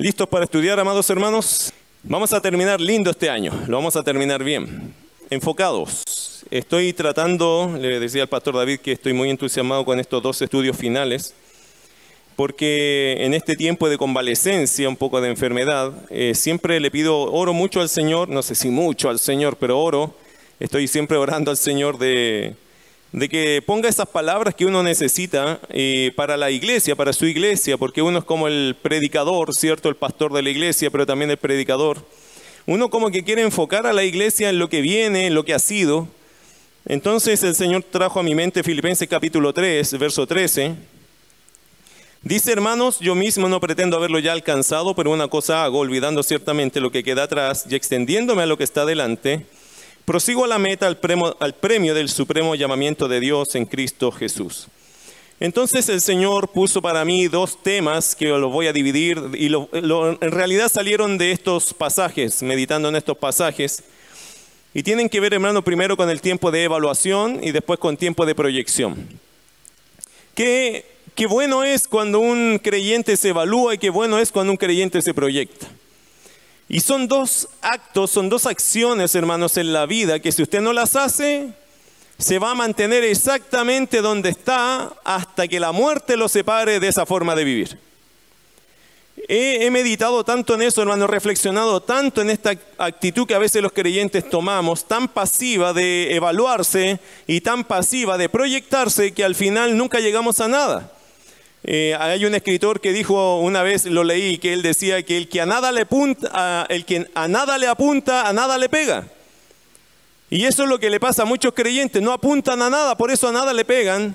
¿Listos 0.00 0.28
para 0.28 0.44
estudiar, 0.44 0.78
amados 0.78 1.10
hermanos? 1.10 1.72
Vamos 2.04 2.32
a 2.32 2.40
terminar 2.40 2.80
lindo 2.80 3.10
este 3.10 3.28
año, 3.28 3.50
lo 3.66 3.78
vamos 3.78 3.96
a 3.96 4.04
terminar 4.04 4.44
bien, 4.44 4.94
enfocados. 5.28 6.44
Estoy 6.52 6.92
tratando, 6.92 7.76
le 7.76 7.98
decía 7.98 8.22
al 8.22 8.28
pastor 8.28 8.54
David 8.54 8.78
que 8.78 8.92
estoy 8.92 9.12
muy 9.12 9.28
entusiasmado 9.28 9.84
con 9.84 9.98
estos 9.98 10.22
dos 10.22 10.40
estudios 10.40 10.76
finales, 10.76 11.34
porque 12.36 13.16
en 13.24 13.34
este 13.34 13.56
tiempo 13.56 13.88
de 13.88 13.98
convalecencia, 13.98 14.88
un 14.88 14.94
poco 14.94 15.20
de 15.20 15.30
enfermedad, 15.30 15.92
eh, 16.10 16.32
siempre 16.36 16.78
le 16.78 16.92
pido, 16.92 17.18
oro 17.32 17.52
mucho 17.52 17.80
al 17.80 17.88
Señor, 17.88 18.28
no 18.28 18.44
sé 18.44 18.54
si 18.54 18.70
mucho 18.70 19.10
al 19.10 19.18
Señor, 19.18 19.56
pero 19.56 19.80
oro, 19.80 20.14
estoy 20.60 20.86
siempre 20.86 21.16
orando 21.16 21.50
al 21.50 21.56
Señor 21.56 21.98
de, 21.98 22.54
de 23.12 23.28
que 23.28 23.62
ponga 23.64 23.88
esas 23.88 24.08
palabras 24.08 24.54
que 24.54 24.66
uno 24.66 24.82
necesita 24.82 25.60
eh, 25.70 26.12
para 26.14 26.36
la 26.36 26.50
iglesia, 26.50 26.94
para 26.94 27.12
su 27.12 27.26
iglesia, 27.26 27.78
porque 27.78 28.02
uno 28.02 28.18
es 28.18 28.24
como 28.24 28.48
el 28.48 28.76
predicador, 28.80 29.54
¿cierto? 29.54 29.88
El 29.88 29.96
pastor 29.96 30.32
de 30.32 30.42
la 30.42 30.50
iglesia, 30.50 30.90
pero 30.90 31.06
también 31.06 31.30
el 31.30 31.38
predicador. 31.38 32.04
Uno 32.66 32.90
como 32.90 33.10
que 33.10 33.24
quiere 33.24 33.42
enfocar 33.42 33.86
a 33.86 33.94
la 33.94 34.04
iglesia 34.04 34.50
en 34.50 34.58
lo 34.58 34.68
que 34.68 34.82
viene, 34.82 35.26
en 35.26 35.34
lo 35.34 35.44
que 35.44 35.54
ha 35.54 35.58
sido. 35.58 36.06
Entonces 36.86 37.42
el 37.42 37.54
Señor 37.54 37.82
trajo 37.82 38.20
a 38.20 38.22
mi 38.22 38.34
mente 38.34 38.62
Filipenses 38.62 39.08
capítulo 39.08 39.54
3, 39.54 39.98
verso 39.98 40.26
13. 40.26 40.74
Dice, 42.22 42.52
hermanos, 42.52 42.98
yo 42.98 43.14
mismo 43.14 43.48
no 43.48 43.60
pretendo 43.60 43.96
haberlo 43.96 44.18
ya 44.18 44.32
alcanzado, 44.32 44.94
pero 44.94 45.12
una 45.12 45.28
cosa 45.28 45.64
hago, 45.64 45.78
olvidando 45.78 46.22
ciertamente 46.22 46.80
lo 46.80 46.90
que 46.90 47.04
queda 47.04 47.22
atrás 47.22 47.64
y 47.70 47.74
extendiéndome 47.74 48.42
a 48.42 48.46
lo 48.46 48.58
que 48.58 48.64
está 48.64 48.84
delante 48.84 49.46
prosigo 50.08 50.42
a 50.42 50.48
la 50.48 50.58
meta, 50.58 50.86
al 50.86 50.96
premio, 50.96 51.36
al 51.38 51.54
premio 51.54 51.92
del 51.92 52.08
supremo 52.08 52.54
llamamiento 52.54 53.08
de 53.08 53.20
Dios 53.20 53.54
en 53.56 53.66
Cristo 53.66 54.10
Jesús. 54.10 54.66
Entonces 55.38 55.86
el 55.90 56.00
Señor 56.00 56.48
puso 56.48 56.80
para 56.80 57.04
mí 57.04 57.28
dos 57.28 57.62
temas 57.62 58.16
que 58.16 58.28
los 58.28 58.50
voy 58.50 58.68
a 58.68 58.72
dividir 58.72 59.20
y 59.34 59.52
en 59.54 60.30
realidad 60.30 60.70
salieron 60.72 61.18
de 61.18 61.32
estos 61.32 61.74
pasajes, 61.74 62.42
meditando 62.42 62.88
en 62.88 62.96
estos 62.96 63.18
pasajes. 63.18 63.84
Y 64.72 64.82
tienen 64.82 65.10
que 65.10 65.20
ver, 65.20 65.34
hermano, 65.34 65.60
primero 65.60 65.94
con 65.94 66.08
el 66.08 66.22
tiempo 66.22 66.50
de 66.50 66.64
evaluación 66.64 67.40
y 67.44 67.52
después 67.52 67.78
con 67.78 67.98
tiempo 67.98 68.24
de 68.24 68.34
proyección. 68.34 69.06
Qué, 70.34 70.86
qué 71.16 71.26
bueno 71.26 71.64
es 71.64 71.86
cuando 71.86 72.20
un 72.20 72.58
creyente 72.64 73.14
se 73.18 73.28
evalúa 73.28 73.74
y 73.74 73.78
qué 73.78 73.90
bueno 73.90 74.18
es 74.18 74.32
cuando 74.32 74.52
un 74.52 74.56
creyente 74.56 75.02
se 75.02 75.12
proyecta. 75.12 75.66
Y 76.68 76.80
son 76.80 77.08
dos 77.08 77.48
actos, 77.62 78.10
son 78.10 78.28
dos 78.28 78.44
acciones, 78.44 79.14
hermanos, 79.14 79.56
en 79.56 79.72
la 79.72 79.86
vida 79.86 80.20
que 80.20 80.32
si 80.32 80.42
usted 80.42 80.60
no 80.60 80.72
las 80.72 80.96
hace, 80.96 81.48
se 82.18 82.38
va 82.38 82.50
a 82.50 82.54
mantener 82.54 83.04
exactamente 83.04 84.02
donde 84.02 84.28
está 84.28 84.92
hasta 85.04 85.48
que 85.48 85.60
la 85.60 85.72
muerte 85.72 86.16
lo 86.16 86.28
separe 86.28 86.78
de 86.78 86.88
esa 86.88 87.06
forma 87.06 87.34
de 87.34 87.44
vivir. 87.44 87.78
He, 89.30 89.70
meditado 89.70 90.24
tanto 90.24 90.54
en 90.54 90.62
eso, 90.62 90.80
hermano, 90.80 91.06
reflexionado 91.06 91.80
tanto 91.80 92.22
en 92.22 92.30
esta 92.30 92.52
actitud 92.78 93.26
que 93.26 93.34
a 93.34 93.38
veces 93.38 93.62
los 93.62 93.72
creyentes 93.72 94.28
tomamos, 94.28 94.86
tan 94.86 95.08
pasiva 95.08 95.72
de 95.72 96.14
evaluarse 96.14 97.00
y 97.26 97.40
tan 97.40 97.64
pasiva 97.64 98.16
de 98.16 98.28
proyectarse 98.28 99.12
que 99.12 99.24
al 99.24 99.34
final 99.34 99.76
nunca 99.76 100.00
llegamos 100.00 100.40
a 100.40 100.48
nada. 100.48 100.92
Eh, 101.64 101.96
hay 101.98 102.24
un 102.24 102.34
escritor 102.34 102.80
que 102.80 102.92
dijo 102.92 103.40
una 103.40 103.62
vez, 103.62 103.84
lo 103.86 104.04
leí, 104.04 104.38
que 104.38 104.52
él 104.52 104.62
decía 104.62 105.02
que 105.02 105.16
el 105.16 105.28
que 105.28 105.40
a 105.40 105.46
nada 105.46 105.72
le 105.72 105.82
apunta, 105.82 106.66
el 106.68 106.84
que 106.84 107.10
a 107.14 107.28
nada 107.28 107.58
le 107.58 107.66
apunta, 107.66 108.28
a 108.28 108.32
nada 108.32 108.58
le 108.58 108.68
pega. 108.68 109.06
Y 110.30 110.44
eso 110.44 110.64
es 110.64 110.68
lo 110.68 110.78
que 110.78 110.90
le 110.90 111.00
pasa 111.00 111.22
a 111.22 111.26
muchos 111.26 111.54
creyentes, 111.54 112.02
no 112.02 112.12
apuntan 112.12 112.60
a 112.62 112.70
nada, 112.70 112.96
por 112.96 113.10
eso 113.10 113.28
a 113.28 113.32
nada 113.32 113.52
le 113.52 113.64
pegan. 113.64 114.14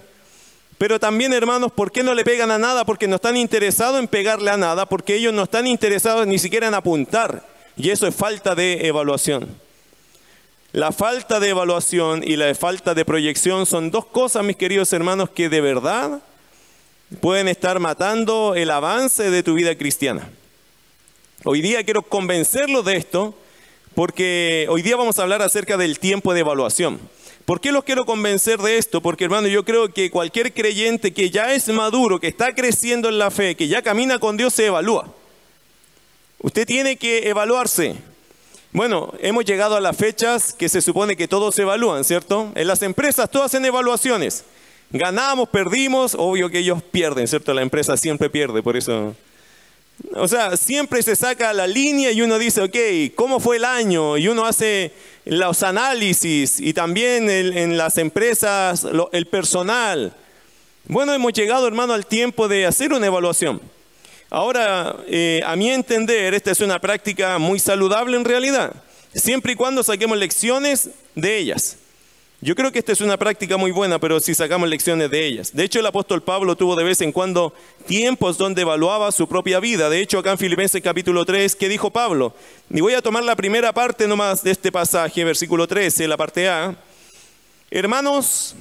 Pero 0.78 1.00
también, 1.00 1.34
hermanos, 1.34 1.72
¿por 1.72 1.92
qué 1.92 2.04
no 2.04 2.14
le 2.14 2.24
pegan 2.24 2.52
a 2.52 2.58
nada? 2.58 2.86
Porque 2.86 3.08
no 3.08 3.16
están 3.16 3.38
interesados 3.38 4.00
en 4.00 4.08
pegarle 4.08 4.52
a 4.52 4.58
nada, 4.58 4.86
porque 4.86 5.16
ellos 5.16 5.34
no 5.34 5.44
están 5.44 5.68
interesados 5.68 6.28
ni 6.28 6.40
siquiera 6.40 6.68
en 6.68 6.74
apuntar. 6.74 7.46
Y 7.76 7.90
eso 7.90 8.08
es 8.08 8.16
falta 8.16 8.54
de 8.56 8.88
evaluación. 8.88 9.50
La 10.72 10.92
falta 10.92 11.40
de 11.40 11.50
evaluación 11.50 12.24
y 12.24 12.36
la 12.36 12.54
falta 12.56 12.94
de 12.94 13.06
proyección 13.06 13.66
son 13.66 13.92
dos 13.92 14.06
cosas, 14.06 14.44
mis 14.44 14.56
queridos 14.56 14.92
hermanos, 14.92 15.30
que 15.30 15.50
de 15.50 15.62
verdad 15.62 16.22
pueden 17.22 17.48
estar 17.48 17.80
matando 17.80 18.56
el 18.56 18.70
avance 18.72 19.30
de 19.30 19.44
tu 19.44 19.54
vida 19.54 19.76
cristiana. 19.76 20.30
Hoy 21.44 21.62
día 21.62 21.84
quiero 21.84 22.02
convencerlos 22.02 22.86
de 22.86 22.96
esto 22.96 23.36
porque 23.96 24.66
hoy 24.70 24.82
día 24.82 24.96
vamos 24.96 25.20
a 25.20 25.24
hablar 25.24 25.42
acerca 25.42 25.78
del 25.78 26.00
tiempo 26.00 26.34
de 26.34 26.40
evaluación. 26.40 27.00
¿Por 27.46 27.60
qué 27.60 27.72
los 27.72 27.84
quiero 27.84 28.06
convencer 28.06 28.60
de 28.60 28.78
esto? 28.78 29.02
Porque 29.02 29.26
hermano, 29.26 29.48
yo 29.48 29.66
creo 29.66 29.94
que 29.94 30.10
cualquier 30.10 30.54
creyente 30.54 31.14
que 31.14 31.30
ya 31.30 31.54
es 31.54 31.68
maduro, 31.68 32.20
que 32.20 32.28
está 32.28 32.56
creciendo 32.56 33.10
en 33.10 33.20
la 33.20 33.32
fe, 33.32 33.56
que 33.56 33.68
ya 33.68 33.82
camina 33.82 34.18
con 34.18 34.38
Dios, 34.38 34.54
se 34.54 34.68
evalúa. 34.68 35.14
Usted 36.40 36.66
tiene 36.66 36.96
que 36.96 37.30
evaluarse. 37.30 37.96
Bueno, 38.72 39.14
hemos 39.20 39.46
llegado 39.46 39.76
a 39.76 39.82
las 39.82 39.96
fechas 39.96 40.54
que 40.54 40.70
se 40.70 40.82
supone 40.82 41.16
que 41.16 41.28
todos 41.28 41.54
se 41.54 41.62
evalúan, 41.62 42.04
¿cierto? 42.04 42.52
En 42.56 42.68
las 42.68 42.82
empresas 42.82 43.30
todas 43.30 43.48
hacen 43.48 43.66
evaluaciones. 43.66 44.46
Ganamos, 44.96 45.50
perdimos, 45.50 46.16
obvio 46.16 46.52
que 46.52 46.60
ellos 46.60 46.84
pierden, 46.84 47.28
¿cierto? 47.28 47.52
La 47.52 47.64
empresa 47.64 47.98
siempre 47.98 48.30
pierde, 48.30 48.62
por 48.62 48.78
eso. 48.78 49.16
O 50.14 50.28
sea, 50.28 50.56
siempre 50.56 51.02
se 51.02 51.16
saca 51.16 51.52
la 51.52 51.66
línea 51.66 52.12
y 52.12 52.22
uno 52.22 52.38
dice, 52.38 52.62
ok, 52.62 53.16
¿cómo 53.16 53.40
fue 53.40 53.58
el 53.58 53.66
año? 53.66 54.20
Y 54.20 54.28
uno 54.28 54.46
hace 54.46 54.92
los 55.26 55.64
análisis 55.64 56.60
y 56.60 56.74
también 56.74 57.28
en 57.28 57.76
las 57.76 57.98
empresas, 57.98 58.86
el 59.12 59.26
personal. 59.26 60.14
Bueno, 60.86 61.12
hemos 61.12 61.34
llegado, 61.34 61.68
hermano, 61.68 61.94
al 61.94 62.06
tiempo 62.06 62.48
de 62.48 62.68
hacer 62.68 62.94
una 62.94 63.08
evaluación. 63.08 63.62
Ahora, 64.30 64.96
eh, 65.08 65.42
a 65.44 65.56
mi 65.56 65.72
entender, 65.72 66.36
esta 66.36 66.52
es 66.52 66.62
una 66.62 66.80
práctica 66.80 67.40
muy 67.40 67.58
saludable 67.58 68.16
en 68.16 68.26
realidad, 68.26 68.76
siempre 69.16 69.54
y 69.54 69.56
cuando 69.56 69.82
saquemos 69.82 70.20
lecciones 70.20 70.92
de 71.16 71.38
ellas. 71.38 71.78
Yo 72.44 72.56
creo 72.56 72.74
que 72.74 72.80
esta 72.80 72.92
es 72.92 73.00
una 73.00 73.16
práctica 73.16 73.56
muy 73.56 73.72
buena, 73.72 74.00
pero 74.00 74.20
si 74.20 74.36
sacamos 74.36 74.68
lecciones 74.68 75.10
de 75.10 75.26
ellas. 75.26 75.56
De 75.56 75.64
hecho, 75.64 75.80
el 75.80 75.86
apóstol 75.86 76.22
Pablo 76.22 76.58
tuvo 76.58 76.76
de 76.76 76.84
vez 76.84 77.00
en 77.00 77.14
cuando 77.14 77.54
tiempos 77.88 78.38
donde 78.38 78.64
evaluaba 78.64 79.14
su 79.14 79.30
propia 79.30 79.62
vida. 79.62 79.90
De 79.90 80.02
hecho, 80.02 80.20
acá 80.20 80.32
en 80.32 80.38
Filipenses 80.38 80.82
capítulo 80.82 81.24
3, 81.24 81.56
¿qué 81.56 81.70
dijo 81.70 81.90
Pablo? 81.90 82.36
Y 82.70 82.82
voy 82.82 82.96
a 82.96 83.02
tomar 83.02 83.24
la 83.24 83.38
primera 83.38 83.72
parte 83.72 84.10
nomás 84.10 84.44
de 84.44 84.52
este 84.52 84.74
pasaje, 84.74 85.24
versículo 85.24 85.66
13, 85.68 86.06
la 86.06 86.18
parte 86.18 86.50
A. 86.50 86.76
Hermanos, 87.72 88.56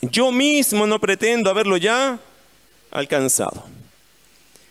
yo 0.00 0.32
mismo 0.32 0.86
no 0.86 0.98
pretendo 0.98 1.50
haberlo 1.50 1.76
ya 1.76 2.18
alcanzado. 2.90 3.64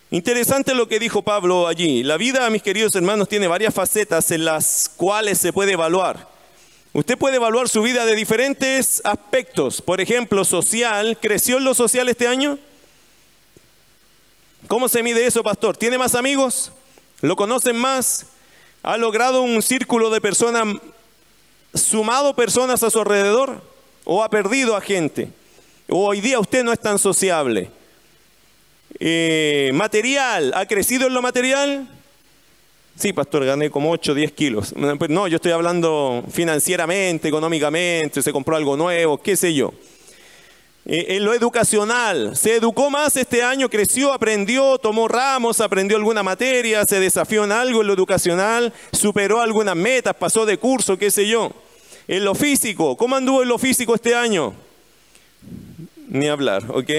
Interesante 0.10 0.74
lo 0.74 0.88
que 0.88 0.98
dijo 0.98 1.22
Pablo 1.22 1.68
allí. 1.68 2.02
La 2.02 2.18
vida, 2.18 2.50
mis 2.50 2.64
queridos 2.64 2.96
hermanos, 2.96 3.30
tiene 3.30 3.46
varias 3.46 3.76
facetas 3.76 4.32
en 4.32 4.44
las 4.44 4.92
cuales 4.98 5.38
se 5.38 5.54
puede 5.54 5.74
evaluar. 5.74 6.37
Usted 6.98 7.16
puede 7.16 7.36
evaluar 7.36 7.70
su 7.70 7.84
vida 7.84 8.08
de 8.08 8.16
diferentes 8.16 9.04
aspectos. 9.04 9.84
Por 9.84 10.02
ejemplo, 10.02 10.44
social. 10.44 11.20
¿Creció 11.22 11.60
en 11.60 11.64
lo 11.64 11.76
social 11.76 12.10
este 12.10 12.28
año? 12.28 12.58
¿Cómo 14.68 14.90
se 14.90 15.04
mide 15.04 15.28
eso, 15.28 15.44
pastor? 15.44 15.78
¿Tiene 15.78 16.00
más 16.00 16.16
amigos? 16.16 16.72
¿Lo 17.22 17.36
conocen 17.36 17.78
más? 17.78 18.26
¿Ha 18.82 18.98
logrado 18.98 19.44
un 19.44 19.62
círculo 19.62 20.10
de 20.10 20.22
personas, 20.22 20.76
sumado 21.76 22.36
personas 22.36 22.82
a 22.82 22.90
su 22.90 22.98
alrededor? 22.98 23.62
¿O 24.04 24.24
ha 24.24 24.30
perdido 24.32 24.76
a 24.76 24.82
gente? 24.82 25.30
¿O 25.88 26.08
hoy 26.08 26.20
día 26.20 26.40
usted 26.40 26.64
no 26.64 26.74
es 26.74 26.80
tan 26.80 26.98
sociable? 26.98 27.70
Eh, 29.00 29.70
¿Material? 29.72 30.52
¿Ha 30.56 30.66
crecido 30.66 31.06
en 31.06 31.14
lo 31.14 31.22
material? 31.22 31.88
Sí, 32.98 33.14
pastor, 33.14 33.46
gané 33.46 33.70
como 33.70 33.92
8, 33.92 34.16
10 34.16 34.32
kilos. 34.32 34.74
Pues 34.98 35.12
no, 35.12 35.28
yo 35.28 35.36
estoy 35.36 35.52
hablando 35.52 36.24
financieramente, 36.32 37.28
económicamente, 37.28 38.24
se 38.24 38.34
compró 38.34 38.56
algo 38.56 38.76
nuevo, 38.76 39.20
qué 39.20 39.38
sé 39.38 39.54
yo. 39.54 39.72
Eh, 40.84 41.18
en 41.18 41.24
lo 41.24 41.32
educacional, 41.36 42.36
se 42.36 42.56
educó 42.56 42.90
más 42.90 43.16
este 43.16 43.44
año, 43.44 43.70
creció, 43.70 44.12
aprendió, 44.14 44.80
tomó 44.80 45.08
ramos, 45.08 45.62
aprendió 45.62 45.96
alguna 45.96 46.24
materia, 46.24 46.88
se 46.88 47.00
desafió 47.00 47.44
en 47.44 47.52
algo 47.52 47.82
en 47.82 47.88
lo 47.88 47.94
educacional, 47.94 48.74
superó 48.92 49.42
algunas 49.42 49.76
metas, 49.76 50.16
pasó 50.16 50.48
de 50.48 50.58
curso, 50.58 50.98
qué 50.98 51.12
sé 51.12 51.28
yo. 51.28 51.52
En 52.08 52.26
lo 52.26 52.34
físico, 52.34 52.98
¿cómo 52.98 53.16
anduvo 53.16 53.44
en 53.44 53.50
lo 53.50 53.60
físico 53.60 53.94
este 53.94 54.16
año? 54.16 54.56
Ni 56.08 56.28
hablar, 56.30 56.64
¿ok? 56.70 56.90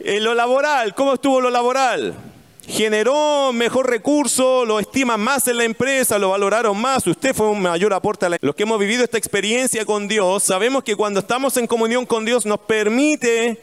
En 0.00 0.24
lo 0.24 0.34
laboral, 0.34 0.96
¿cómo 0.96 1.14
estuvo 1.14 1.40
lo 1.40 1.50
laboral? 1.50 2.31
Generó 2.72 3.52
mejor 3.52 3.90
recurso, 3.90 4.64
lo 4.64 4.80
estiman 4.80 5.20
más 5.20 5.46
en 5.46 5.58
la 5.58 5.64
empresa, 5.64 6.18
lo 6.18 6.30
valoraron 6.30 6.80
más, 6.80 7.06
usted 7.06 7.34
fue 7.34 7.48
un 7.48 7.60
mayor 7.60 7.92
aporte 7.92 8.24
a 8.24 8.30
la... 8.30 8.38
Los 8.40 8.54
que 8.54 8.62
hemos 8.62 8.80
vivido 8.80 9.04
esta 9.04 9.18
experiencia 9.18 9.84
con 9.84 10.08
Dios, 10.08 10.42
sabemos 10.42 10.82
que 10.82 10.96
cuando 10.96 11.20
estamos 11.20 11.58
en 11.58 11.66
comunión 11.66 12.06
con 12.06 12.24
Dios 12.24 12.46
nos 12.46 12.60
permite 12.60 13.60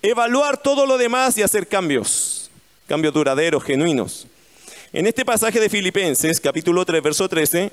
evaluar 0.00 0.62
todo 0.62 0.86
lo 0.86 0.96
demás 0.96 1.36
y 1.38 1.42
hacer 1.42 1.66
cambios, 1.66 2.50
cambios 2.86 3.12
duraderos, 3.12 3.64
genuinos. 3.64 4.28
En 4.92 5.08
este 5.08 5.24
pasaje 5.24 5.58
de 5.58 5.68
Filipenses, 5.68 6.40
capítulo 6.40 6.84
3, 6.84 7.02
verso 7.02 7.28
13, 7.28 7.72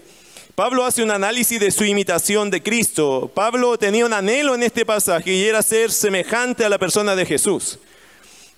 Pablo 0.55 0.85
hace 0.85 1.03
un 1.03 1.11
análisis 1.11 1.59
de 1.59 1.69
su 1.69 1.85
imitación 1.85 2.49
de 2.49 2.63
Cristo. 2.63 3.31
Pablo 3.31 3.77
tenía 3.77 4.07
un 4.07 4.13
anhelo 4.13 4.55
en 4.55 4.63
este 4.63 4.87
pasaje 4.87 5.31
y 5.33 5.43
era 5.43 5.61
ser 5.61 5.91
semejante 5.91 6.65
a 6.65 6.69
la 6.69 6.79
persona 6.79 7.15
de 7.15 7.27
Jesús. 7.27 7.77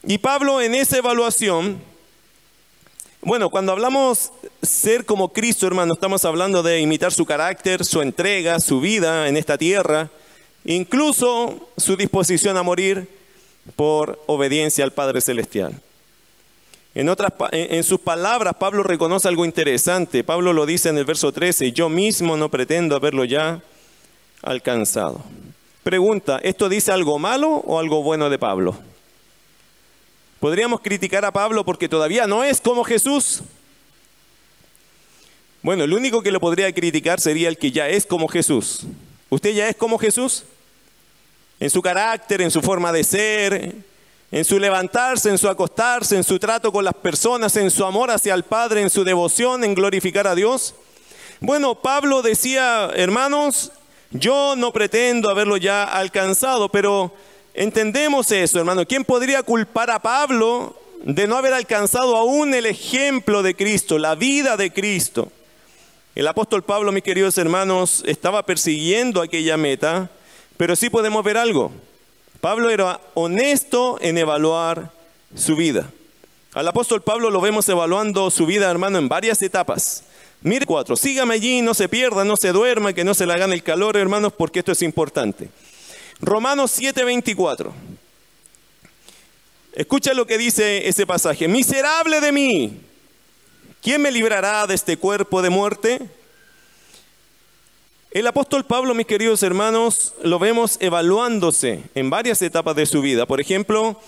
Y 0.04 0.18
Pablo 0.18 0.62
en 0.62 0.76
esa 0.76 0.98
evaluación 0.98 1.89
Bueno, 3.22 3.50
cuando 3.50 3.74
hablamos 3.74 4.32
ser 4.62 5.06
como 5.06 5.34
Cristo, 5.34 5.68
hermano, 5.68 5.94
estamos 5.94 6.24
hablando 6.24 6.64
de 6.64 6.80
imitar 6.80 7.12
su 7.12 7.26
carácter, 7.26 7.84
su 7.84 8.02
entrega, 8.02 8.62
su 8.62 8.80
vida 8.80 9.28
en 9.28 9.36
esta 9.36 9.58
tierra, 9.58 10.10
incluso 10.64 11.70
su 11.76 11.98
disposición 11.98 12.56
a 12.56 12.64
morir 12.64 13.10
por 13.76 14.24
obediencia 14.28 14.86
al 14.86 14.94
Padre 14.94 15.20
Celestial. 15.20 15.74
En, 16.96 17.10
otras, 17.10 17.34
en 17.52 17.84
sus 17.84 18.00
palabras, 18.00 18.56
Pablo 18.58 18.84
reconoce 18.84 19.28
algo 19.28 19.44
interesante. 19.44 20.24
Pablo 20.24 20.54
lo 20.54 20.66
dice 20.66 20.88
en 20.88 20.98
el 20.98 21.04
verso 21.04 21.34
13, 21.34 21.74
yo 21.74 21.90
mismo 21.90 22.38
no 22.38 22.48
pretendo 22.48 22.96
haberlo 22.96 23.26
ya 23.26 23.62
alcanzado. 24.42 25.22
Pregunta, 25.84 26.40
¿esto 26.42 26.70
dice 26.70 26.94
algo 26.94 27.20
malo 27.20 27.50
o 27.50 27.80
algo 27.80 28.02
bueno 28.02 28.30
de 28.30 28.40
Pablo? 28.40 28.78
¿Podríamos 30.40 30.80
criticar 30.80 31.26
a 31.26 31.32
Pablo 31.32 31.66
porque 31.66 31.90
todavía 31.90 32.26
no 32.26 32.44
es 32.44 32.62
como 32.62 32.84
Jesús? 32.84 33.42
Bueno, 35.62 35.84
el 35.84 35.94
único 35.94 36.22
que 36.22 36.32
lo 36.32 36.40
podría 36.40 36.72
criticar 36.74 37.20
sería 37.20 37.50
el 37.50 37.58
que 37.58 37.72
ya 37.72 37.90
es 37.90 38.06
como 38.06 38.30
Jesús. 38.30 38.84
¿Usted 39.30 39.52
ya 39.52 39.68
es 39.68 39.76
como 39.76 39.98
Jesús? 39.98 40.46
En 41.60 41.70
su 41.70 41.82
carácter, 41.82 42.42
en 42.42 42.52
su 42.52 42.62
forma 42.62 42.94
de 42.94 43.04
ser, 43.04 43.76
en 44.32 44.46
su 44.46 44.58
levantarse, 44.58 45.30
en 45.30 45.38
su 45.38 45.50
acostarse, 45.50 46.16
en 46.16 46.24
su 46.24 46.40
trato 46.40 46.72
con 46.72 46.86
las 46.86 46.94
personas, 46.94 47.58
en 47.58 47.70
su 47.70 47.84
amor 47.84 48.10
hacia 48.10 48.34
el 48.34 48.44
Padre, 48.44 48.82
en 48.82 48.90
su 48.90 49.04
devoción, 49.04 49.66
en 49.66 49.76
glorificar 49.76 50.26
a 50.26 50.36
Dios. 50.36 50.74
Bueno, 51.42 51.76
Pablo 51.76 52.22
decía, 52.22 52.90
hermanos, 52.96 53.74
yo 54.12 54.56
no 54.56 54.72
pretendo 54.72 55.30
haberlo 55.30 55.58
ya 55.58 55.84
alcanzado, 55.84 56.70
pero 56.70 57.14
entendemos 57.60 58.32
eso, 58.32 58.58
hermano. 58.58 58.86
¿Quién 58.86 59.04
podría 59.04 59.44
culpar 59.44 59.92
a 59.92 60.00
Pablo 60.00 60.76
de 61.04 61.28
no 61.28 61.36
haber 61.36 61.54
alcanzado 61.54 62.16
aún 62.16 62.54
el 62.54 62.66
ejemplo 62.66 63.44
de 63.44 63.54
Cristo, 63.54 64.00
la 64.00 64.16
vida 64.16 64.56
de 64.56 64.72
Cristo? 64.72 65.30
El 66.16 66.26
apóstol 66.28 66.64
Pablo, 66.64 66.92
mis 66.94 67.04
queridos 67.04 67.38
hermanos, 67.38 68.02
estaba 68.08 68.44
persiguiendo 68.44 69.22
aquella 69.22 69.58
meta, 69.58 70.10
pero 70.56 70.76
sí 70.76 70.90
podemos 70.90 71.24
ver 71.24 71.38
algo. 71.38 71.72
Pablo 72.40 72.70
era 72.70 73.02
honesto 73.14 73.98
en 74.02 74.18
evaluar 74.18 74.92
su 75.36 75.58
vida. 75.58 75.92
Al 76.54 76.68
apóstol 76.68 77.02
Pablo 77.02 77.30
lo 77.30 77.42
vemos 77.42 77.68
evaluando 77.68 78.32
su 78.32 78.46
vida, 78.46 78.72
hermano, 78.72 78.98
en 78.98 79.10
varias 79.10 79.42
etapas. 79.42 80.04
Mire 80.42 80.66
cuatro, 80.66 80.96
sígame 80.96 81.34
allí, 81.34 81.62
no 81.62 81.74
se 81.74 81.90
pierda, 81.90 82.24
no 82.24 82.38
se 82.38 82.54
duerma, 82.54 82.94
que 82.94 83.04
no 83.04 83.14
se 83.14 83.26
le 83.26 83.38
gane 83.38 83.54
el 83.54 83.64
calor, 83.64 83.98
hermanos, 83.98 84.32
porque 84.32 84.60
esto 84.60 84.72
es 84.72 84.82
importante. 84.82 85.50
Romanos 86.22 86.72
7:24. 86.78 87.72
Escucha 89.74 90.14
lo 90.14 90.28
que 90.28 90.38
dice 90.38 90.88
ese 90.88 91.08
pasaje. 91.08 91.48
Miserable 91.48 92.20
de 92.20 92.32
mí, 92.32 92.82
¿quién 93.82 94.02
me 94.02 94.12
librará 94.12 94.68
de 94.68 94.76
este 94.76 94.98
cuerpo 94.98 95.42
de 95.42 95.50
muerte? 95.50 96.02
El 98.12 98.28
apóstol 98.28 98.66
Pablo, 98.66 98.94
mis 98.96 99.06
queridos 99.06 99.44
hermanos, 99.44 100.16
lo 100.24 100.40
vemos 100.40 100.78
evaluándose 100.82 101.84
en 101.96 102.10
varias 102.10 102.42
etapas 102.42 102.76
de 102.76 102.88
su 102.88 103.02
vida. 103.02 103.26
Por 103.26 103.40
ejemplo, 103.40 104.02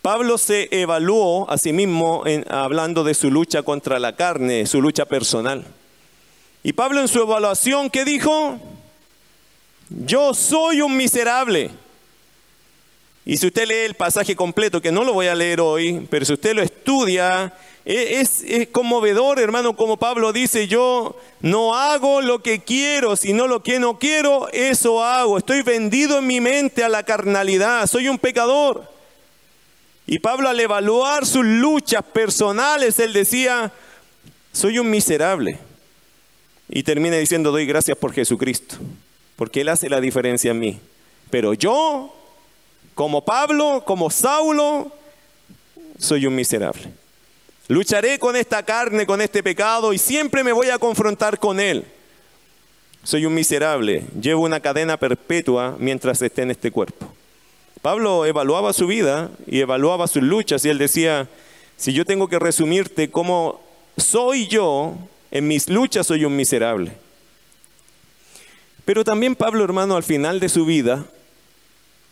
Pablo 0.00 0.38
se 0.38 0.68
evaluó 0.70 1.50
a 1.50 1.58
sí 1.58 1.72
mismo 1.72 2.22
hablando 2.48 3.04
de 3.04 3.14
su 3.14 3.30
lucha 3.30 3.62
contra 3.62 3.98
la 3.98 4.16
carne, 4.16 4.64
su 4.66 4.80
lucha 4.80 5.04
personal. 5.04 5.66
Y 6.62 6.72
Pablo 6.72 7.00
en 7.00 7.08
su 7.08 7.20
evaluación, 7.20 7.90
¿qué 7.90 8.04
dijo? 8.04 8.60
Yo 9.96 10.34
soy 10.34 10.80
un 10.80 10.96
miserable. 10.96 11.70
Y 13.24 13.36
si 13.36 13.46
usted 13.46 13.66
lee 13.66 13.86
el 13.86 13.94
pasaje 13.94 14.36
completo, 14.36 14.82
que 14.82 14.92
no 14.92 15.04
lo 15.04 15.12
voy 15.12 15.28
a 15.28 15.34
leer 15.34 15.60
hoy, 15.60 16.06
pero 16.10 16.24
si 16.24 16.32
usted 16.32 16.54
lo 16.54 16.62
estudia, 16.62 17.54
e, 17.84 18.20
es, 18.20 18.44
conmovedor, 18.72 19.38
hermano, 19.38 19.76
como 19.76 19.96
Pablo 19.96 20.32
dice, 20.32 20.66
yo 20.66 21.16
no 21.40 21.74
hago 21.74 22.20
lo 22.20 22.42
que 22.42 22.60
quiero, 22.60 23.16
sino 23.16 23.46
lo 23.46 23.62
que 23.62 23.78
no 23.78 23.98
quiero, 23.98 24.48
eso 24.52 25.02
hago. 25.02 25.38
Estoy 25.38 25.62
vendido 25.62 26.18
en 26.18 26.26
mi 26.26 26.40
mente 26.40 26.82
a 26.82 26.88
la 26.88 27.04
carnalidad, 27.04 27.86
soy 27.86 28.08
un 28.08 28.18
pecador. 28.18 28.90
Y 30.06 30.18
Pablo 30.18 30.48
al 30.48 30.60
evaluar 30.60 31.24
sus 31.24 31.44
luchas 31.44 32.02
personales, 32.02 32.98
él 32.98 33.12
decía, 33.12 33.72
soy 34.52 34.78
un 34.78 34.90
miserable. 34.90 35.58
Y 36.68 36.82
termina 36.82 37.16
diciendo, 37.16 37.52
doy 37.52 37.64
gracias 37.64 37.96
por 37.96 38.12
Jesucristo, 38.12 38.76
porque 39.36 39.62
Él 39.62 39.68
hace 39.68 39.88
la 39.88 40.00
diferencia 40.00 40.50
en 40.50 40.58
mí. 40.58 40.80
Pero 41.30 41.54
yo 41.54 42.14
como 42.94 43.24
Pablo, 43.24 43.82
como 43.84 44.08
Saulo, 44.08 44.92
soy 45.98 46.26
un 46.26 46.34
miserable. 46.34 46.92
Lucharé 47.66 48.18
con 48.18 48.36
esta 48.36 48.62
carne, 48.62 49.06
con 49.06 49.20
este 49.20 49.42
pecado 49.42 49.92
y 49.92 49.98
siempre 49.98 50.44
me 50.44 50.52
voy 50.52 50.70
a 50.70 50.78
confrontar 50.78 51.38
con 51.38 51.58
él. 51.58 51.84
Soy 53.02 53.26
un 53.26 53.34
miserable, 53.34 54.04
llevo 54.20 54.44
una 54.44 54.60
cadena 54.60 54.96
perpetua 54.96 55.76
mientras 55.78 56.22
esté 56.22 56.42
en 56.42 56.52
este 56.52 56.70
cuerpo. 56.70 57.12
Pablo 57.82 58.24
evaluaba 58.24 58.72
su 58.72 58.86
vida 58.86 59.30
y 59.46 59.60
evaluaba 59.60 60.06
sus 60.06 60.22
luchas 60.22 60.64
y 60.64 60.68
él 60.70 60.78
decía, 60.78 61.28
si 61.76 61.92
yo 61.92 62.04
tengo 62.04 62.28
que 62.28 62.38
resumirte 62.38 63.10
cómo 63.10 63.60
soy 63.96 64.46
yo, 64.46 64.94
en 65.30 65.48
mis 65.48 65.68
luchas 65.68 66.06
soy 66.06 66.24
un 66.24 66.36
miserable. 66.36 66.92
Pero 68.84 69.02
también 69.04 69.34
Pablo, 69.34 69.64
hermano, 69.64 69.96
al 69.96 70.02
final 70.02 70.40
de 70.40 70.48
su 70.48 70.66
vida, 70.66 71.06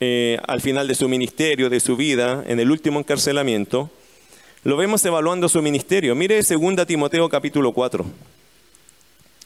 eh, 0.01 0.39
al 0.47 0.61
final 0.61 0.89
de 0.89 0.95
su 0.95 1.09
ministerio, 1.09 1.69
de 1.69 1.81
su 1.81 1.97
vida, 1.97 2.43
en 2.47 2.61
el 2.61 2.71
último 2.71 2.99
encarcelamiento, 2.99 3.91
lo 4.65 4.77
vemos 4.77 5.05
evaluando 5.05 5.49
su 5.49 5.61
ministerio. 5.61 6.15
Mire 6.15 6.41
2 6.43 6.87
Timoteo 6.87 7.29
capítulo 7.29 7.73
4. 7.73 8.07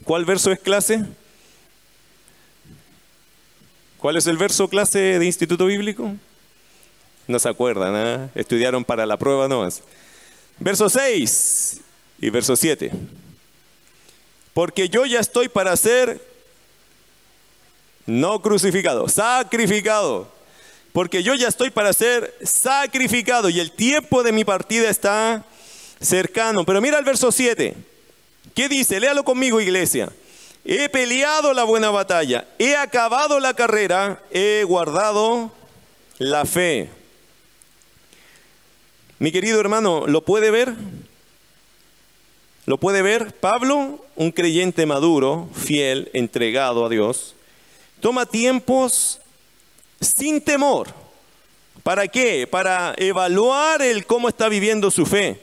¿Cuál 0.04 0.24
verso 0.24 0.52
es 0.52 0.60
clase? 0.60 1.04
¿Cuál 3.98 4.18
es 4.18 4.26
el 4.26 4.36
verso 4.36 4.68
clase 4.68 5.18
de 5.18 5.26
Instituto 5.26 5.66
Bíblico? 5.66 6.14
No 7.26 7.38
se 7.40 7.48
acuerdan, 7.48 7.94
¿eh? 7.96 8.28
estudiaron 8.36 8.84
para 8.84 9.04
la 9.04 9.16
prueba 9.16 9.48
nomás. 9.48 9.82
Verso 10.60 10.88
6 10.88 11.80
y 12.20 12.30
verso 12.30 12.54
7. 12.54 12.92
Porque 14.54 14.88
yo 14.88 15.06
ya 15.06 15.18
estoy 15.18 15.48
para 15.48 15.76
ser 15.76 16.35
no 18.06 18.40
crucificado, 18.40 19.08
sacrificado 19.08 20.36
porque 20.96 21.22
yo 21.22 21.34
ya 21.34 21.48
estoy 21.48 21.68
para 21.68 21.92
ser 21.92 22.34
sacrificado 22.42 23.50
y 23.50 23.60
el 23.60 23.70
tiempo 23.70 24.22
de 24.22 24.32
mi 24.32 24.46
partida 24.46 24.88
está 24.88 25.44
cercano. 26.00 26.64
Pero 26.64 26.80
mira 26.80 26.98
el 26.98 27.04
verso 27.04 27.30
7. 27.30 27.74
¿Qué 28.54 28.66
dice? 28.70 28.98
Léalo 28.98 29.22
conmigo, 29.22 29.60
iglesia. 29.60 30.10
He 30.64 30.88
peleado 30.88 31.52
la 31.52 31.64
buena 31.64 31.90
batalla, 31.90 32.48
he 32.58 32.76
acabado 32.76 33.40
la 33.40 33.52
carrera, 33.52 34.22
he 34.30 34.64
guardado 34.66 35.52
la 36.16 36.46
fe. 36.46 36.88
Mi 39.18 39.30
querido 39.30 39.60
hermano, 39.60 40.06
¿lo 40.06 40.22
puede 40.22 40.50
ver? 40.50 40.72
¿Lo 42.64 42.78
puede 42.78 43.02
ver? 43.02 43.34
Pablo, 43.34 44.02
un 44.14 44.32
creyente 44.32 44.86
maduro, 44.86 45.50
fiel, 45.52 46.10
entregado 46.14 46.86
a 46.86 46.88
Dios, 46.88 47.35
toma 48.00 48.26
tiempos 48.26 49.20
sin 50.00 50.40
temor. 50.40 50.88
¿Para 51.82 52.08
qué? 52.08 52.46
Para 52.46 52.94
evaluar 52.96 53.82
el 53.82 54.06
cómo 54.06 54.28
está 54.28 54.48
viviendo 54.48 54.90
su 54.90 55.06
fe, 55.06 55.40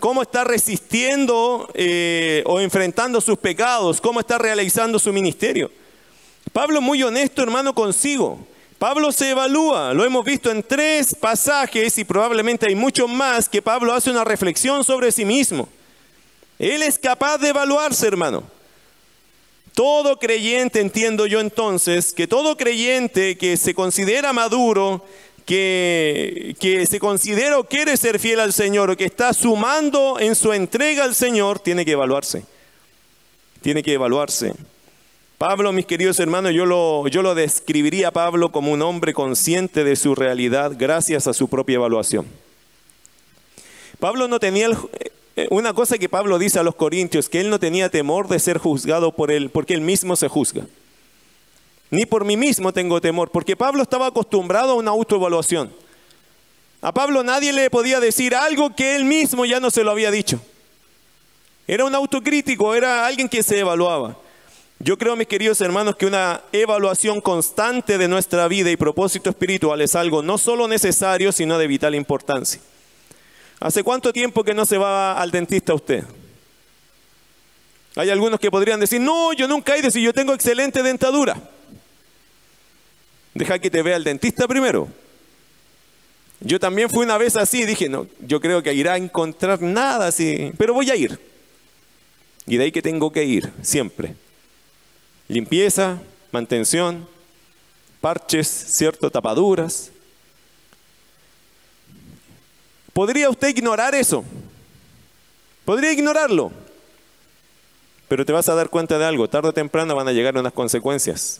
cómo 0.00 0.22
está 0.22 0.44
resistiendo 0.44 1.70
eh, 1.74 2.42
o 2.46 2.60
enfrentando 2.60 3.20
sus 3.20 3.38
pecados, 3.38 4.00
cómo 4.00 4.20
está 4.20 4.38
realizando 4.38 4.98
su 4.98 5.12
ministerio. 5.12 5.70
Pablo 6.52 6.80
muy 6.80 7.02
honesto, 7.02 7.42
hermano, 7.42 7.74
consigo. 7.74 8.38
Pablo 8.78 9.10
se 9.10 9.30
evalúa, 9.30 9.92
lo 9.92 10.04
hemos 10.04 10.24
visto 10.24 10.50
en 10.50 10.62
tres 10.62 11.14
pasajes 11.14 11.98
y 11.98 12.04
probablemente 12.04 12.66
hay 12.68 12.76
muchos 12.76 13.10
más 13.10 13.48
que 13.48 13.60
Pablo 13.60 13.92
hace 13.92 14.10
una 14.10 14.24
reflexión 14.24 14.84
sobre 14.84 15.10
sí 15.10 15.24
mismo. 15.24 15.68
Él 16.58 16.82
es 16.82 16.98
capaz 16.98 17.38
de 17.38 17.48
evaluarse, 17.48 18.06
hermano. 18.06 18.44
Todo 19.78 20.18
creyente, 20.18 20.80
entiendo 20.80 21.26
yo 21.26 21.38
entonces, 21.38 22.12
que 22.12 22.26
todo 22.26 22.56
creyente 22.56 23.38
que 23.38 23.56
se 23.56 23.74
considera 23.74 24.32
maduro, 24.32 25.04
que, 25.46 26.56
que, 26.58 26.84
se 26.84 26.98
considera 26.98 27.60
o 27.60 27.62
quiere 27.62 27.96
ser 27.96 28.18
fiel 28.18 28.40
al 28.40 28.52
Señor 28.52 28.90
o 28.90 28.96
que 28.96 29.04
está 29.04 29.32
sumando 29.32 30.18
en 30.18 30.34
su 30.34 30.52
entrega 30.52 31.04
al 31.04 31.14
Señor, 31.14 31.60
tiene 31.60 31.84
que 31.84 31.92
evaluarse. 31.92 32.42
Tiene 33.62 33.84
que 33.84 33.92
evaluarse. 33.92 34.52
Pablo, 35.38 35.72
mis 35.72 35.86
queridos 35.86 36.18
hermanos, 36.18 36.54
yo 36.54 36.66
lo, 36.66 37.06
yo 37.06 37.22
lo 37.22 37.36
describiría 37.36 38.08
a 38.08 38.10
Pablo 38.10 38.50
como 38.50 38.72
un 38.72 38.82
hombre 38.82 39.14
consciente 39.14 39.84
de 39.84 39.94
su 39.94 40.16
realidad 40.16 40.72
gracias 40.76 41.28
a 41.28 41.32
su 41.32 41.46
propia 41.46 41.76
evaluación. 41.76 42.26
Pablo 44.00 44.26
no 44.26 44.40
tenía 44.40 44.66
el, 44.66 44.76
una 45.50 45.72
cosa 45.72 45.98
que 45.98 46.08
Pablo 46.08 46.38
dice 46.38 46.58
a 46.58 46.62
los 46.62 46.74
corintios, 46.74 47.28
que 47.28 47.40
él 47.40 47.50
no 47.50 47.60
tenía 47.60 47.90
temor 47.90 48.28
de 48.28 48.38
ser 48.38 48.58
juzgado 48.58 49.12
por 49.12 49.30
él, 49.30 49.50
porque 49.50 49.74
él 49.74 49.80
mismo 49.80 50.16
se 50.16 50.28
juzga. 50.28 50.66
Ni 51.90 52.06
por 52.06 52.24
mí 52.24 52.36
mismo 52.36 52.72
tengo 52.72 53.00
temor, 53.00 53.30
porque 53.30 53.56
Pablo 53.56 53.82
estaba 53.82 54.06
acostumbrado 54.06 54.72
a 54.72 54.74
una 54.74 54.90
autoevaluación. 54.90 55.72
A 56.80 56.92
Pablo 56.92 57.22
nadie 57.22 57.52
le 57.52 57.70
podía 57.70 58.00
decir 58.00 58.34
algo 58.34 58.74
que 58.74 58.96
él 58.96 59.04
mismo 59.04 59.44
ya 59.44 59.60
no 59.60 59.70
se 59.70 59.84
lo 59.84 59.90
había 59.90 60.10
dicho. 60.10 60.40
Era 61.66 61.84
un 61.84 61.94
autocrítico, 61.94 62.74
era 62.74 63.06
alguien 63.06 63.28
que 63.28 63.42
se 63.42 63.58
evaluaba. 63.58 64.16
Yo 64.80 64.96
creo, 64.96 65.16
mis 65.16 65.26
queridos 65.26 65.60
hermanos, 65.60 65.96
que 65.96 66.06
una 66.06 66.42
evaluación 66.52 67.20
constante 67.20 67.98
de 67.98 68.06
nuestra 68.06 68.46
vida 68.46 68.70
y 68.70 68.76
propósito 68.76 69.28
espiritual 69.28 69.80
es 69.80 69.96
algo 69.96 70.22
no 70.22 70.38
solo 70.38 70.68
necesario, 70.68 71.32
sino 71.32 71.58
de 71.58 71.66
vital 71.66 71.94
importancia. 71.96 72.60
¿Hace 73.60 73.82
cuánto 73.82 74.12
tiempo 74.12 74.44
que 74.44 74.54
no 74.54 74.64
se 74.64 74.78
va 74.78 75.20
al 75.20 75.30
dentista 75.30 75.74
usted? 75.74 76.04
Hay 77.96 78.10
algunos 78.10 78.38
que 78.38 78.50
podrían 78.50 78.78
decir, 78.78 79.00
no, 79.00 79.32
yo 79.32 79.48
nunca 79.48 79.74
he 79.74 79.80
ido 79.80 79.90
si 79.90 80.00
yo 80.00 80.12
tengo 80.12 80.32
excelente 80.32 80.82
dentadura. 80.82 81.36
Deja 83.34 83.58
que 83.58 83.70
te 83.70 83.82
vea 83.82 83.96
el 83.96 84.04
dentista 84.04 84.46
primero. 84.46 84.88
Yo 86.40 86.60
también 86.60 86.88
fui 86.88 87.04
una 87.04 87.18
vez 87.18 87.34
así, 87.36 87.64
dije, 87.64 87.88
no, 87.88 88.06
yo 88.20 88.40
creo 88.40 88.62
que 88.62 88.72
irá 88.72 88.92
a 88.92 88.96
encontrar 88.96 89.60
nada 89.60 90.06
así, 90.06 90.52
pero 90.56 90.72
voy 90.72 90.88
a 90.90 90.96
ir. 90.96 91.18
Y 92.46 92.56
de 92.56 92.64
ahí 92.64 92.72
que 92.72 92.82
tengo 92.82 93.10
que 93.10 93.24
ir, 93.24 93.52
siempre. 93.62 94.14
Limpieza, 95.26 96.00
mantención, 96.30 97.08
parches, 98.00 98.46
cierto, 98.46 99.10
tapaduras. 99.10 99.90
¿Podría 102.98 103.30
usted 103.30 103.50
ignorar 103.50 103.94
eso? 103.94 104.24
Podría 105.64 105.92
ignorarlo. 105.92 106.50
Pero 108.08 108.26
te 108.26 108.32
vas 108.32 108.48
a 108.48 108.56
dar 108.56 108.70
cuenta 108.70 108.98
de 108.98 109.04
algo, 109.04 109.28
tarde 109.28 109.50
o 109.50 109.52
temprano 109.52 109.94
van 109.94 110.08
a 110.08 110.12
llegar 110.12 110.36
unas 110.36 110.52
consecuencias 110.52 111.38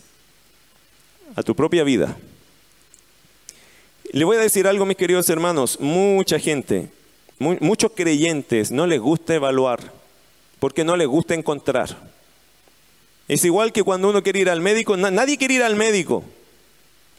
a 1.35 1.43
tu 1.43 1.57
propia 1.57 1.83
vida. 1.83 2.17
Le 4.13 4.25
voy 4.25 4.37
a 4.37 4.41
decir 4.41 4.69
algo, 4.69 4.87
mis 4.87 4.97
queridos 4.97 5.29
hermanos, 5.31 5.81
mucha 5.81 6.39
gente, 6.39 6.91
muchos 7.41 7.91
creyentes 7.93 8.71
no 8.71 8.87
les 8.87 9.01
gusta 9.01 9.35
evaluar 9.35 9.81
porque 10.61 10.85
no 10.85 10.97
les 10.97 11.09
gusta 11.09 11.35
encontrar. 11.35 11.89
Es 13.27 13.45
igual 13.45 13.73
que 13.73 13.83
cuando 13.83 14.11
uno 14.11 14.23
quiere 14.23 14.39
ir 14.39 14.49
al 14.49 14.61
médico, 14.61 14.97
nadie 14.97 15.37
quiere 15.37 15.55
ir 15.55 15.65
al 15.65 15.75
médico, 15.75 16.23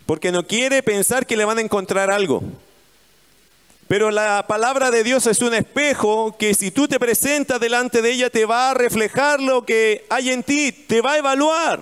porque 0.05 0.31
no 0.31 0.48
quiere 0.48 0.81
pensar 0.81 1.25
que 1.25 1.36
le 1.36 1.43
van 1.43 1.58
a 1.58 1.62
encontrar 1.62 2.10
algo. 2.10 2.41
Pero 3.89 4.12
la 4.12 4.46
palabra 4.48 4.91
de 4.91 5.03
Dios 5.03 5.25
es 5.25 5.41
un 5.41 5.55
espejo 5.55 6.38
que 6.38 6.53
si 6.53 6.69
tú 6.69 6.88
te 6.88 7.00
presentas 7.00 7.60
delante 7.60 8.03
de 8.03 8.12
ella 8.12 8.29
te 8.29 8.46
va 8.46 8.69
a 8.69 8.75
reflejar 8.75 9.41
lo 9.41 9.65
que 9.65 10.05
hay 10.12 10.29
en 10.29 10.43
ti, 10.43 10.72
te 10.72 11.01
va 11.01 11.13
a 11.13 11.17
evaluar. 11.17 11.81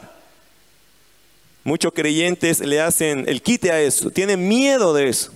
Muchos 1.65 1.91
creyentes 1.91 2.61
le 2.61 2.79
hacen 2.79 3.25
el 3.27 3.41
quite 3.41 3.73
a 3.73 3.81
eso, 3.81 4.09
tienen 4.09 4.47
miedo 4.47 4.93
de 4.93 5.09
eso. 5.09 5.33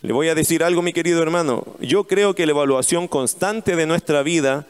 Le 0.00 0.14
voy 0.14 0.30
a 0.30 0.34
decir 0.34 0.64
algo, 0.64 0.80
mi 0.80 0.94
querido 0.94 1.22
hermano. 1.22 1.66
Yo 1.78 2.04
creo 2.04 2.34
que 2.34 2.46
la 2.46 2.52
evaluación 2.52 3.06
constante 3.06 3.76
de 3.76 3.84
nuestra 3.84 4.22
vida 4.22 4.66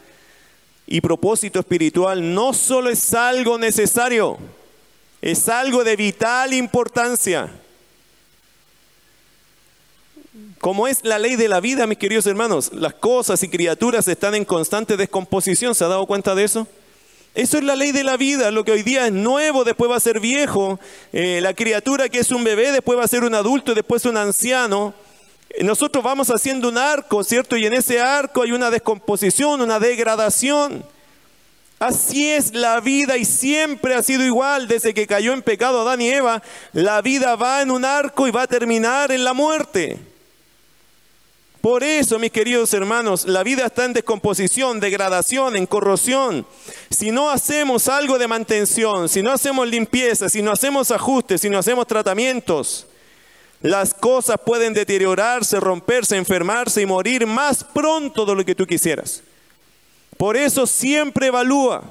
y 0.87 0.99
propósito 0.99 1.61
espiritual 1.61 2.33
no 2.33 2.51
solo 2.51 2.89
es 2.89 3.13
algo 3.13 3.57
necesario, 3.57 4.39
es 5.21 5.47
algo 5.47 5.85
de 5.85 5.95
vital 5.95 6.53
importancia. 6.53 7.49
Como 10.61 10.87
es 10.87 11.03
la 11.03 11.17
ley 11.17 11.37
de 11.37 11.47
la 11.47 11.59
vida, 11.59 11.87
mis 11.87 11.97
queridos 11.97 12.27
hermanos, 12.27 12.69
las 12.71 12.93
cosas 12.93 13.41
y 13.41 13.49
criaturas 13.49 14.07
están 14.07 14.35
en 14.35 14.45
constante 14.45 14.95
descomposición. 14.95 15.73
¿Se 15.73 15.83
ha 15.83 15.87
dado 15.87 16.05
cuenta 16.05 16.35
de 16.35 16.43
eso? 16.43 16.67
Eso 17.33 17.57
es 17.57 17.63
la 17.63 17.75
ley 17.75 17.91
de 17.91 18.03
la 18.03 18.15
vida. 18.15 18.51
Lo 18.51 18.63
que 18.63 18.71
hoy 18.71 18.83
día 18.83 19.07
es 19.07 19.11
nuevo, 19.11 19.63
después 19.63 19.89
va 19.89 19.95
a 19.95 19.99
ser 19.99 20.19
viejo. 20.19 20.79
Eh, 21.13 21.39
la 21.41 21.55
criatura 21.55 22.09
que 22.09 22.19
es 22.19 22.29
un 22.29 22.43
bebé, 22.43 22.71
después 22.71 22.99
va 22.99 23.03
a 23.03 23.07
ser 23.07 23.23
un 23.23 23.33
adulto, 23.33 23.73
después 23.73 24.05
un 24.05 24.17
anciano. 24.17 24.93
Nosotros 25.61 26.03
vamos 26.03 26.29
haciendo 26.29 26.69
un 26.69 26.77
arco, 26.77 27.23
¿cierto? 27.23 27.57
Y 27.57 27.65
en 27.65 27.73
ese 27.73 27.99
arco 27.99 28.43
hay 28.43 28.51
una 28.51 28.69
descomposición, 28.69 29.61
una 29.61 29.79
degradación. 29.79 30.85
Así 31.79 32.29
es 32.29 32.53
la 32.53 32.79
vida 32.81 33.17
y 33.17 33.25
siempre 33.25 33.95
ha 33.95 34.03
sido 34.03 34.23
igual. 34.23 34.67
Desde 34.67 34.93
que 34.93 35.07
cayó 35.07 35.33
en 35.33 35.41
pecado 35.41 35.81
Adán 35.81 36.01
y 36.01 36.09
Eva, 36.09 36.43
la 36.71 37.01
vida 37.01 37.35
va 37.35 37.63
en 37.63 37.71
un 37.71 37.83
arco 37.83 38.27
y 38.27 38.31
va 38.31 38.43
a 38.43 38.47
terminar 38.47 39.11
en 39.11 39.23
la 39.23 39.33
muerte. 39.33 40.10
Por 41.61 41.83
eso, 41.83 42.17
mis 42.17 42.31
queridos 42.31 42.73
hermanos, 42.73 43.25
la 43.25 43.43
vida 43.43 43.67
está 43.67 43.85
en 43.85 43.93
descomposición, 43.93 44.79
degradación, 44.79 45.55
en 45.55 45.67
corrosión. 45.67 46.47
Si 46.89 47.11
no 47.11 47.29
hacemos 47.29 47.87
algo 47.87 48.17
de 48.17 48.27
mantención, 48.27 49.07
si 49.07 49.21
no 49.21 49.31
hacemos 49.31 49.67
limpieza, 49.67 50.27
si 50.27 50.41
no 50.41 50.51
hacemos 50.51 50.89
ajustes, 50.89 51.41
si 51.41 51.51
no 51.51 51.59
hacemos 51.59 51.85
tratamientos, 51.85 52.87
las 53.61 53.93
cosas 53.93 54.37
pueden 54.43 54.73
deteriorarse, 54.73 55.59
romperse, 55.59 56.17
enfermarse 56.17 56.81
y 56.81 56.87
morir 56.87 57.27
más 57.27 57.63
pronto 57.63 58.25
de 58.25 58.35
lo 58.35 58.43
que 58.43 58.55
tú 58.55 58.65
quisieras. 58.65 59.21
Por 60.17 60.35
eso 60.35 60.65
siempre 60.65 61.27
evalúa. 61.27 61.83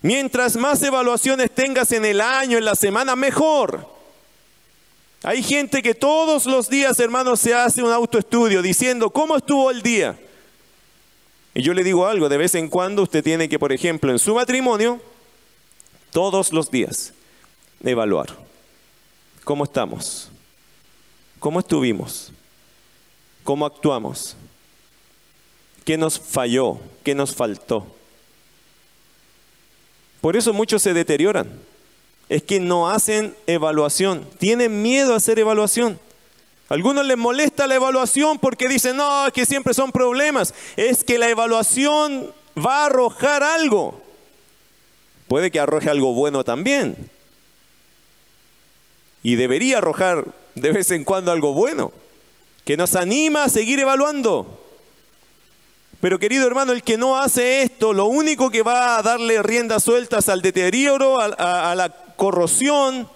Mientras 0.00 0.56
más 0.56 0.82
evaluaciones 0.82 1.50
tengas 1.50 1.92
en 1.92 2.06
el 2.06 2.22
año, 2.22 2.56
en 2.56 2.64
la 2.64 2.76
semana, 2.76 3.14
mejor. 3.14 3.97
Hay 5.22 5.42
gente 5.42 5.82
que 5.82 5.94
todos 5.94 6.46
los 6.46 6.68
días, 6.68 6.98
hermanos, 7.00 7.40
se 7.40 7.52
hace 7.54 7.82
un 7.82 7.92
autoestudio 7.92 8.62
diciendo, 8.62 9.10
¿cómo 9.10 9.36
estuvo 9.36 9.70
el 9.70 9.82
día? 9.82 10.18
Y 11.54 11.62
yo 11.62 11.74
le 11.74 11.82
digo 11.82 12.06
algo, 12.06 12.28
de 12.28 12.36
vez 12.36 12.54
en 12.54 12.68
cuando 12.68 13.02
usted 13.02 13.24
tiene 13.24 13.48
que, 13.48 13.58
por 13.58 13.72
ejemplo, 13.72 14.12
en 14.12 14.18
su 14.20 14.34
matrimonio, 14.34 15.00
todos 16.12 16.52
los 16.52 16.70
días, 16.70 17.12
evaluar. 17.82 18.28
¿Cómo 19.42 19.64
estamos? 19.64 20.30
¿Cómo 21.40 21.60
estuvimos? 21.60 22.32
¿Cómo 23.42 23.66
actuamos? 23.66 24.36
¿Qué 25.84 25.96
nos 25.96 26.18
falló? 26.20 26.78
¿Qué 27.02 27.14
nos 27.14 27.34
faltó? 27.34 27.86
Por 30.20 30.36
eso 30.36 30.52
muchos 30.52 30.82
se 30.82 30.92
deterioran. 30.92 31.48
Es 32.28 32.42
que 32.42 32.60
no 32.60 32.90
hacen 32.90 33.34
evaluación. 33.46 34.26
Tienen 34.38 34.82
miedo 34.82 35.14
a 35.14 35.16
hacer 35.16 35.38
evaluación. 35.38 35.98
A 36.68 36.74
algunos 36.74 37.06
les 37.06 37.16
molesta 37.16 37.66
la 37.66 37.76
evaluación 37.76 38.38
porque 38.38 38.68
dicen, 38.68 38.96
no, 38.96 39.26
es 39.26 39.32
que 39.32 39.46
siempre 39.46 39.72
son 39.72 39.92
problemas. 39.92 40.54
Es 40.76 41.04
que 41.04 41.18
la 41.18 41.30
evaluación 41.30 42.32
va 42.56 42.82
a 42.82 42.86
arrojar 42.86 43.42
algo. 43.42 44.02
Puede 45.28 45.50
que 45.50 45.60
arroje 45.60 45.90
algo 45.90 46.14
bueno 46.14 46.44
también. 46.44 47.10
Y 49.22 49.36
debería 49.36 49.78
arrojar 49.78 50.26
de 50.54 50.72
vez 50.72 50.90
en 50.90 51.04
cuando 51.04 51.32
algo 51.32 51.52
bueno, 51.54 51.92
que 52.64 52.76
nos 52.76 52.96
anima 52.96 53.44
a 53.44 53.48
seguir 53.48 53.78
evaluando. 53.80 54.64
Pero 56.00 56.18
querido 56.18 56.46
hermano, 56.46 56.72
el 56.72 56.82
que 56.82 56.96
no 56.96 57.16
hace 57.16 57.62
esto, 57.62 57.92
lo 57.92 58.06
único 58.06 58.50
que 58.50 58.62
va 58.62 58.98
a 58.98 59.02
darle 59.02 59.42
riendas 59.42 59.82
sueltas 59.82 60.28
al 60.28 60.42
deterioro, 60.42 61.18
a, 61.20 61.74
la 61.74 61.92
corrosión, 62.18 63.08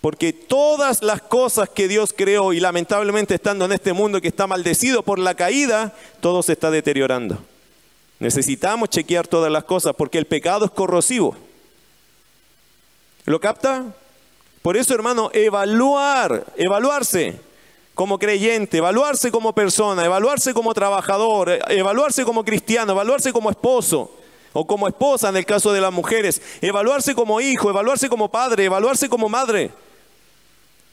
porque 0.00 0.32
todas 0.32 1.02
las 1.02 1.22
cosas 1.22 1.68
que 1.68 1.88
Dios 1.88 2.14
creó 2.16 2.52
y 2.52 2.60
lamentablemente 2.60 3.34
estando 3.34 3.64
en 3.64 3.72
este 3.72 3.92
mundo 3.92 4.20
que 4.20 4.28
está 4.28 4.46
maldecido 4.46 5.02
por 5.02 5.18
la 5.18 5.34
caída, 5.34 5.92
todo 6.20 6.42
se 6.42 6.52
está 6.52 6.70
deteriorando. 6.70 7.38
Necesitamos 8.20 8.90
chequear 8.90 9.26
todas 9.26 9.50
las 9.50 9.64
cosas 9.64 9.94
porque 9.96 10.18
el 10.18 10.26
pecado 10.26 10.66
es 10.66 10.70
corrosivo. 10.70 11.34
¿Lo 13.24 13.40
capta? 13.40 13.84
Por 14.60 14.76
eso, 14.76 14.94
hermano, 14.94 15.30
evaluar, 15.32 16.44
evaluarse 16.56 17.40
como 17.94 18.18
creyente, 18.18 18.78
evaluarse 18.78 19.30
como 19.32 19.54
persona, 19.54 20.04
evaluarse 20.04 20.52
como 20.52 20.74
trabajador, 20.74 21.58
evaluarse 21.68 22.24
como 22.24 22.44
cristiano, 22.44 22.92
evaluarse 22.92 23.32
como 23.32 23.50
esposo 23.50 24.21
o 24.52 24.66
como 24.66 24.88
esposa 24.88 25.28
en 25.28 25.36
el 25.36 25.46
caso 25.46 25.72
de 25.72 25.80
las 25.80 25.92
mujeres, 25.92 26.40
evaluarse 26.60 27.14
como 27.14 27.40
hijo, 27.40 27.70
evaluarse 27.70 28.08
como 28.08 28.30
padre, 28.30 28.64
evaluarse 28.64 29.08
como 29.08 29.28
madre, 29.28 29.70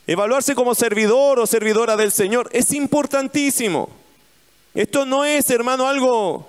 evaluarse 0.08 0.56
como 0.56 0.76
servidor 0.76 1.40
o 1.40 1.48
servidora 1.48 1.96
del 1.96 2.12
Señor, 2.12 2.50
es 2.54 2.74
importantísimo. 2.74 3.90
Esto 4.74 5.06
no 5.06 5.26
es, 5.26 5.50
hermano, 5.50 5.88
algo 5.88 6.48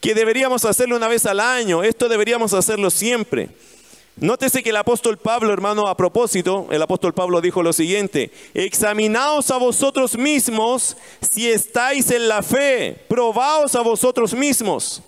que 0.00 0.14
deberíamos 0.14 0.64
hacerlo 0.64 0.96
una 0.96 1.08
vez 1.08 1.26
al 1.26 1.40
año, 1.40 1.82
esto 1.82 2.08
deberíamos 2.08 2.54
hacerlo 2.54 2.90
siempre. 2.90 3.50
Nótese 4.16 4.62
que 4.62 4.70
el 4.70 4.76
apóstol 4.76 5.16
Pablo, 5.16 5.52
hermano, 5.52 5.86
a 5.88 5.96
propósito, 5.96 6.68
el 6.70 6.82
apóstol 6.82 7.14
Pablo 7.14 7.40
dijo 7.40 7.62
lo 7.62 7.72
siguiente, 7.72 8.30
examinaos 8.52 9.50
a 9.50 9.56
vosotros 9.56 10.18
mismos 10.18 10.96
si 11.20 11.50
estáis 11.50 12.10
en 12.10 12.28
la 12.28 12.42
fe, 12.42 13.04
probaos 13.08 13.74
a 13.74 13.80
vosotros 13.80 14.34
mismos. 14.34 15.02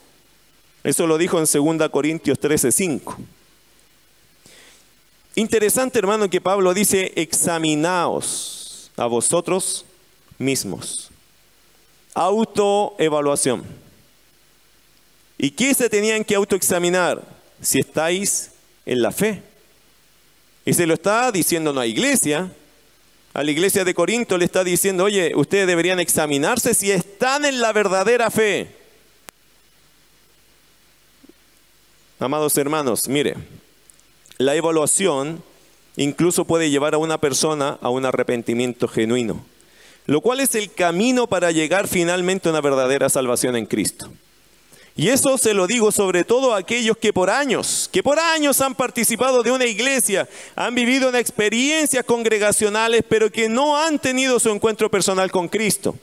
Eso 0.85 1.07
lo 1.07 1.17
dijo 1.17 1.39
en 1.39 1.47
2 1.47 1.89
Corintios 1.89 2.39
13:5. 2.39 3.17
Interesante, 5.35 5.99
hermano, 5.99 6.31
que 6.31 6.41
Pablo 6.41 6.75
dice, 6.75 7.13
examinaos 7.17 8.93
a 8.97 9.07
vosotros 9.07 9.85
mismos. 10.39 11.11
Autoevaluación. 12.15 13.65
¿Y 15.39 15.51
qué 15.51 15.75
se 15.75 15.89
tenían 15.89 16.23
que 16.23 16.37
autoexaminar? 16.37 17.23
Si 17.61 17.81
estáis 17.81 18.53
en 18.87 19.03
la 19.03 19.11
fe. 19.11 19.43
Y 20.65 20.75
se 20.75 20.87
lo 20.87 20.95
está 20.95 21.33
diciendo 21.33 21.71
a 21.71 21.73
una 21.73 21.87
iglesia, 21.87 22.53
a 23.33 23.43
la 23.43 23.51
iglesia 23.51 23.85
de 23.85 23.95
Corinto 23.95 24.39
le 24.39 24.45
está 24.45 24.63
diciendo, 24.63 25.05
oye, 25.05 25.33
ustedes 25.35 25.67
deberían 25.67 25.99
examinarse 25.99 26.75
si 26.75 26.93
están 26.93 27.45
en 27.45 27.61
la 27.61 27.73
verdadera 27.73 28.31
fe. 28.31 28.84
Amados 32.25 32.57
hermanos, 32.57 33.07
mire, 33.07 33.35
la 34.39 34.55
evaluación 34.55 35.45
incluso 35.97 36.47
puede 36.47 36.71
llevar 36.71 36.95
a 36.95 36.99
una 36.99 37.19
persona 37.19 37.79
a 37.83 37.91
un 37.91 38.07
arrepentimiento 38.07 38.89
genuino, 38.89 39.45
lo 40.07 40.23
cual 40.23 40.41
es 40.41 40.55
el 40.55 40.73
camino 40.73 41.27
para 41.27 41.51
llegar 41.51 41.87
finalmente 41.87 42.49
a 42.49 42.53
una 42.53 42.63
verdadera 42.63 43.11
salvación 43.11 43.57
en 43.57 43.67
Cristo. 43.67 44.11
Y 44.97 45.09
eso 45.09 45.37
se 45.37 45.53
lo 45.53 45.67
digo 45.67 45.93
sobre 45.93 46.25
todo 46.25 46.55
a 46.55 46.59
aquellos 46.61 46.97
que 46.97 47.13
por 47.13 47.29
años, 47.29 47.91
que 47.93 48.03
por 48.03 48.19
años 48.19 48.59
han 48.63 48.75
participado 48.75 49.43
de 49.43 49.51
una 49.51 49.67
iglesia, 49.67 50.27
han 50.57 50.75
vivido 50.75 51.11
en 51.11 51.17
experiencias 51.17 52.07
congregacionales, 52.07 53.03
pero 53.07 53.31
que 53.31 53.51
no 53.51 53.77
han 53.77 53.99
tenido 53.99 54.41
su 54.41 54.49
encuentro 54.49 54.91
personal 54.91 55.31
con 55.31 55.47
Cristo. 55.47 55.95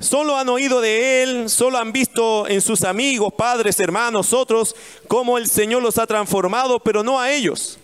Solo 0.00 0.36
han 0.36 0.48
oído 0.48 0.80
de 0.80 1.22
Él, 1.22 1.48
solo 1.48 1.78
han 1.78 1.92
visto 1.92 2.48
en 2.48 2.60
sus 2.60 2.82
amigos, 2.82 3.32
padres, 3.32 3.78
hermanos, 3.78 4.32
otros, 4.32 4.74
cómo 5.06 5.38
el 5.38 5.48
Señor 5.48 5.82
los 5.82 5.98
ha 5.98 6.06
transformado, 6.06 6.80
pero 6.80 7.02
no 7.02 7.20
a 7.20 7.30
ellos. 7.30 7.78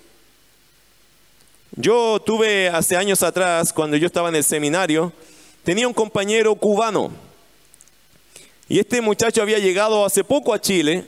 Yo 1.76 2.20
tuve 2.20 2.68
hace 2.68 2.96
años 2.96 3.22
atrás, 3.22 3.72
cuando 3.72 3.96
yo 3.96 4.06
estaba 4.06 4.28
en 4.28 4.34
el 4.34 4.44
seminario, 4.44 5.12
tenía 5.62 5.86
un 5.86 5.94
compañero 5.94 6.54
cubano 6.56 7.12
y 8.70 8.78
este 8.78 9.00
muchacho 9.00 9.42
había 9.42 9.58
llegado 9.58 10.04
hace 10.04 10.22
poco 10.22 10.54
a 10.54 10.60
Chile, 10.60 11.04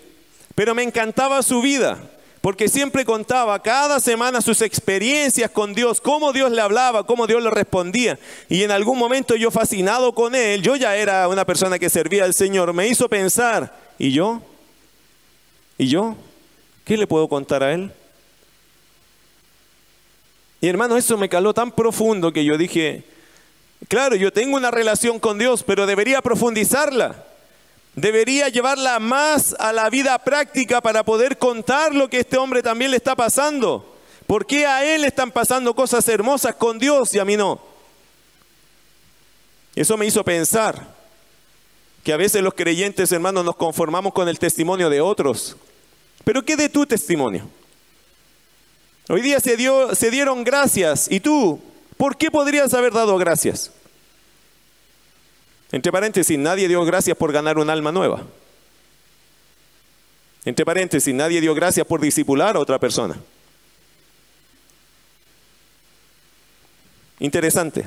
pero 0.56 0.74
me 0.74 0.82
encantaba 0.82 1.40
su 1.44 1.62
vida, 1.62 1.96
porque 2.42 2.68
siempre 2.68 3.04
contaba 3.04 3.62
cada 3.62 4.00
semana 4.00 4.40
sus 4.40 4.62
experiencias 4.62 5.48
con 5.48 5.74
Dios, 5.74 6.00
cómo 6.00 6.32
Dios 6.32 6.50
le 6.50 6.60
hablaba, 6.60 7.06
cómo 7.06 7.28
Dios 7.28 7.40
le 7.40 7.50
respondía. 7.50 8.18
Y 8.48 8.64
en 8.64 8.72
algún 8.72 8.98
momento 8.98 9.36
yo 9.36 9.52
fascinado 9.52 10.12
con 10.12 10.34
él, 10.34 10.60
yo 10.60 10.74
ya 10.74 10.96
era 10.96 11.28
una 11.28 11.46
persona 11.46 11.78
que 11.78 11.88
servía 11.88 12.24
al 12.24 12.34
Señor, 12.34 12.72
me 12.72 12.88
hizo 12.88 13.08
pensar, 13.08 13.72
¿y 13.96 14.10
yo? 14.10 14.42
¿Y 15.78 15.86
yo? 15.86 16.16
¿Qué 16.84 16.96
le 16.96 17.06
puedo 17.06 17.28
contar 17.28 17.62
a 17.62 17.72
él? 17.72 17.92
Y 20.60 20.66
hermano, 20.66 20.96
eso 20.96 21.16
me 21.16 21.28
caló 21.28 21.54
tan 21.54 21.70
profundo 21.70 22.32
que 22.32 22.44
yo 22.44 22.58
dije, 22.58 23.04
claro, 23.86 24.16
yo 24.16 24.32
tengo 24.32 24.56
una 24.56 24.72
relación 24.72 25.20
con 25.20 25.38
Dios, 25.38 25.62
pero 25.62 25.86
debería 25.86 26.20
profundizarla. 26.20 27.24
Debería 27.94 28.48
llevarla 28.48 28.98
más 28.98 29.54
a 29.58 29.72
la 29.72 29.90
vida 29.90 30.18
práctica 30.18 30.80
para 30.80 31.04
poder 31.04 31.36
contar 31.36 31.94
lo 31.94 32.08
que 32.08 32.20
este 32.20 32.38
hombre 32.38 32.62
también 32.62 32.90
le 32.90 32.96
está 32.96 33.14
pasando. 33.14 33.96
¿Por 34.26 34.46
qué 34.46 34.66
a 34.66 34.94
él 34.94 35.04
están 35.04 35.30
pasando 35.30 35.74
cosas 35.74 36.08
hermosas 36.08 36.54
con 36.54 36.78
Dios 36.78 37.12
y 37.14 37.18
a 37.18 37.24
mí 37.24 37.36
no? 37.36 37.60
Eso 39.74 39.96
me 39.96 40.06
hizo 40.06 40.24
pensar 40.24 40.94
que 42.02 42.12
a 42.12 42.16
veces 42.16 42.42
los 42.42 42.54
creyentes, 42.54 43.12
hermanos, 43.12 43.44
nos 43.44 43.56
conformamos 43.56 44.12
con 44.12 44.28
el 44.28 44.38
testimonio 44.38 44.88
de 44.88 45.00
otros. 45.00 45.56
Pero 46.24 46.44
¿qué 46.44 46.56
de 46.56 46.68
tu 46.68 46.86
testimonio? 46.86 47.48
Hoy 49.08 49.20
día 49.20 49.38
se, 49.40 49.56
dio, 49.56 49.94
se 49.94 50.10
dieron 50.10 50.44
gracias. 50.44 51.10
¿Y 51.10 51.20
tú? 51.20 51.60
¿Por 51.96 52.16
qué 52.16 52.30
podrías 52.30 52.72
haber 52.74 52.92
dado 52.92 53.18
gracias? 53.18 53.70
Entre 55.72 55.90
paréntesis, 55.90 56.38
nadie 56.38 56.68
dio 56.68 56.84
gracias 56.84 57.16
por 57.16 57.32
ganar 57.32 57.58
un 57.58 57.70
alma 57.70 57.90
nueva. 57.90 58.22
Entre 60.44 60.64
paréntesis, 60.64 61.14
nadie 61.14 61.40
dio 61.40 61.54
gracias 61.54 61.86
por 61.86 62.00
disipular 62.00 62.56
a 62.56 62.60
otra 62.60 62.78
persona. 62.78 63.16
Interesante. 67.18 67.86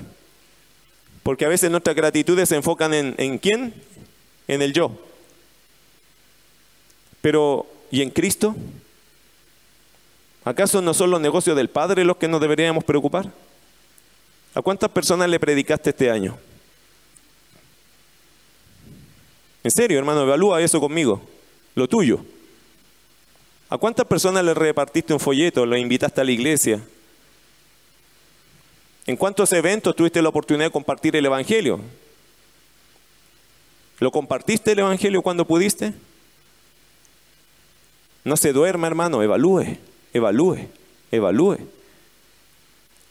Porque 1.22 1.46
a 1.46 1.50
veces 1.50 1.70
nuestras 1.70 1.96
gratitudes 1.96 2.50
se 2.50 2.56
enfocan 2.56 2.94
en, 2.94 3.14
en 3.18 3.38
quién? 3.38 3.74
En 4.48 4.62
el 4.62 4.74
yo. 4.74 4.92
Pero, 7.22 7.68
¿y 7.92 8.02
en 8.02 8.10
Cristo? 8.10 8.56
¿Acaso 10.44 10.82
no 10.82 10.94
son 10.94 11.12
los 11.12 11.20
negocios 11.20 11.56
del 11.56 11.70
Padre 11.70 12.04
los 12.04 12.18
que 12.18 12.28
nos 12.28 12.42
deberíamos 12.42 12.84
preocupar? 12.84 13.32
¿A 14.54 14.62
cuántas 14.62 14.90
personas 14.90 15.30
le 15.30 15.40
predicaste 15.40 15.90
este 15.90 16.10
año? 16.10 16.38
En 19.66 19.72
serio, 19.72 19.98
hermano, 19.98 20.22
evalúa 20.22 20.62
eso 20.62 20.80
conmigo, 20.80 21.20
lo 21.74 21.88
tuyo. 21.88 22.24
¿A 23.68 23.80
cuántas 23.80 24.06
personas 24.06 24.46
le 24.46 24.54
repartiste 24.54 25.12
un 25.12 25.20
folleto, 25.20 25.66
le 25.66 25.80
invitaste 25.80 26.22
a 26.22 26.24
la 26.24 26.32
iglesia? 26.32 26.84
¿En 29.08 29.18
cuántos 29.18 29.52
eventos 29.54 29.96
tuviste 29.96 30.22
la 30.22 30.30
oportunidad 30.30 30.66
de 30.66 30.72
compartir 30.72 31.16
el 31.16 31.26
Evangelio? 31.26 31.80
¿Lo 33.98 34.12
compartiste 34.12 34.74
el 34.74 34.80
Evangelio 34.80 35.24
cuando 35.24 35.48
pudiste? 35.48 35.96
No 38.24 38.38
se 38.38 38.54
duerma, 38.54 38.86
hermano, 38.86 39.24
evalúe, 39.24 39.80
evalúe, 40.14 40.60
evalúe. 41.12 41.58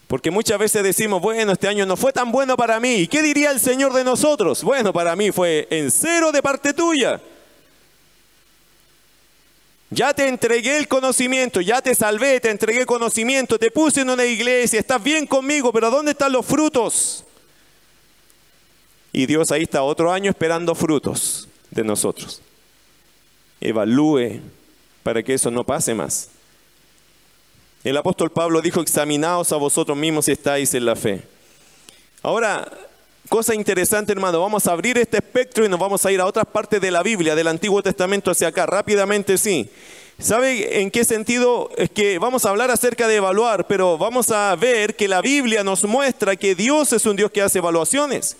Porque 0.07 0.29
muchas 0.29 0.59
veces 0.59 0.83
decimos, 0.83 1.21
bueno, 1.21 1.51
este 1.51 1.67
año 1.67 1.85
no 1.85 1.97
fue 1.97 2.13
tan 2.13 2.31
bueno 2.31 2.55
para 2.55 2.79
mí. 2.79 2.95
¿Y 2.95 3.07
qué 3.07 3.23
diría 3.23 3.51
el 3.51 3.59
Señor 3.59 3.93
de 3.93 4.03
nosotros? 4.03 4.63
Bueno, 4.63 4.93
para 4.93 5.15
mí 5.15 5.31
fue 5.31 5.67
en 5.71 5.89
cero 5.89 6.31
de 6.31 6.43
parte 6.43 6.73
tuya. 6.73 7.19
Ya 9.89 10.13
te 10.13 10.27
entregué 10.27 10.77
el 10.77 10.87
conocimiento, 10.87 11.61
ya 11.61 11.81
te 11.81 11.95
salvé, 11.95 12.39
te 12.39 12.49
entregué 12.49 12.85
conocimiento, 12.85 13.57
te 13.57 13.71
puse 13.71 14.01
en 14.01 14.09
una 14.09 14.25
iglesia, 14.25 14.79
estás 14.79 15.01
bien 15.01 15.25
conmigo, 15.25 15.71
pero 15.71 15.89
¿dónde 15.89 16.11
están 16.11 16.31
los 16.31 16.45
frutos? 16.45 17.23
Y 19.13 19.25
Dios 19.25 19.51
ahí 19.51 19.63
está 19.63 19.83
otro 19.83 20.11
año 20.11 20.29
esperando 20.29 20.75
frutos 20.75 21.47
de 21.71 21.83
nosotros. 21.83 22.41
Evalúe 23.61 24.41
para 25.01 25.23
que 25.23 25.35
eso 25.35 25.49
no 25.49 25.63
pase 25.63 25.93
más. 25.93 26.29
El 27.85 27.97
apóstol 27.97 28.31
Pablo 28.31 28.63
dijo, 28.63 28.81
examinaos 28.81 29.51
a 29.51 29.57
vosotros 29.57 29.95
mismos 29.95 30.25
si 30.25 30.31
estáis 30.31 30.73
en 30.73 30.85
la 30.85 30.95
fe. 30.95 31.21
Ahora, 32.23 32.67
cosa 33.29 33.53
interesante 33.53 34.11
hermano, 34.11 34.41
vamos 34.41 34.65
a 34.65 34.71
abrir 34.71 34.97
este 34.97 35.17
espectro 35.17 35.63
y 35.63 35.69
nos 35.69 35.79
vamos 35.79 36.03
a 36.03 36.11
ir 36.11 36.19
a 36.19 36.25
otras 36.25 36.47
partes 36.47 36.81
de 36.81 36.89
la 36.89 37.03
Biblia, 37.03 37.35
del 37.35 37.47
Antiguo 37.47 37.83
Testamento 37.83 38.31
hacia 38.31 38.47
acá, 38.47 38.65
rápidamente 38.65 39.37
sí. 39.37 39.69
¿Sabe 40.17 40.81
en 40.81 40.89
qué 40.89 41.05
sentido? 41.05 41.69
Es 41.77 41.91
que 41.91 42.17
vamos 42.17 42.45
a 42.45 42.49
hablar 42.49 42.71
acerca 42.71 43.07
de 43.07 43.17
evaluar, 43.17 43.67
pero 43.67 43.99
vamos 43.99 44.31
a 44.31 44.55
ver 44.55 44.95
que 44.95 45.07
la 45.07 45.21
Biblia 45.21 45.63
nos 45.63 45.83
muestra 45.83 46.35
que 46.35 46.55
Dios 46.55 46.91
es 46.91 47.05
un 47.05 47.15
Dios 47.15 47.29
que 47.29 47.43
hace 47.43 47.59
evaluaciones. 47.59 48.35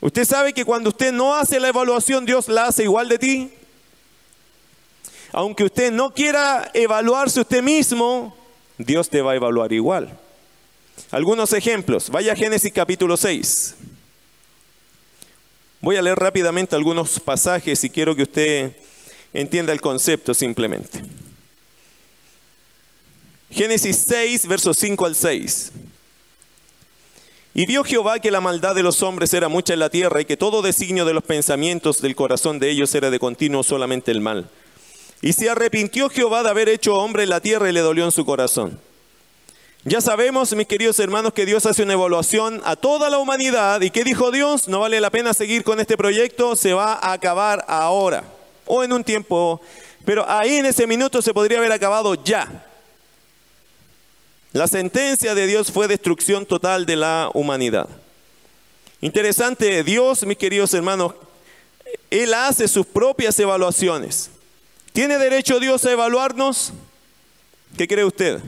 Usted 0.00 0.24
sabe 0.24 0.52
que 0.52 0.64
cuando 0.64 0.90
usted 0.90 1.10
no 1.10 1.34
hace 1.34 1.58
la 1.58 1.70
evaluación, 1.70 2.24
Dios 2.24 2.46
la 2.46 2.66
hace 2.66 2.84
igual 2.84 3.08
de 3.08 3.18
ti 3.18 3.50
aunque 5.32 5.64
usted 5.64 5.90
no 5.90 6.12
quiera 6.12 6.70
evaluarse 6.74 7.40
usted 7.40 7.62
mismo, 7.62 8.36
Dios 8.78 9.08
te 9.08 9.22
va 9.22 9.32
a 9.32 9.36
evaluar 9.36 9.72
igual. 9.72 10.18
Algunos 11.10 11.52
ejemplos. 11.52 12.10
Vaya 12.10 12.32
a 12.32 12.36
Génesis 12.36 12.72
capítulo 12.72 13.16
6. 13.16 13.74
Voy 15.80 15.96
a 15.96 16.02
leer 16.02 16.18
rápidamente 16.18 16.76
algunos 16.76 17.18
pasajes 17.18 17.82
y 17.82 17.90
quiero 17.90 18.14
que 18.14 18.22
usted 18.22 18.76
entienda 19.32 19.72
el 19.72 19.80
concepto 19.80 20.34
simplemente. 20.34 21.02
Génesis 23.50 24.04
6, 24.06 24.46
versos 24.46 24.76
5 24.78 25.06
al 25.06 25.16
6. 25.16 25.72
Y 27.54 27.66
vio 27.66 27.84
Jehová 27.84 28.18
que 28.20 28.30
la 28.30 28.40
maldad 28.40 28.74
de 28.74 28.82
los 28.82 29.02
hombres 29.02 29.34
era 29.34 29.48
mucha 29.48 29.74
en 29.74 29.80
la 29.80 29.90
tierra 29.90 30.20
y 30.20 30.24
que 30.24 30.36
todo 30.36 30.62
designio 30.62 31.04
de 31.04 31.14
los 31.14 31.24
pensamientos 31.24 32.00
del 32.00 32.16
corazón 32.16 32.58
de 32.58 32.70
ellos 32.70 32.94
era 32.94 33.10
de 33.10 33.18
continuo 33.18 33.62
solamente 33.62 34.10
el 34.10 34.20
mal. 34.20 34.48
Y 35.22 35.32
se 35.32 35.48
arrepintió 35.48 36.10
Jehová 36.10 36.42
de 36.42 36.50
haber 36.50 36.68
hecho 36.68 36.96
hombre 36.96 37.22
en 37.22 37.30
la 37.30 37.40
tierra 37.40 37.70
y 37.70 37.72
le 37.72 37.80
dolió 37.80 38.04
en 38.04 38.12
su 38.12 38.26
corazón. 38.26 38.78
Ya 39.84 40.00
sabemos, 40.00 40.54
mis 40.54 40.66
queridos 40.66 40.98
hermanos, 40.98 41.32
que 41.32 41.46
Dios 41.46 41.64
hace 41.64 41.82
una 41.82 41.94
evaluación 41.94 42.60
a 42.64 42.76
toda 42.76 43.08
la 43.08 43.18
humanidad. 43.18 43.80
¿Y 43.80 43.90
qué 43.90 44.04
dijo 44.04 44.30
Dios? 44.30 44.68
No 44.68 44.80
vale 44.80 45.00
la 45.00 45.10
pena 45.10 45.32
seguir 45.32 45.64
con 45.64 45.80
este 45.80 45.96
proyecto, 45.96 46.56
se 46.56 46.72
va 46.72 46.94
a 46.94 47.12
acabar 47.12 47.64
ahora 47.68 48.24
o 48.66 48.82
en 48.82 48.92
un 48.92 49.04
tiempo. 49.04 49.60
Pero 50.04 50.28
ahí 50.28 50.56
en 50.56 50.66
ese 50.66 50.86
minuto 50.86 51.22
se 51.22 51.32
podría 51.32 51.58
haber 51.58 51.72
acabado 51.72 52.14
ya. 52.22 52.66
La 54.52 54.66
sentencia 54.66 55.34
de 55.34 55.46
Dios 55.46 55.70
fue 55.72 55.88
destrucción 55.88 56.46
total 56.46 56.84
de 56.84 56.96
la 56.96 57.30
humanidad. 57.32 57.88
Interesante, 59.00 59.82
Dios, 59.82 60.24
mis 60.26 60.36
queridos 60.36 60.74
hermanos, 60.74 61.14
Él 62.10 62.34
hace 62.34 62.68
sus 62.68 62.86
propias 62.86 63.38
evaluaciones. 63.38 64.30
¿Tiene 64.92 65.16
derecho 65.16 65.58
Dios 65.58 65.84
a 65.86 65.92
evaluarnos? 65.92 66.72
¿Qué 67.78 67.88
cree 67.88 68.04
usted? 68.04 68.40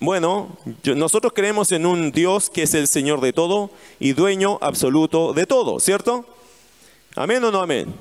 Bueno, 0.00 0.58
nosotros 0.84 1.32
creemos 1.32 1.70
en 1.70 1.86
un 1.86 2.10
Dios 2.10 2.50
que 2.50 2.64
es 2.64 2.74
el 2.74 2.88
Señor 2.88 3.20
de 3.20 3.32
todo 3.32 3.70
y 4.00 4.14
dueño 4.14 4.58
absoluto 4.60 5.32
de 5.32 5.46
todo, 5.46 5.78
¿cierto? 5.78 6.26
Amén 7.14 7.44
o 7.44 7.52
no 7.52 7.62
amén. 7.62 7.94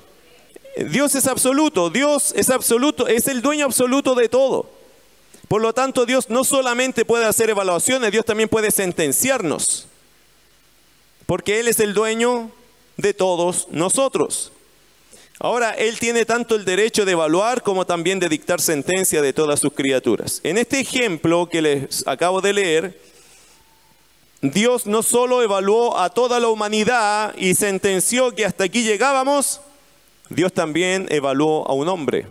Dios 0.90 1.14
es 1.14 1.28
absoluto, 1.28 1.92
Dios 1.92 2.34
es 2.36 2.50
absoluto, 2.50 3.08
es 3.08 3.28
el 3.28 3.44
dueño 3.44 3.66
absoluto 3.66 4.16
de 4.16 4.28
todo. 4.28 4.68
Por 5.48 5.62
lo 5.62 5.74
tanto, 5.74 6.08
Dios 6.08 6.32
no 6.32 6.44
solamente 6.44 7.06
puede 7.06 7.26
hacer 7.26 7.52
evaluaciones, 7.52 8.12
Dios 8.12 8.26
también 8.26 8.50
puede 8.50 8.72
sentenciarnos. 8.72 9.86
Porque 11.28 11.60
Él 11.60 11.68
es 11.68 11.80
el 11.82 11.94
dueño 11.94 12.50
de 12.98 13.14
todos 13.14 13.68
nosotros. 13.70 14.52
Ahora, 15.44 15.72
Él 15.72 15.98
tiene 15.98 16.24
tanto 16.24 16.56
el 16.56 16.66
derecho 16.66 17.04
de 17.04 17.14
evaluar 17.14 17.64
como 17.64 17.84
también 17.84 18.20
de 18.20 18.30
dictar 18.30 18.62
sentencia 18.62 19.24
de 19.24 19.34
todas 19.34 19.60
sus 19.60 19.74
criaturas. 19.74 20.40
En 20.44 20.60
este 20.60 20.80
ejemplo 20.80 21.50
que 21.50 21.64
les 21.64 22.08
acabo 22.08 22.42
de 22.42 22.54
leer, 22.54 23.02
Dios 24.44 24.86
no 24.86 25.02
solo 25.02 25.42
evaluó 25.42 25.98
a 25.98 26.12
toda 26.12 26.40
la 26.40 26.48
humanidad 26.48 27.34
y 27.36 27.56
sentenció 27.56 28.36
que 28.36 28.46
hasta 28.46 28.66
aquí 28.66 28.84
llegábamos, 28.84 29.62
Dios 30.30 30.54
también 30.54 31.08
evaluó 31.10 31.68
a 31.68 31.74
un 31.74 31.90
hombre. 31.90 32.28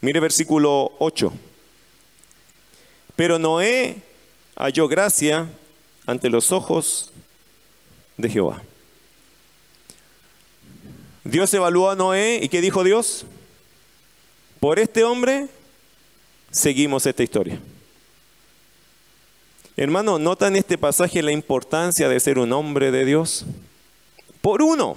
Mire 0.00 0.20
versículo 0.20 0.92
8. 1.00 1.32
Pero 3.16 3.40
Noé 3.40 3.96
halló 4.54 4.86
gracia 4.86 5.48
ante 6.06 6.30
los 6.30 6.52
ojos 6.52 7.10
de 8.16 8.30
Jehová. 8.30 8.62
Dios 11.28 11.52
evaluó 11.52 11.90
a 11.90 11.94
Noé 11.94 12.40
y 12.42 12.48
¿qué 12.48 12.62
dijo 12.62 12.82
Dios? 12.82 13.26
Por 14.60 14.78
este 14.78 15.04
hombre 15.04 15.48
seguimos 16.50 17.04
esta 17.04 17.22
historia. 17.22 17.60
Hermano, 19.76 20.18
¿nota 20.18 20.46
en 20.46 20.56
este 20.56 20.78
pasaje 20.78 21.22
la 21.22 21.30
importancia 21.30 22.08
de 22.08 22.18
ser 22.18 22.38
un 22.38 22.50
hombre 22.54 22.90
de 22.90 23.04
Dios? 23.04 23.44
Por 24.40 24.62
uno. 24.62 24.96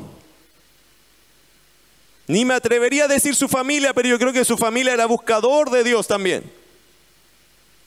Ni 2.28 2.46
me 2.46 2.54
atrevería 2.54 3.04
a 3.04 3.10
decir 3.10 3.36
su 3.36 3.50
familia, 3.50 3.94
pero 3.94 4.08
yo 4.08 4.18
creo 4.18 4.32
que 4.32 4.46
su 4.46 4.58
familia 4.58 4.94
era 4.94 5.08
buscador 5.08 5.70
de 5.70 5.84
Dios 5.84 6.08
también. 6.08 6.50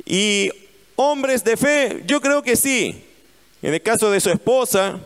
Y 0.04 0.50
hombres 0.96 1.42
de 1.44 1.56
fe, 1.56 2.02
yo 2.06 2.20
creo 2.20 2.42
que 2.42 2.56
sí. 2.56 3.04
En 3.62 3.72
el 3.72 3.80
caso 3.80 4.10
de 4.10 4.20
su 4.20 4.28
esposa, 4.28 5.00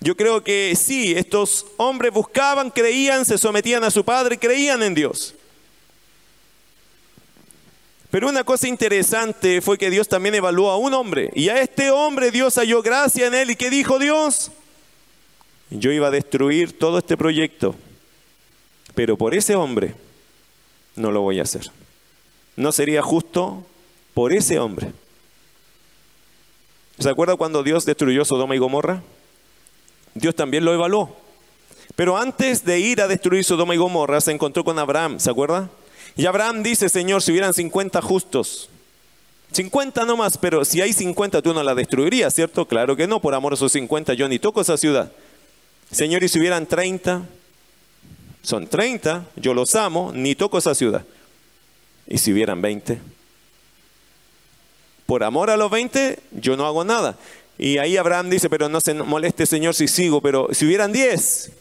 yo 0.00 0.16
creo 0.16 0.44
que 0.44 0.74
sí, 0.76 1.14
estos 1.16 1.66
hombres 1.76 2.12
buscaban, 2.12 2.70
creían, 2.70 3.24
se 3.24 3.38
sometían 3.38 3.82
a 3.84 3.90
su 3.90 4.04
padre, 4.04 4.38
creían 4.38 4.82
en 4.82 4.94
Dios. 4.94 5.34
Pero 8.10 8.28
una 8.28 8.44
cosa 8.44 8.68
interesante 8.68 9.60
fue 9.60 9.78
que 9.78 9.90
Dios 9.90 10.08
también 10.08 10.34
evaluó 10.34 10.70
a 10.70 10.76
un 10.76 10.94
hombre. 10.94 11.30
Y 11.34 11.48
a 11.48 11.60
este 11.60 11.90
hombre 11.90 12.30
Dios 12.30 12.54
halló 12.54 12.82
gracia 12.82 13.26
en 13.26 13.34
él. 13.34 13.50
¿Y 13.50 13.56
qué 13.56 13.68
dijo 13.68 13.98
Dios? 13.98 14.52
Yo 15.70 15.90
iba 15.90 16.06
a 16.06 16.12
destruir 16.12 16.78
todo 16.78 16.98
este 16.98 17.16
proyecto. 17.16 17.74
Pero 18.94 19.18
por 19.18 19.34
ese 19.34 19.56
hombre 19.56 19.94
no 20.94 21.10
lo 21.10 21.20
voy 21.20 21.40
a 21.40 21.42
hacer. 21.42 21.70
No 22.54 22.72
sería 22.72 23.02
justo 23.02 23.66
por 24.14 24.32
ese 24.32 24.58
hombre. 24.58 24.92
¿Se 26.98 27.10
acuerda 27.10 27.36
cuando 27.36 27.62
Dios 27.62 27.84
destruyó 27.84 28.24
Sodoma 28.24 28.54
y 28.54 28.58
Gomorra? 28.58 29.02
Dios 30.16 30.34
también 30.34 30.64
lo 30.64 30.72
evaluó. 30.72 31.16
Pero 31.94 32.16
antes 32.16 32.64
de 32.64 32.78
ir 32.80 33.00
a 33.00 33.08
destruir 33.08 33.44
Sodoma 33.44 33.74
y 33.74 33.78
Gomorra, 33.78 34.20
se 34.20 34.32
encontró 34.32 34.64
con 34.64 34.78
Abraham, 34.78 35.20
¿se 35.20 35.30
acuerda? 35.30 35.70
Y 36.16 36.26
Abraham 36.26 36.62
dice, 36.62 36.88
Señor, 36.88 37.22
si 37.22 37.30
hubieran 37.32 37.54
50 37.54 38.00
justos, 38.02 38.68
50 39.52 40.04
no 40.04 40.16
más, 40.16 40.36
pero 40.38 40.64
si 40.64 40.80
hay 40.80 40.92
50 40.92 41.40
tú 41.40 41.54
no 41.54 41.62
la 41.62 41.74
destruirías, 41.74 42.34
¿cierto? 42.34 42.66
Claro 42.66 42.96
que 42.96 43.06
no, 43.06 43.20
por 43.20 43.34
amor 43.34 43.52
a 43.52 43.54
esos 43.54 43.72
50 43.72 44.14
yo 44.14 44.28
ni 44.28 44.38
toco 44.38 44.60
esa 44.60 44.76
ciudad. 44.76 45.12
Señor, 45.90 46.24
y 46.24 46.28
si 46.28 46.38
hubieran 46.38 46.66
30, 46.66 47.22
son 48.42 48.66
30, 48.66 49.24
yo 49.36 49.54
los 49.54 49.74
amo, 49.74 50.12
ni 50.14 50.34
toco 50.34 50.58
esa 50.58 50.74
ciudad. 50.74 51.04
Y 52.06 52.18
si 52.18 52.32
hubieran 52.32 52.60
20, 52.60 52.98
por 55.06 55.22
amor 55.22 55.50
a 55.50 55.56
los 55.56 55.70
20, 55.70 56.18
yo 56.32 56.56
no 56.56 56.66
hago 56.66 56.84
nada. 56.84 57.16
Y 57.58 57.78
ahí 57.78 57.96
Abraham 57.96 58.30
dice, 58.30 58.50
pero 58.50 58.68
no 58.68 58.80
se 58.80 58.94
moleste 58.94 59.46
Señor 59.46 59.74
si 59.74 59.88
sigo, 59.88 60.20
pero 60.20 60.48
si 60.52 60.66
hubieran 60.66 60.92
diez, 60.92 61.52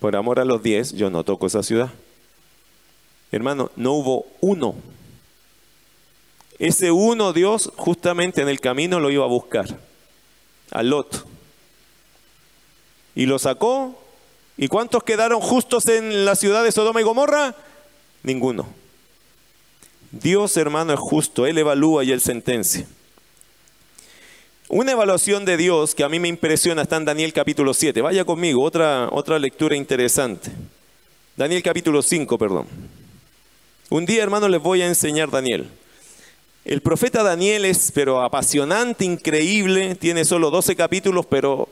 por 0.00 0.16
amor 0.16 0.40
a 0.40 0.44
los 0.44 0.62
diez, 0.62 0.92
yo 0.92 1.10
no 1.10 1.24
toco 1.24 1.46
esa 1.46 1.62
ciudad. 1.62 1.90
Hermano, 3.30 3.70
no 3.76 3.92
hubo 3.92 4.26
uno. 4.40 4.74
Ese 6.58 6.90
uno 6.90 7.32
Dios 7.32 7.70
justamente 7.76 8.40
en 8.40 8.48
el 8.48 8.60
camino 8.60 9.00
lo 9.00 9.10
iba 9.10 9.24
a 9.24 9.28
buscar, 9.28 9.78
a 10.70 10.82
Lot. 10.82 11.26
Y 13.14 13.26
lo 13.26 13.38
sacó. 13.38 13.98
¿Y 14.58 14.68
cuántos 14.68 15.02
quedaron 15.02 15.40
justos 15.40 15.86
en 15.86 16.24
la 16.24 16.34
ciudad 16.34 16.64
de 16.64 16.72
Sodoma 16.72 17.00
y 17.00 17.04
Gomorra? 17.04 17.54
Ninguno. 18.22 18.66
Dios, 20.10 20.56
hermano, 20.56 20.94
es 20.94 21.00
justo. 21.00 21.46
Él 21.46 21.58
evalúa 21.58 22.04
y 22.04 22.12
él 22.12 22.20
sentencia. 22.20 22.86
Una 24.68 24.90
evaluación 24.90 25.44
de 25.44 25.56
Dios 25.56 25.94
que 25.94 26.02
a 26.02 26.08
mí 26.08 26.18
me 26.18 26.26
impresiona 26.26 26.82
está 26.82 26.96
en 26.96 27.04
Daniel 27.04 27.32
capítulo 27.32 27.72
7. 27.72 28.00
Vaya 28.02 28.24
conmigo, 28.24 28.64
otra, 28.64 29.08
otra 29.12 29.38
lectura 29.38 29.76
interesante. 29.76 30.50
Daniel 31.36 31.62
capítulo 31.62 32.02
5, 32.02 32.36
perdón. 32.36 32.66
Un 33.90 34.04
día, 34.06 34.24
hermano, 34.24 34.48
les 34.48 34.60
voy 34.60 34.82
a 34.82 34.88
enseñar 34.88 35.30
Daniel. 35.30 35.68
El 36.64 36.80
profeta 36.80 37.22
Daniel 37.22 37.64
es, 37.64 37.92
pero 37.94 38.20
apasionante, 38.20 39.04
increíble, 39.04 39.94
tiene 39.94 40.24
solo 40.24 40.50
12 40.50 40.74
capítulos, 40.74 41.26
pero 41.26 41.68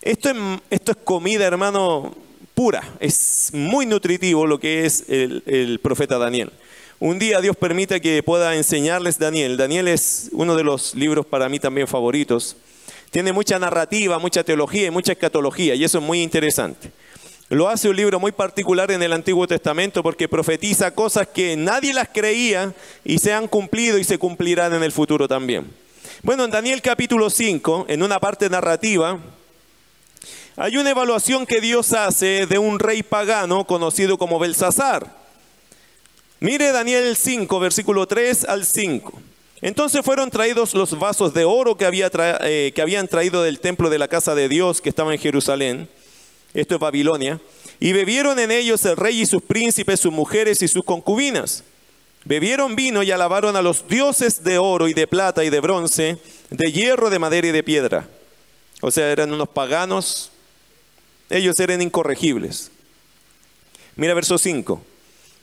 esto 0.00 0.30
es, 0.30 0.36
esto 0.70 0.92
es 0.92 0.96
comida, 1.04 1.44
hermano, 1.44 2.16
pura. 2.54 2.94
Es 2.98 3.50
muy 3.52 3.84
nutritivo 3.84 4.46
lo 4.46 4.58
que 4.58 4.86
es 4.86 5.04
el, 5.08 5.42
el 5.44 5.80
profeta 5.80 6.16
Daniel. 6.16 6.50
Un 6.98 7.18
día 7.18 7.42
Dios 7.42 7.56
permite 7.56 8.00
que 8.00 8.22
pueda 8.22 8.56
enseñarles 8.56 9.18
Daniel. 9.18 9.58
Daniel 9.58 9.88
es 9.88 10.30
uno 10.32 10.56
de 10.56 10.64
los 10.64 10.94
libros 10.94 11.26
para 11.26 11.46
mí 11.50 11.58
también 11.58 11.86
favoritos. 11.86 12.56
Tiene 13.10 13.34
mucha 13.34 13.58
narrativa, 13.58 14.18
mucha 14.18 14.42
teología 14.42 14.86
y 14.86 14.90
mucha 14.90 15.12
escatología, 15.12 15.74
y 15.74 15.84
eso 15.84 15.98
es 15.98 16.04
muy 16.04 16.22
interesante. 16.22 16.90
Lo 17.50 17.68
hace 17.68 17.90
un 17.90 17.96
libro 17.96 18.18
muy 18.18 18.32
particular 18.32 18.90
en 18.90 19.02
el 19.02 19.12
Antiguo 19.12 19.46
Testamento 19.46 20.02
porque 20.02 20.26
profetiza 20.26 20.90
cosas 20.94 21.28
que 21.28 21.54
nadie 21.54 21.92
las 21.92 22.08
creía 22.08 22.72
y 23.04 23.18
se 23.18 23.34
han 23.34 23.46
cumplido 23.46 23.98
y 23.98 24.04
se 24.04 24.16
cumplirán 24.16 24.72
en 24.72 24.82
el 24.82 24.90
futuro 24.90 25.28
también. 25.28 25.70
Bueno, 26.22 26.44
en 26.46 26.50
Daniel 26.50 26.80
capítulo 26.80 27.28
5, 27.28 27.86
en 27.88 28.02
una 28.02 28.18
parte 28.18 28.48
narrativa, 28.48 29.18
hay 30.56 30.78
una 30.78 30.90
evaluación 30.90 31.44
que 31.44 31.60
Dios 31.60 31.92
hace 31.92 32.46
de 32.46 32.58
un 32.58 32.78
rey 32.78 33.02
pagano 33.02 33.66
conocido 33.66 34.16
como 34.16 34.38
Belsasar. 34.38 35.25
Mire 36.46 36.70
Daniel 36.70 37.16
5, 37.16 37.58
versículo 37.58 38.06
3 38.06 38.44
al 38.44 38.64
5. 38.64 39.20
Entonces 39.62 40.02
fueron 40.04 40.30
traídos 40.30 40.74
los 40.74 40.96
vasos 40.96 41.34
de 41.34 41.44
oro 41.44 41.76
eh, 41.80 42.72
que 42.72 42.82
habían 42.82 43.08
traído 43.08 43.42
del 43.42 43.58
templo 43.58 43.90
de 43.90 43.98
la 43.98 44.06
casa 44.06 44.36
de 44.36 44.48
Dios 44.48 44.80
que 44.80 44.88
estaba 44.88 45.12
en 45.12 45.18
Jerusalén, 45.18 45.88
esto 46.54 46.76
es 46.76 46.80
Babilonia, 46.80 47.40
y 47.80 47.92
bebieron 47.92 48.38
en 48.38 48.52
ellos 48.52 48.84
el 48.84 48.96
rey 48.96 49.22
y 49.22 49.26
sus 49.26 49.42
príncipes, 49.42 49.98
sus 49.98 50.12
mujeres 50.12 50.62
y 50.62 50.68
sus 50.68 50.84
concubinas. 50.84 51.64
Bebieron 52.24 52.76
vino 52.76 53.02
y 53.02 53.10
alabaron 53.10 53.56
a 53.56 53.62
los 53.62 53.88
dioses 53.88 54.44
de 54.44 54.58
oro 54.58 54.86
y 54.86 54.94
de 54.94 55.08
plata 55.08 55.42
y 55.42 55.50
de 55.50 55.58
bronce, 55.58 56.16
de 56.50 56.70
hierro, 56.70 57.10
de 57.10 57.18
madera 57.18 57.48
y 57.48 57.50
de 57.50 57.64
piedra. 57.64 58.08
O 58.82 58.92
sea, 58.92 59.10
eran 59.10 59.32
unos 59.32 59.48
paganos, 59.48 60.30
ellos 61.28 61.58
eran 61.58 61.82
incorregibles. 61.82 62.70
Mira 63.96 64.14
verso 64.14 64.38
5. 64.38 64.80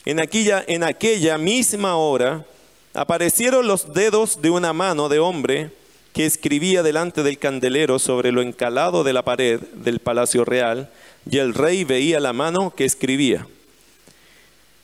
En 0.06 0.20
aquella, 0.20 0.64
en 0.68 0.84
aquella 0.84 1.38
misma 1.38 1.96
hora 1.96 2.46
aparecieron 2.94 3.68
los 3.68 3.94
dedos 3.94 4.42
de 4.42 4.50
una 4.50 4.74
mano 4.74 5.08
de 5.10 5.20
hombre 5.20 5.72
que 6.14 6.26
escribía 6.26 6.84
delante 6.84 7.24
del 7.24 7.40
candelero 7.40 7.98
sobre 8.00 8.32
lo 8.32 8.42
encalado 8.42 9.04
de 9.04 9.14
la 9.14 9.24
pared 9.24 9.60
del 9.74 10.00
palacio 10.00 10.46
real, 10.46 10.92
y 11.30 11.40
el 11.40 11.54
rey 11.54 11.86
veía 11.86 12.20
la 12.20 12.34
mano 12.34 12.74
que 12.76 12.86
escribía. 12.86 13.48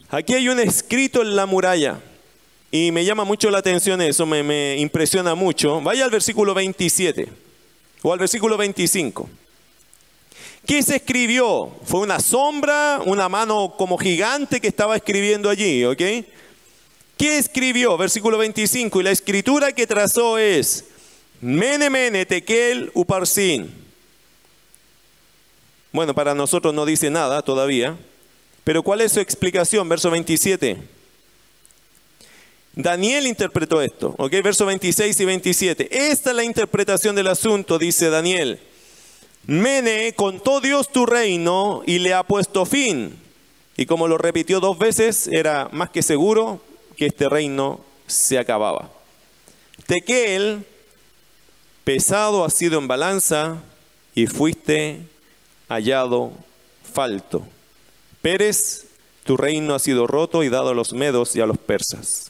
Aquí 0.09 0.33
hay 0.33 0.49
un 0.49 0.59
escrito 0.59 1.21
en 1.21 1.35
la 1.35 1.45
muralla, 1.45 1.99
y 2.71 2.91
me 2.91 3.05
llama 3.05 3.25
mucho 3.25 3.51
la 3.51 3.59
atención 3.59 4.01
eso, 4.01 4.25
me, 4.25 4.41
me 4.41 4.77
impresiona 4.77 5.35
mucho. 5.35 5.81
Vaya 5.81 6.05
al 6.05 6.11
versículo 6.11 6.53
27 6.53 7.27
o 8.01 8.13
al 8.13 8.19
versículo 8.19 8.57
25. 8.57 9.29
¿Qué 10.69 10.83
se 10.83 10.97
escribió? 10.97 11.71
Fue 11.83 12.01
una 12.01 12.19
sombra, 12.19 13.01
una 13.03 13.27
mano 13.27 13.73
como 13.75 13.97
gigante 13.97 14.61
que 14.61 14.67
estaba 14.67 14.95
escribiendo 14.95 15.49
allí, 15.49 15.83
¿ok? 15.83 15.97
¿Qué 17.17 17.39
escribió? 17.39 17.97
Versículo 17.97 18.37
25. 18.37 18.99
Y 18.99 19.03
la 19.03 19.09
escritura 19.09 19.71
que 19.71 19.87
trazó 19.87 20.37
es 20.37 20.85
Mene 21.41 21.89
Mene 21.89 22.23
Tekel 22.27 22.91
Uparsin. 22.93 23.73
Bueno, 25.91 26.13
para 26.13 26.35
nosotros 26.35 26.71
no 26.71 26.85
dice 26.85 27.09
nada 27.09 27.41
todavía. 27.41 27.97
Pero 28.63 28.83
¿cuál 28.83 29.01
es 29.01 29.13
su 29.13 29.21
explicación? 29.21 29.89
Verso 29.89 30.11
27. 30.11 30.77
Daniel 32.75 33.25
interpretó 33.25 33.81
esto, 33.81 34.13
¿ok? 34.19 34.33
Verso 34.43 34.67
26 34.67 35.19
y 35.19 35.25
27. 35.25 36.11
Esta 36.11 36.29
es 36.29 36.35
la 36.35 36.43
interpretación 36.43 37.15
del 37.15 37.25
asunto, 37.25 37.79
dice 37.79 38.11
Daniel. 38.11 38.59
Mene 39.49 40.13
contó 40.13 40.61
Dios 40.61 40.91
tu 40.91 41.07
reino 41.07 41.81
y 41.87 41.97
le 41.97 42.13
ha 42.13 42.21
puesto 42.21 42.67
fin. 42.67 43.17
Y 43.77 43.87
como 43.87 44.07
lo 44.07 44.19
repitió 44.19 44.59
dos 44.59 44.77
veces, 44.77 45.27
era 45.27 45.69
más 45.71 45.89
que 45.89 46.03
seguro 46.03 46.61
que 46.95 47.07
este 47.07 47.27
reino 47.27 47.79
se 48.05 48.37
acababa. 48.37 48.91
Tequel, 49.87 50.67
pesado 51.83 52.45
ha 52.45 52.51
sido 52.51 52.77
en 52.77 52.87
balanza 52.87 53.57
y 54.13 54.27
fuiste 54.27 54.99
hallado 55.67 56.31
falto. 56.93 57.41
Pérez, 58.21 58.85
tu 59.23 59.35
reino 59.35 59.73
ha 59.73 59.79
sido 59.79 60.05
roto 60.05 60.43
y 60.43 60.49
dado 60.49 60.69
a 60.69 60.75
los 60.75 60.93
medos 60.93 61.35
y 61.35 61.41
a 61.41 61.47
los 61.47 61.57
persas. 61.57 62.29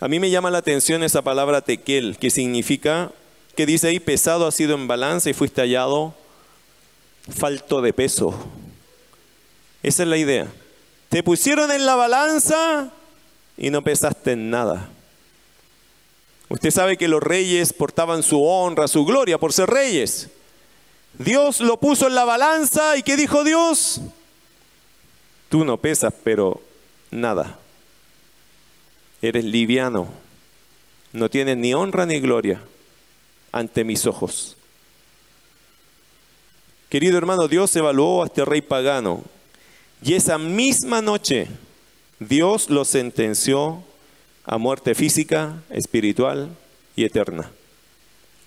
A 0.00 0.08
mí 0.08 0.18
me 0.18 0.30
llama 0.30 0.50
la 0.50 0.58
atención 0.58 1.04
esa 1.04 1.22
palabra 1.22 1.60
tequel, 1.60 2.18
que 2.18 2.30
significa, 2.30 3.12
que 3.54 3.64
dice 3.64 3.86
ahí, 3.86 4.00
pesado 4.00 4.48
ha 4.48 4.50
sido 4.50 4.74
en 4.74 4.88
balanza 4.88 5.30
y 5.30 5.34
fuiste 5.34 5.60
hallado 5.60 6.20
falto 7.28 7.80
de 7.80 7.92
peso. 7.92 8.34
Esa 9.82 10.02
es 10.02 10.08
la 10.08 10.16
idea. 10.16 10.48
Te 11.08 11.22
pusieron 11.22 11.70
en 11.70 11.84
la 11.84 11.96
balanza 11.96 12.90
y 13.56 13.70
no 13.70 13.82
pesaste 13.82 14.32
en 14.32 14.50
nada. 14.50 14.88
Usted 16.48 16.70
sabe 16.70 16.96
que 16.96 17.08
los 17.08 17.22
reyes 17.22 17.72
portaban 17.72 18.22
su 18.22 18.42
honra, 18.42 18.88
su 18.88 19.04
gloria 19.04 19.38
por 19.38 19.52
ser 19.52 19.70
reyes. 19.70 20.28
Dios 21.18 21.60
lo 21.60 21.78
puso 21.78 22.06
en 22.06 22.14
la 22.14 22.24
balanza 22.24 22.96
y 22.96 23.02
¿qué 23.02 23.16
dijo 23.16 23.44
Dios? 23.44 24.00
Tú 25.48 25.64
no 25.64 25.76
pesas, 25.76 26.14
pero 26.24 26.62
nada. 27.10 27.58
Eres 29.20 29.44
liviano. 29.44 30.08
No 31.12 31.28
tienes 31.28 31.58
ni 31.58 31.74
honra 31.74 32.06
ni 32.06 32.20
gloria 32.20 32.62
ante 33.52 33.84
mis 33.84 34.06
ojos. 34.06 34.56
Querido 36.92 37.16
hermano, 37.16 37.48
Dios 37.48 37.74
evaluó 37.74 38.22
a 38.22 38.26
este 38.26 38.44
rey 38.44 38.60
pagano 38.60 39.22
y 40.04 40.12
esa 40.12 40.36
misma 40.36 41.00
noche 41.00 41.48
Dios 42.18 42.68
lo 42.68 42.84
sentenció 42.84 43.82
a 44.44 44.58
muerte 44.58 44.94
física, 44.94 45.62
espiritual 45.70 46.50
y 46.94 47.04
eterna. 47.04 47.50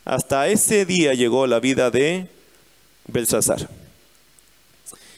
Hasta 0.04 0.48
ese 0.48 0.86
día 0.86 1.16
llegó 1.16 1.48
la 1.48 1.60
vida 1.60 1.90
de 1.90 2.28
Belsasar. 3.08 3.68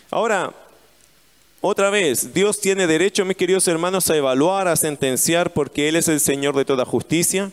Ahora, 0.09 0.53
otra 1.59 1.89
vez, 1.89 2.33
Dios 2.33 2.61
tiene 2.61 2.87
derecho, 2.87 3.25
mis 3.25 3.35
queridos 3.35 3.67
hermanos, 3.67 4.09
a 4.09 4.15
evaluar, 4.15 4.69
a 4.69 4.77
sentenciar, 4.77 5.51
porque 5.51 5.89
Él 5.89 5.97
es 5.97 6.07
el 6.07 6.21
Señor 6.21 6.55
de 6.55 6.63
toda 6.63 6.85
justicia 6.85 7.51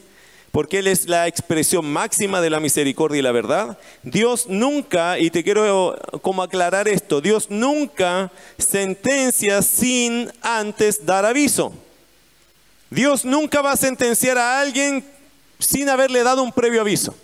porque 0.54 0.78
Él 0.78 0.86
es 0.86 1.08
la 1.08 1.26
expresión 1.26 1.84
máxima 1.84 2.40
de 2.40 2.48
la 2.48 2.60
misericordia 2.60 3.18
y 3.18 3.22
la 3.22 3.32
verdad. 3.32 3.76
Dios 4.04 4.46
nunca, 4.48 5.18
y 5.18 5.28
te 5.28 5.42
quiero 5.42 5.98
como 6.22 6.44
aclarar 6.44 6.86
esto, 6.86 7.20
Dios 7.20 7.50
nunca 7.50 8.30
sentencia 8.56 9.62
sin 9.62 10.30
antes 10.42 11.04
dar 11.04 11.24
aviso. 11.24 11.74
Dios 12.88 13.24
nunca 13.24 13.62
va 13.62 13.72
a 13.72 13.76
sentenciar 13.76 14.38
a 14.38 14.60
alguien 14.60 15.04
sin 15.58 15.88
haberle 15.88 16.22
dado 16.22 16.44
un 16.44 16.52
previo 16.52 16.82
aviso. 16.82 17.16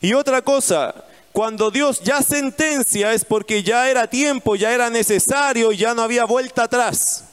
Y 0.00 0.14
otra 0.14 0.40
cosa, 0.40 0.94
cuando 1.32 1.70
Dios 1.70 2.00
ya 2.00 2.22
sentencia 2.22 3.12
es 3.12 3.26
porque 3.26 3.62
ya 3.62 3.90
era 3.90 4.08
tiempo, 4.08 4.56
ya 4.56 4.72
era 4.72 4.88
necesario, 4.88 5.72
ya 5.72 5.92
no 5.92 6.00
había 6.00 6.24
vuelta 6.24 6.62
atrás. 6.62 7.26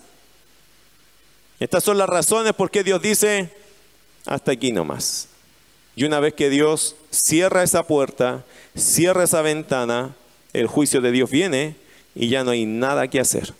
Estas 1.61 1.81
son 1.81 1.97
las 1.97 2.09
razones 2.09 2.51
por 2.51 2.69
qué 2.69 2.83
Dios 2.83 3.01
dice, 3.01 3.62
hasta 4.25 4.51
aquí 4.51 4.71
nomás. 4.71 5.27
Y 5.95 6.05
una 6.05 6.19
vez 6.19 6.33
que 6.33 6.49
Dios 6.49 6.95
cierra 7.11 7.63
esa 7.63 7.83
puerta, 7.83 8.43
cierra 8.75 9.23
esa 9.23 9.41
ventana, 9.41 10.15
el 10.53 10.67
juicio 10.67 11.01
de 11.01 11.11
Dios 11.11 11.29
viene 11.29 11.75
y 12.15 12.29
ya 12.29 12.43
no 12.43 12.51
hay 12.51 12.65
nada 12.65 13.07
que 13.07 13.19
hacer. 13.19 13.53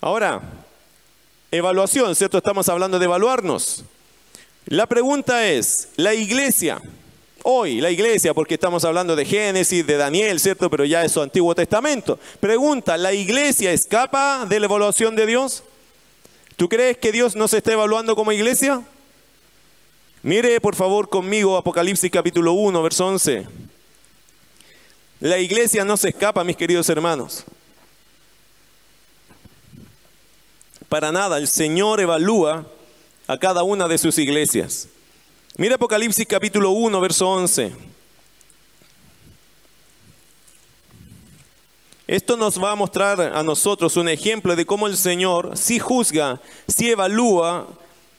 Ahora, 0.00 0.42
evaluación, 1.50 2.14
¿cierto? 2.14 2.38
Estamos 2.38 2.68
hablando 2.68 2.98
de 2.98 3.04
evaluarnos. 3.04 3.84
La 4.66 4.86
pregunta 4.86 5.48
es, 5.48 5.88
la 5.96 6.14
iglesia, 6.14 6.80
hoy 7.42 7.80
la 7.80 7.90
iglesia, 7.90 8.34
porque 8.34 8.54
estamos 8.54 8.84
hablando 8.84 9.16
de 9.16 9.24
Génesis, 9.24 9.86
de 9.86 9.96
Daniel, 9.96 10.40
¿cierto? 10.40 10.70
Pero 10.70 10.84
ya 10.84 11.04
es 11.04 11.12
su 11.12 11.20
Antiguo 11.20 11.54
Testamento. 11.54 12.18
Pregunta, 12.40 12.96
¿la 12.96 13.12
iglesia 13.12 13.72
escapa 13.72 14.46
de 14.46 14.60
la 14.60 14.66
evaluación 14.66 15.16
de 15.16 15.26
Dios? 15.26 15.62
¿Tú 16.56 16.68
crees 16.68 16.98
que 16.98 17.12
Dios 17.12 17.34
no 17.34 17.48
se 17.48 17.58
está 17.58 17.72
evaluando 17.72 18.14
como 18.14 18.32
iglesia? 18.32 18.82
Mire 20.24 20.60
por 20.60 20.76
favor 20.76 21.08
conmigo 21.08 21.56
Apocalipsis 21.56 22.08
capítulo 22.08 22.52
1, 22.52 22.80
verso 22.80 23.06
11. 23.08 23.44
La 25.18 25.38
iglesia 25.38 25.84
no 25.84 25.96
se 25.96 26.10
escapa, 26.10 26.44
mis 26.44 26.56
queridos 26.56 26.88
hermanos. 26.88 27.44
Para 30.88 31.10
nada, 31.10 31.38
el 31.38 31.48
Señor 31.48 32.00
evalúa 32.00 32.64
a 33.26 33.36
cada 33.36 33.64
una 33.64 33.88
de 33.88 33.98
sus 33.98 34.16
iglesias. 34.18 34.88
Mire 35.56 35.74
Apocalipsis 35.74 36.26
capítulo 36.28 36.70
1, 36.70 37.00
verso 37.00 37.28
11. 37.28 37.72
Esto 42.06 42.36
nos 42.36 42.62
va 42.62 42.70
a 42.70 42.76
mostrar 42.76 43.20
a 43.20 43.42
nosotros 43.42 43.96
un 43.96 44.08
ejemplo 44.08 44.54
de 44.54 44.66
cómo 44.66 44.86
el 44.86 44.96
Señor 44.96 45.58
sí 45.58 45.80
juzga, 45.80 46.40
sí 46.68 46.90
evalúa 46.90 47.66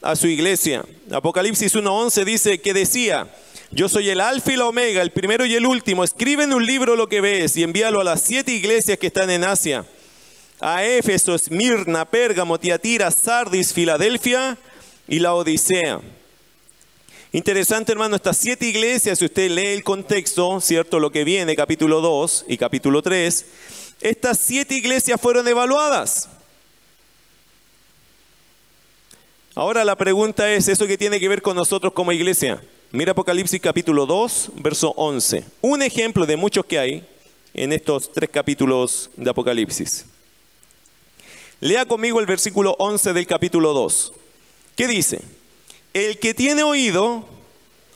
a 0.03 0.15
su 0.15 0.27
iglesia. 0.27 0.83
Apocalipsis 1.11 1.75
1.11 1.75 2.25
dice 2.25 2.61
que 2.61 2.73
decía, 2.73 3.27
yo 3.71 3.89
soy 3.89 4.09
el 4.09 4.19
alfa 4.19 4.51
y 4.53 4.57
la 4.57 4.67
omega, 4.67 5.01
el 5.01 5.11
primero 5.11 5.45
y 5.45 5.55
el 5.55 5.65
último. 5.65 6.03
Escribe 6.03 6.43
en 6.43 6.53
un 6.53 6.65
libro 6.65 6.95
lo 6.95 7.07
que 7.07 7.21
ves 7.21 7.57
y 7.57 7.63
envíalo 7.63 8.01
a 8.01 8.03
las 8.03 8.21
siete 8.21 8.51
iglesias 8.51 8.99
que 8.99 9.07
están 9.07 9.29
en 9.29 9.43
Asia. 9.43 9.85
A 10.59 10.83
Éfeso, 10.83 11.33
Esmirna, 11.33 12.05
Pérgamo, 12.05 12.59
Tiatira, 12.59 13.09
Sardis, 13.11 13.73
Filadelfia 13.73 14.57
y 15.07 15.19
la 15.19 15.33
Odisea. 15.33 16.01
Interesante, 17.31 17.91
hermano, 17.91 18.15
estas 18.15 18.37
siete 18.37 18.67
iglesias, 18.67 19.17
si 19.17 19.25
usted 19.25 19.49
lee 19.49 19.73
el 19.73 19.83
contexto, 19.83 20.61
¿cierto? 20.61 20.99
Lo 20.99 21.11
que 21.11 21.23
viene, 21.23 21.55
capítulo 21.55 21.99
2 21.99 22.45
y 22.47 22.57
capítulo 22.57 23.01
3, 23.01 23.45
estas 24.01 24.37
siete 24.37 24.75
iglesias 24.75 25.19
fueron 25.19 25.47
evaluadas. 25.47 26.29
Ahora 29.55 29.85
la 29.85 29.95
pregunta 29.95 30.51
es, 30.51 30.67
¿eso 30.67 30.87
qué 30.87 30.97
tiene 30.97 31.19
que 31.19 31.29
ver 31.29 31.43
con 31.43 31.55
nosotros 31.55 31.93
como 31.93 32.11
iglesia? 32.11 32.59
Mira 32.91 33.11
Apocalipsis 33.11 33.61
capítulo 33.61 34.07
2, 34.07 34.53
verso 34.55 34.95
11. 34.97 35.45
Un 35.61 35.83
ejemplo 35.83 36.25
de 36.25 36.35
muchos 36.35 36.65
que 36.65 36.79
hay 36.79 37.07
en 37.53 37.71
estos 37.71 38.11
tres 38.11 38.31
capítulos 38.31 39.11
de 39.15 39.29
Apocalipsis. 39.29 40.05
Lea 41.59 41.85
conmigo 41.85 42.19
el 42.19 42.25
versículo 42.25 42.75
11 42.79 43.13
del 43.13 43.27
capítulo 43.27 43.73
2. 43.73 44.13
¿Qué 44.75 44.87
dice? 44.87 45.21
El 45.93 46.17
que 46.17 46.33
tiene 46.33 46.63
oído, 46.63 47.23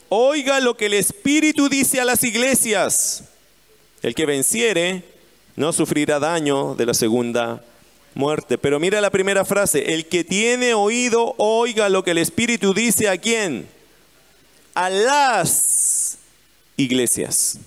oiga 0.10 0.60
lo 0.60 0.78
que 0.78 0.86
el 0.86 0.94
Espíritu 0.94 1.70
dice 1.70 2.00
a 2.00 2.06
las 2.06 2.24
iglesias. 2.24 3.24
El 4.04 4.14
que 4.14 4.28
venciere 4.28 5.04
no 5.56 5.74
sufrirá 5.74 6.20
daño 6.20 6.76
de 6.76 6.86
la 6.86 6.94
segunda 6.94 7.64
muerte. 8.18 8.58
Pero 8.58 8.80
mira 8.80 9.00
la 9.00 9.12
primera 9.12 9.46
frase, 9.46 9.94
el 9.94 10.08
que 10.08 10.24
tiene 10.24 10.74
oído, 10.74 11.36
oiga 11.38 11.88
lo 11.88 12.04
que 12.04 12.12
el 12.12 12.18
Espíritu 12.18 12.74
dice 12.74 13.08
a 13.08 13.18
quién. 13.18 13.70
A 14.74 14.90
las 14.90 16.18
iglesias. 16.76 17.60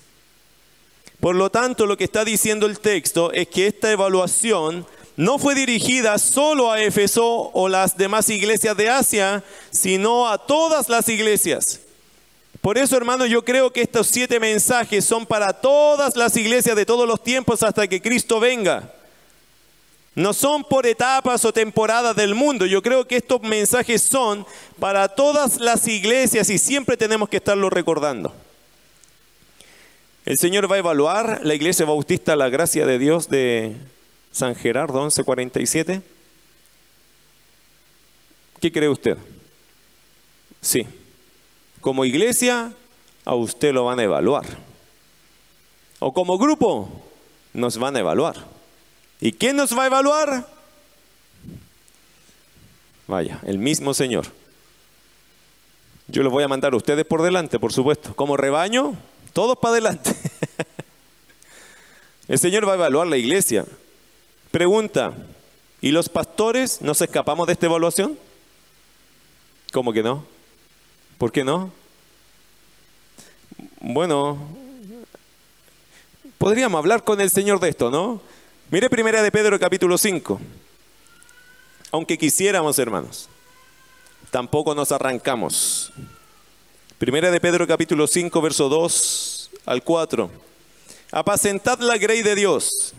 Por 1.19 1.35
lo 1.35 1.49
tanto, 1.49 1.85
lo 1.85 1.97
que 1.97 2.03
está 2.03 2.25
diciendo 2.25 2.65
el 2.65 2.79
texto 2.79 3.31
es 3.31 3.47
que 3.47 3.67
esta 3.67 3.91
evaluación 3.91 4.85
no 5.17 5.37
fue 5.37 5.55
dirigida 5.55 6.17
solo 6.17 6.71
a 6.71 6.81
Éfeso 6.81 7.51
o 7.53 7.69
las 7.69 7.97
demás 7.97 8.29
iglesias 8.29 8.75
de 8.75 8.89
Asia, 8.89 9.43
sino 9.69 10.27
a 10.27 10.37
todas 10.37 10.89
las 10.89 11.09
iglesias. 11.09 11.81
Por 12.61 12.77
eso, 12.77 12.95
hermano, 12.95 13.25
yo 13.25 13.43
creo 13.43 13.71
que 13.71 13.81
estos 13.81 14.07
siete 14.07 14.39
mensajes 14.39 15.05
son 15.05 15.25
para 15.25 15.53
todas 15.53 16.15
las 16.15 16.35
iglesias 16.37 16.75
de 16.75 16.85
todos 16.85 17.07
los 17.07 17.23
tiempos 17.23 17.63
hasta 17.63 17.87
que 17.87 18.01
Cristo 18.01 18.39
venga. 18.39 18.91
No 20.13 20.33
son 20.33 20.63
por 20.63 20.85
etapas 20.85 21.45
o 21.45 21.53
temporadas 21.53 22.15
del 22.15 22.35
mundo. 22.35 22.65
Yo 22.65 22.81
creo 22.81 23.07
que 23.07 23.15
estos 23.15 23.41
mensajes 23.41 24.01
son 24.01 24.45
para 24.79 25.07
todas 25.07 25.59
las 25.59 25.87
iglesias 25.87 26.49
y 26.49 26.57
siempre 26.57 26.97
tenemos 26.97 27.29
que 27.29 27.37
estarlo 27.37 27.69
recordando. 27.69 28.33
El 30.25 30.37
Señor 30.37 30.69
va 30.69 30.75
a 30.75 30.79
evaluar 30.79 31.39
la 31.43 31.55
iglesia 31.55 31.85
bautista 31.85 32.35
La 32.35 32.49
Gracia 32.49 32.85
de 32.85 32.99
Dios 32.99 33.29
de 33.29 33.75
San 34.31 34.53
Gerardo 34.55 34.99
1147. 34.99 36.01
¿Qué 38.59 38.71
cree 38.71 38.89
usted? 38.89 39.17
Sí. 40.61 40.85
Como 41.79 42.05
iglesia, 42.05 42.73
a 43.25 43.33
usted 43.33 43.73
lo 43.73 43.85
van 43.85 43.99
a 43.99 44.03
evaluar. 44.03 44.45
O 45.99 46.13
como 46.13 46.37
grupo, 46.37 46.89
nos 47.53 47.77
van 47.77 47.95
a 47.95 47.99
evaluar. 47.99 48.60
¿Y 49.21 49.33
quién 49.33 49.55
nos 49.55 49.77
va 49.77 49.83
a 49.83 49.85
evaluar? 49.85 50.47
Vaya, 53.07 53.39
el 53.45 53.59
mismo 53.59 53.93
Señor. 53.93 54.25
Yo 56.07 56.23
los 56.23 56.31
voy 56.31 56.43
a 56.43 56.47
mandar 56.47 56.73
a 56.73 56.77
ustedes 56.77 57.05
por 57.05 57.21
delante, 57.21 57.59
por 57.59 57.71
supuesto. 57.71 58.15
Como 58.15 58.35
rebaño, 58.35 58.97
todos 59.31 59.57
para 59.59 59.73
adelante. 59.73 60.15
el 62.27 62.39
Señor 62.39 62.67
va 62.67 62.71
a 62.71 62.75
evaluar 62.75 63.05
la 63.05 63.17
iglesia. 63.17 63.65
Pregunta, 64.49 65.13
¿y 65.81 65.91
los 65.91 66.09
pastores 66.09 66.81
nos 66.81 66.99
escapamos 66.99 67.45
de 67.45 67.53
esta 67.53 67.67
evaluación? 67.67 68.17
¿Cómo 69.71 69.93
que 69.93 70.01
no? 70.01 70.25
¿Por 71.19 71.31
qué 71.31 71.43
no? 71.43 71.71
Bueno, 73.79 74.39
podríamos 76.39 76.79
hablar 76.79 77.03
con 77.03 77.21
el 77.21 77.29
Señor 77.29 77.59
de 77.59 77.69
esto, 77.69 77.91
¿no? 77.91 78.30
Mire 78.71 78.89
primera 78.89 79.21
de 79.21 79.33
Pedro 79.33 79.59
capítulo 79.59 79.97
5. 79.97 80.39
Aunque 81.91 82.17
quisiéramos, 82.17 82.79
hermanos, 82.79 83.27
tampoco 84.29 84.73
nos 84.73 84.93
arrancamos. 84.93 85.91
Primera 86.97 87.31
de 87.31 87.41
Pedro 87.41 87.67
capítulo 87.67 88.07
5, 88.07 88.41
verso 88.41 88.69
2 88.69 89.51
al 89.65 89.83
4. 89.83 90.31
Apacentad 91.11 91.79
la 91.79 91.97
grey 91.97 92.21
de 92.21 92.33
Dios 92.33 92.93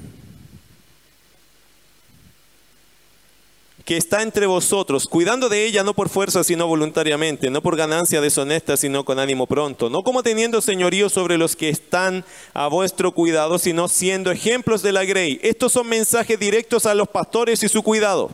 que 3.85 3.97
está 3.97 4.23
entre 4.23 4.47
vosotros, 4.47 5.09
cuidando 5.09 5.49
de 5.49 5.65
ella 5.65 5.83
no 5.83 5.95
por 5.95 6.09
fuerza, 6.09 6.45
sino 6.45 6.67
voluntariamente, 6.67 7.51
no 7.51 7.63
por 7.63 7.77
ganancia 7.77 8.21
deshonesta, 8.21 8.77
sino 8.77 9.05
con 9.05 9.19
ánimo 9.19 9.47
pronto, 9.47 9.91
no 9.91 10.03
como 10.03 10.23
teniendo 10.23 10.61
señorío 10.61 11.09
sobre 11.09 11.39
los 11.39 11.57
que 11.57 11.69
están 11.69 12.25
a 12.55 12.69
vuestro 12.69 13.13
cuidado, 13.13 13.59
sino 13.59 13.89
siendo 13.89 14.31
ejemplos 14.31 14.83
de 14.83 14.93
la 14.93 15.05
grey. 15.05 15.41
Estos 15.43 15.73
son 15.73 15.89
mensajes 15.89 16.39
directos 16.39 16.87
a 16.87 16.95
los 16.95 17.09
pastores 17.09 17.63
y 17.63 17.69
su 17.69 17.83
cuidado. 17.83 18.31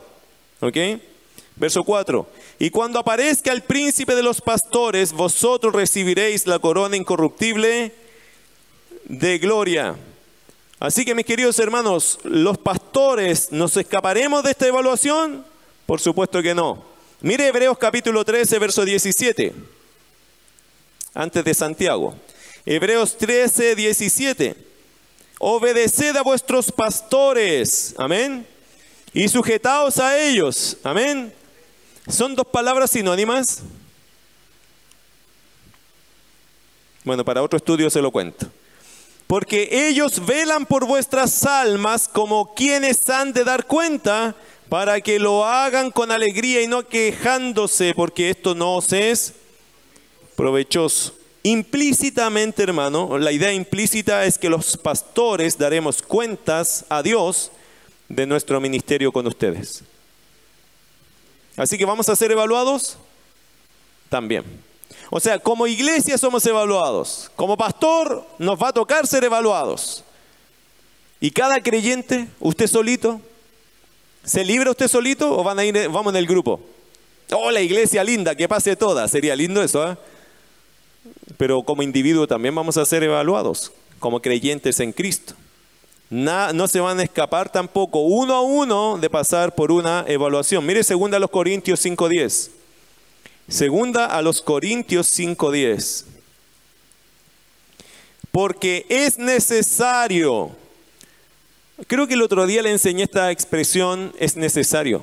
¿Ok? 0.61 0.77
Verso 1.57 1.83
4. 1.83 2.27
Y 2.59 2.71
cuando 2.71 2.99
aparezca 2.99 3.53
el 3.53 3.63
príncipe 3.63 4.15
de 4.15 4.23
los 4.23 4.41
pastores, 4.41 5.13
vosotros 5.13 5.73
recibiréis 5.73 6.47
la 6.47 6.59
corona 6.59 6.97
incorruptible 6.97 7.93
de 9.05 9.39
gloria. 9.39 9.97
Así 10.81 11.05
que 11.05 11.15
mis 11.15 11.27
queridos 11.27 11.59
hermanos, 11.59 12.21
¿los 12.23 12.57
pastores 12.57 13.51
nos 13.51 13.77
escaparemos 13.77 14.45
de 14.45 14.53
esta 14.53 14.69
evaluación? 14.69 15.45
Por 15.87 16.01
supuesto 16.01 16.41
que 16.41 16.55
no. 16.55 16.85
Mire 17.21 17.49
Hebreos 17.49 17.77
capítulo 17.79 18.25
13, 18.25 18.59
verso 18.61 18.85
17, 18.85 19.53
antes 21.15 21.45
de 21.45 21.55
Santiago. 21.55 22.15
Hebreos 22.65 23.19
13, 23.19 23.75
17. 23.75 24.55
Obedeced 25.41 26.17
a 26.17 26.23
vuestros 26.23 26.71
pastores, 26.71 27.95
amén, 27.99 28.47
y 29.13 29.27
sujetaos 29.29 29.99
a 29.99 30.17
ellos, 30.21 30.77
amén. 30.85 31.33
¿Son 32.09 32.37
dos 32.37 32.47
palabras 32.47 32.91
sinónimas? 32.93 33.63
Bueno, 37.03 37.25
para 37.25 37.43
otro 37.43 37.57
estudio 37.57 37.91
se 37.91 38.01
lo 38.01 38.13
cuento 38.13 38.49
porque 39.29 39.69
ellos 39.71 40.25
velan 40.27 40.67
por 40.67 40.87
vuestras 40.87 41.45
almas 41.45 42.09
como 42.09 42.55
quienes 42.55 43.09
han 43.11 43.33
de 43.33 43.45
dar 43.45 43.67
cuenta, 43.67 44.35
para 44.71 45.01
que 45.01 45.19
lo 45.19 45.45
hagan 45.45 45.91
con 45.91 46.11
alegría 46.11 46.63
y 46.63 46.67
no 46.67 46.87
quejándose, 46.87 47.95
porque 47.95 48.31
esto 48.31 48.55
no 48.55 48.77
os 48.77 48.93
es 48.93 49.35
provechoso. 50.35 51.15
Implícitamente, 51.43 52.63
hermano, 52.63 53.19
la 53.19 53.31
idea 53.31 53.53
implícita 53.53 54.25
es 54.25 54.39
que 54.39 54.51
los 54.51 54.77
pastores 54.77 55.57
daremos 55.57 56.03
cuentas 56.03 56.85
a 56.89 57.03
Dios 57.03 57.51
de 58.09 58.27
nuestro 58.27 58.61
ministerio 58.61 59.13
con 59.13 59.27
ustedes. 59.27 59.83
Así 61.57 61.77
que 61.77 61.85
vamos 61.85 62.09
a 62.09 62.17
ser 62.17 62.33
evaluados 62.33 62.97
también. 64.09 64.68
O 65.11 65.21
sea, 65.21 65.39
como 65.39 65.67
iglesia 65.67 66.19
somos 66.19 66.45
evaluados. 66.47 67.31
Como 67.35 67.57
pastor 67.57 68.27
nos 68.39 68.63
va 68.63 68.69
a 68.69 68.73
tocar 68.73 69.07
ser 69.07 69.25
evaluados. 69.25 70.05
Y 71.21 71.31
cada 71.31 71.61
creyente, 71.61 72.29
usted 72.39 72.67
solito, 72.67 73.21
¿se 74.25 74.45
libra 74.45 74.71
usted 74.71 74.89
solito 74.89 75.37
o 75.37 75.43
van 75.43 75.59
a 75.59 75.65
ir, 75.65 75.89
vamos 75.89 76.13
en 76.13 76.19
el 76.19 76.27
grupo? 76.27 76.61
Oh, 77.33 77.51
la 77.51 77.61
iglesia 77.61 78.05
linda, 78.05 78.35
que 78.35 78.49
pase 78.49 78.77
toda. 78.77 79.09
Sería 79.09 79.35
lindo 79.35 79.63
eso, 79.63 79.91
¿eh? 79.91 79.97
Pero 81.37 81.63
como 81.63 81.83
individuo 81.83 82.27
también 82.27 82.55
vamos 82.55 82.77
a 82.77 82.85
ser 82.85 83.03
evaluados, 83.03 83.73
como 83.99 84.21
creyentes 84.21 84.81
en 84.81 84.93
Cristo. 84.93 85.35
no 86.11 86.69
se 86.69 86.81
van 86.81 87.01
a 87.01 87.03
escapar 87.03 87.51
tampoco 87.51 88.01
uno 88.01 88.35
a 88.35 88.41
uno 88.43 88.99
de 88.99 89.11
pasar 89.11 89.55
por 89.55 89.73
una 89.73 90.05
evaluación. 90.07 90.65
Mire 90.65 90.85
segunda 90.85 91.19
los 91.19 91.31
Corintios 91.31 91.85
5.10. 91.85 92.58
Segunda 93.49 94.05
a 94.05 94.21
los 94.21 94.43
Corintios 94.43 95.09
5:10. 95.09 96.05
Porque 98.31 98.85
es 98.91 99.19
necesario. 99.19 100.55
Creo 101.87 102.07
que 102.07 102.15
el 102.15 102.23
otro 102.23 102.47
día 102.47 102.61
le 102.61 102.71
enseñé 102.71 103.05
esta 103.05 103.31
expresión, 103.31 104.13
es 104.19 104.37
necesario. 104.37 105.03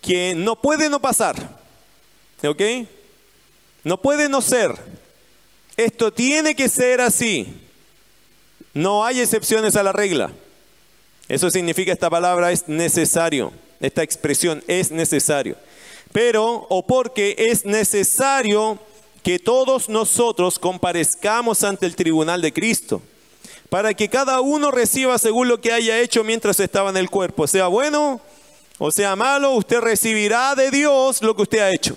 Que 0.00 0.34
no 0.34 0.56
puede 0.56 0.88
no 0.88 1.00
pasar. 1.00 1.60
¿Ok? 2.42 2.62
No 3.84 4.00
puede 4.00 4.30
no 4.30 4.40
ser. 4.40 4.74
Esto 5.76 6.10
tiene 6.10 6.56
que 6.56 6.70
ser 6.70 7.02
así. 7.02 7.68
No 8.72 9.04
hay 9.04 9.20
excepciones 9.20 9.76
a 9.76 9.82
la 9.82 9.92
regla. 9.92 10.32
Eso 11.28 11.50
significa 11.50 11.92
esta 11.92 12.08
palabra 12.08 12.50
es 12.50 12.66
necesario. 12.66 13.52
Esta 13.78 14.02
expresión 14.02 14.64
es 14.66 14.90
necesario 14.90 15.56
pero 16.12 16.66
o 16.68 16.86
porque 16.86 17.34
es 17.38 17.64
necesario 17.64 18.78
que 19.22 19.38
todos 19.38 19.88
nosotros 19.88 20.58
comparezcamos 20.58 21.64
ante 21.64 21.86
el 21.86 21.96
tribunal 21.96 22.42
de 22.42 22.52
Cristo, 22.52 23.02
para 23.68 23.94
que 23.94 24.08
cada 24.08 24.40
uno 24.40 24.70
reciba 24.70 25.18
según 25.18 25.48
lo 25.48 25.60
que 25.60 25.72
haya 25.72 25.98
hecho 26.00 26.24
mientras 26.24 26.60
estaba 26.60 26.90
en 26.90 26.96
el 26.96 27.10
cuerpo, 27.10 27.46
sea 27.46 27.68
bueno 27.68 28.20
o 28.84 28.90
sea 28.90 29.14
malo, 29.14 29.52
usted 29.52 29.78
recibirá 29.78 30.56
de 30.56 30.68
Dios 30.72 31.22
lo 31.22 31.36
que 31.36 31.42
usted 31.42 31.60
ha 31.60 31.70
hecho. 31.70 31.96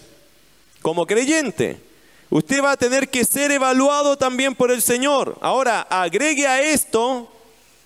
Como 0.83 1.07
creyente, 1.07 1.81
usted 2.29 2.63
va 2.63 2.73
a 2.73 2.77
tener 2.77 3.09
que 3.09 3.25
ser 3.25 3.49
evaluado 3.49 4.17
también 4.17 4.53
por 4.53 4.69
el 4.69 4.83
Señor. 4.83 5.35
Ahora, 5.41 5.81
agregue 5.81 6.45
a 6.45 6.61
esto, 6.61 7.27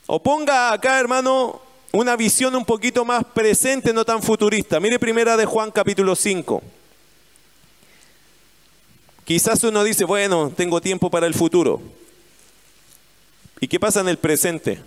o 0.06 0.22
ponga 0.22 0.74
acá, 0.74 1.00
hermano, 1.00 1.62
una 1.92 2.16
visión 2.16 2.56
un 2.56 2.66
poquito 2.66 3.04
más 3.06 3.24
presente, 3.24 3.94
no 3.94 4.06
tan 4.06 4.22
futurista. 4.22 4.80
Mire 4.80 5.00
primera 5.00 5.36
de 5.38 5.46
Juan 5.46 5.72
capítulo 5.72 6.16
5. 6.16 6.62
Quizás 9.26 9.64
uno 9.64 9.84
dice, 9.84 10.06
bueno, 10.06 10.52
tengo 10.56 10.82
tiempo 10.82 11.10
para 11.10 11.28
el 11.28 11.34
futuro. 11.34 11.82
¿Y 13.60 13.68
qué 13.68 13.80
pasa 13.80 14.02
en 14.02 14.10
el 14.10 14.18
presente? 14.18 14.82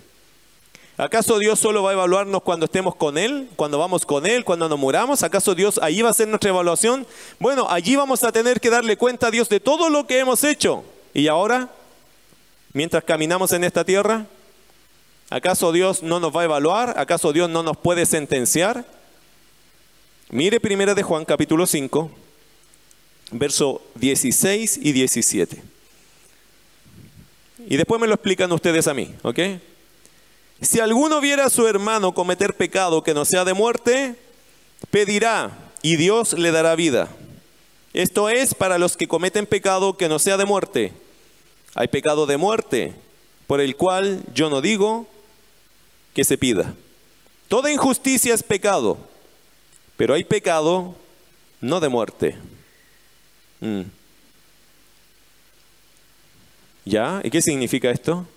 ¿Acaso 0.97 1.39
Dios 1.39 1.59
solo 1.59 1.81
va 1.81 1.89
a 1.89 1.93
evaluarnos 1.93 2.43
cuando 2.43 2.65
estemos 2.65 2.95
con 2.95 3.17
Él? 3.17 3.49
¿Cuando 3.55 3.79
vamos 3.79 4.05
con 4.05 4.25
Él? 4.25 4.45
¿Cuando 4.45 4.69
nos 4.69 4.77
muramos? 4.77 5.23
¿Acaso 5.23 5.55
Dios 5.55 5.79
allí 5.81 6.01
va 6.01 6.11
a 6.11 6.13
ser 6.13 6.27
nuestra 6.27 6.51
evaluación? 6.51 7.07
Bueno, 7.39 7.67
allí 7.69 7.95
vamos 7.95 8.23
a 8.23 8.31
tener 8.31 8.59
que 8.59 8.69
darle 8.69 8.95
cuenta 8.95 9.27
a 9.27 9.31
Dios 9.31 9.49
de 9.49 9.59
todo 9.59 9.89
lo 9.89 10.05
que 10.05 10.19
hemos 10.19 10.43
hecho. 10.43 10.83
¿Y 11.13 11.27
ahora? 11.27 11.69
Mientras 12.73 13.03
caminamos 13.03 13.51
en 13.53 13.63
esta 13.63 13.83
tierra, 13.83 14.27
¿Acaso 15.33 15.71
Dios 15.71 16.03
no 16.03 16.19
nos 16.19 16.31
va 16.31 16.41
a 16.41 16.43
evaluar? 16.43 16.93
¿Acaso 16.95 17.33
Dios 17.33 17.49
no 17.49 17.63
nos 17.63 17.75
puede 17.75 18.05
sentenciar? 18.05 18.85
Mire 20.29 20.59
primera 20.59 20.93
de 20.93 21.01
Juan 21.01 21.25
capítulo 21.25 21.65
5, 21.65 22.11
verso 23.31 23.81
16 23.95 24.77
y 24.83 24.91
17. 24.91 25.63
Y 27.67 27.77
después 27.77 27.99
me 27.99 28.05
lo 28.05 28.13
explican 28.13 28.51
ustedes 28.51 28.87
a 28.87 28.93
mí, 28.93 29.11
¿ok? 29.23 29.39
Si 30.61 30.79
alguno 30.79 31.19
viera 31.19 31.45
a 31.45 31.49
su 31.49 31.65
hermano 31.65 32.13
cometer 32.13 32.53
pecado 32.53 33.01
que 33.01 33.15
no 33.15 33.25
sea 33.25 33.43
de 33.43 33.55
muerte, 33.55 34.15
pedirá 34.91 35.49
y 35.81 35.95
Dios 35.95 36.33
le 36.33 36.51
dará 36.51 36.75
vida. 36.75 37.09
Esto 37.93 38.29
es 38.29 38.53
para 38.53 38.77
los 38.77 38.95
que 38.95 39.07
cometen 39.07 39.47
pecado 39.47 39.97
que 39.97 40.09
no 40.09 40.19
sea 40.19 40.37
de 40.37 40.45
muerte. 40.45 40.93
Hay 41.73 41.87
pecado 41.87 42.27
de 42.27 42.37
muerte, 42.37 42.93
por 43.47 43.61
el 43.61 43.75
cual 43.75 44.21
yo 44.35 44.51
no 44.51 44.61
digo 44.61 45.07
que 46.13 46.23
se 46.23 46.37
pida. 46.37 46.73
Toda 47.47 47.71
injusticia 47.71 48.33
es 48.33 48.43
pecado, 48.43 48.97
pero 49.97 50.13
hay 50.13 50.23
pecado 50.23 50.95
no 51.61 51.79
de 51.79 51.89
muerte. 51.89 52.35
Mm. 53.59 53.81
¿Ya? 56.85 57.21
¿Y 57.23 57.29
qué 57.29 57.41
significa 57.41 57.89
esto? 57.89 58.27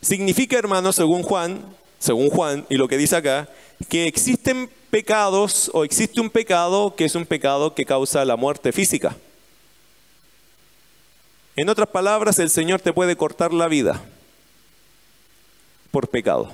Significa, 0.00 0.58
hermano, 0.58 0.92
según 0.92 1.22
Juan, 1.22 1.64
según 1.98 2.30
Juan 2.30 2.64
y 2.68 2.76
lo 2.76 2.88
que 2.88 2.96
dice 2.96 3.16
acá, 3.16 3.48
que 3.88 4.06
existen 4.06 4.70
pecados 4.90 5.70
o 5.74 5.84
existe 5.84 6.20
un 6.20 6.30
pecado 6.30 6.94
que 6.94 7.04
es 7.04 7.14
un 7.14 7.26
pecado 7.26 7.74
que 7.74 7.84
causa 7.84 8.24
la 8.24 8.36
muerte 8.36 8.72
física. 8.72 9.16
En 11.56 11.68
otras 11.68 11.88
palabras, 11.88 12.38
el 12.38 12.50
Señor 12.50 12.80
te 12.80 12.92
puede 12.92 13.16
cortar 13.16 13.52
la 13.52 13.66
vida 13.66 14.02
por 15.96 16.10
pecado. 16.10 16.50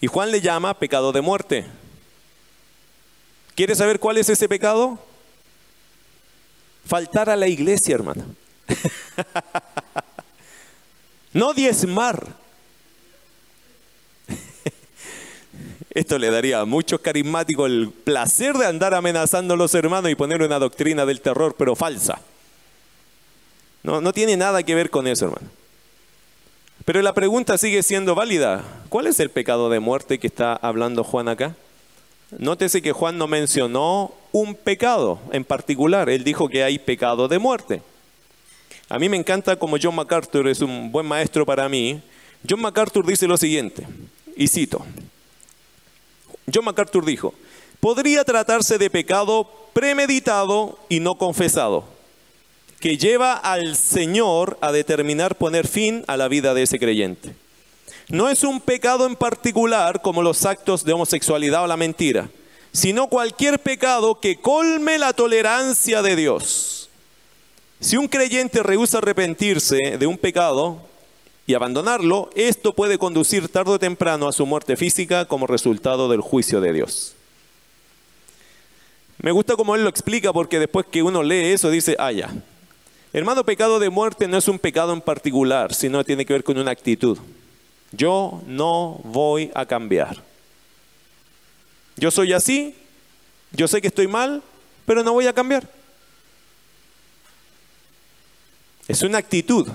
Y 0.00 0.06
Juan 0.06 0.30
le 0.30 0.40
llama 0.40 0.78
pecado 0.78 1.12
de 1.12 1.20
muerte. 1.20 1.66
¿Quiere 3.54 3.74
saber 3.74 4.00
cuál 4.00 4.16
es 4.16 4.30
ese 4.30 4.48
pecado? 4.48 4.98
Faltar 6.86 7.28
a 7.28 7.36
la 7.36 7.48
iglesia, 7.48 7.96
hermano. 7.96 8.24
no 11.34 11.52
diezmar. 11.52 12.28
Esto 15.90 16.18
le 16.18 16.30
daría 16.30 16.60
a 16.60 16.64
muchos 16.64 17.00
carismáticos 17.00 17.66
el 17.66 17.90
placer 17.90 18.56
de 18.56 18.64
andar 18.64 18.94
amenazando 18.94 19.52
a 19.52 19.58
los 19.58 19.74
hermanos 19.74 20.10
y 20.10 20.14
poner 20.14 20.40
una 20.40 20.58
doctrina 20.58 21.04
del 21.04 21.20
terror, 21.20 21.56
pero 21.58 21.76
falsa. 21.76 22.22
No, 23.82 24.00
no 24.00 24.14
tiene 24.14 24.38
nada 24.38 24.62
que 24.62 24.74
ver 24.74 24.88
con 24.88 25.06
eso, 25.06 25.26
hermano. 25.26 25.65
Pero 26.84 27.02
la 27.02 27.14
pregunta 27.14 27.58
sigue 27.58 27.82
siendo 27.82 28.14
válida. 28.14 28.62
¿Cuál 28.88 29.06
es 29.06 29.18
el 29.18 29.30
pecado 29.30 29.70
de 29.70 29.80
muerte 29.80 30.18
que 30.18 30.26
está 30.26 30.54
hablando 30.54 31.02
Juan 31.02 31.28
acá? 31.28 31.56
Nótese 32.38 32.82
que 32.82 32.92
Juan 32.92 33.18
no 33.18 33.26
mencionó 33.26 34.12
un 34.32 34.54
pecado 34.54 35.18
en 35.32 35.44
particular. 35.44 36.08
Él 36.08 36.22
dijo 36.22 36.48
que 36.48 36.62
hay 36.62 36.78
pecado 36.78 37.28
de 37.28 37.38
muerte. 37.38 37.82
A 38.88 38.98
mí 38.98 39.08
me 39.08 39.16
encanta 39.16 39.56
como 39.56 39.76
John 39.82 39.96
MacArthur 39.96 40.48
es 40.48 40.60
un 40.60 40.92
buen 40.92 41.06
maestro 41.06 41.44
para 41.44 41.68
mí. 41.68 42.00
John 42.48 42.60
MacArthur 42.60 43.04
dice 43.04 43.26
lo 43.26 43.36
siguiente, 43.36 43.84
y 44.36 44.46
cito. 44.46 44.84
John 46.52 46.64
MacArthur 46.64 47.04
dijo, 47.04 47.34
podría 47.80 48.22
tratarse 48.22 48.78
de 48.78 48.88
pecado 48.88 49.50
premeditado 49.72 50.78
y 50.88 51.00
no 51.00 51.16
confesado 51.16 51.95
que 52.86 52.98
lleva 52.98 53.32
al 53.32 53.74
Señor 53.74 54.58
a 54.60 54.70
determinar 54.70 55.34
poner 55.34 55.66
fin 55.66 56.04
a 56.06 56.16
la 56.16 56.28
vida 56.28 56.54
de 56.54 56.62
ese 56.62 56.78
creyente. 56.78 57.34
No 58.08 58.28
es 58.28 58.44
un 58.44 58.60
pecado 58.60 59.06
en 59.06 59.16
particular 59.16 60.02
como 60.02 60.22
los 60.22 60.46
actos 60.46 60.84
de 60.84 60.92
homosexualidad 60.92 61.64
o 61.64 61.66
la 61.66 61.76
mentira, 61.76 62.30
sino 62.70 63.08
cualquier 63.08 63.58
pecado 63.58 64.20
que 64.20 64.40
colme 64.40 64.98
la 64.98 65.14
tolerancia 65.14 66.00
de 66.00 66.14
Dios. 66.14 66.88
Si 67.80 67.96
un 67.96 68.06
creyente 68.06 68.62
rehúsa 68.62 68.98
arrepentirse 68.98 69.98
de 69.98 70.06
un 70.06 70.16
pecado 70.16 70.78
y 71.44 71.54
abandonarlo, 71.54 72.30
esto 72.36 72.72
puede 72.72 72.98
conducir 72.98 73.48
tarde 73.48 73.72
o 73.72 73.78
temprano 73.80 74.28
a 74.28 74.32
su 74.32 74.46
muerte 74.46 74.76
física 74.76 75.24
como 75.24 75.48
resultado 75.48 76.08
del 76.08 76.20
juicio 76.20 76.60
de 76.60 76.72
Dios. 76.72 77.16
Me 79.18 79.32
gusta 79.32 79.56
como 79.56 79.74
él 79.74 79.82
lo 79.82 79.88
explica 79.88 80.32
porque 80.32 80.60
después 80.60 80.86
que 80.88 81.02
uno 81.02 81.24
lee 81.24 81.46
eso 81.46 81.68
dice, 81.68 81.96
ah, 81.98 82.12
Hermano, 83.16 83.44
pecado 83.44 83.78
de 83.78 83.88
muerte 83.88 84.28
no 84.28 84.36
es 84.36 84.46
un 84.46 84.58
pecado 84.58 84.92
en 84.92 85.00
particular, 85.00 85.72
sino 85.72 86.04
tiene 86.04 86.26
que 86.26 86.34
ver 86.34 86.44
con 86.44 86.58
una 86.58 86.70
actitud. 86.70 87.16
Yo 87.90 88.42
no 88.46 89.00
voy 89.04 89.50
a 89.54 89.64
cambiar. 89.64 90.22
Yo 91.96 92.10
soy 92.10 92.34
así, 92.34 92.74
yo 93.52 93.68
sé 93.68 93.80
que 93.80 93.88
estoy 93.88 94.06
mal, 94.06 94.42
pero 94.84 95.02
no 95.02 95.14
voy 95.14 95.26
a 95.26 95.32
cambiar. 95.32 95.66
Es 98.86 99.00
una 99.00 99.16
actitud. 99.16 99.66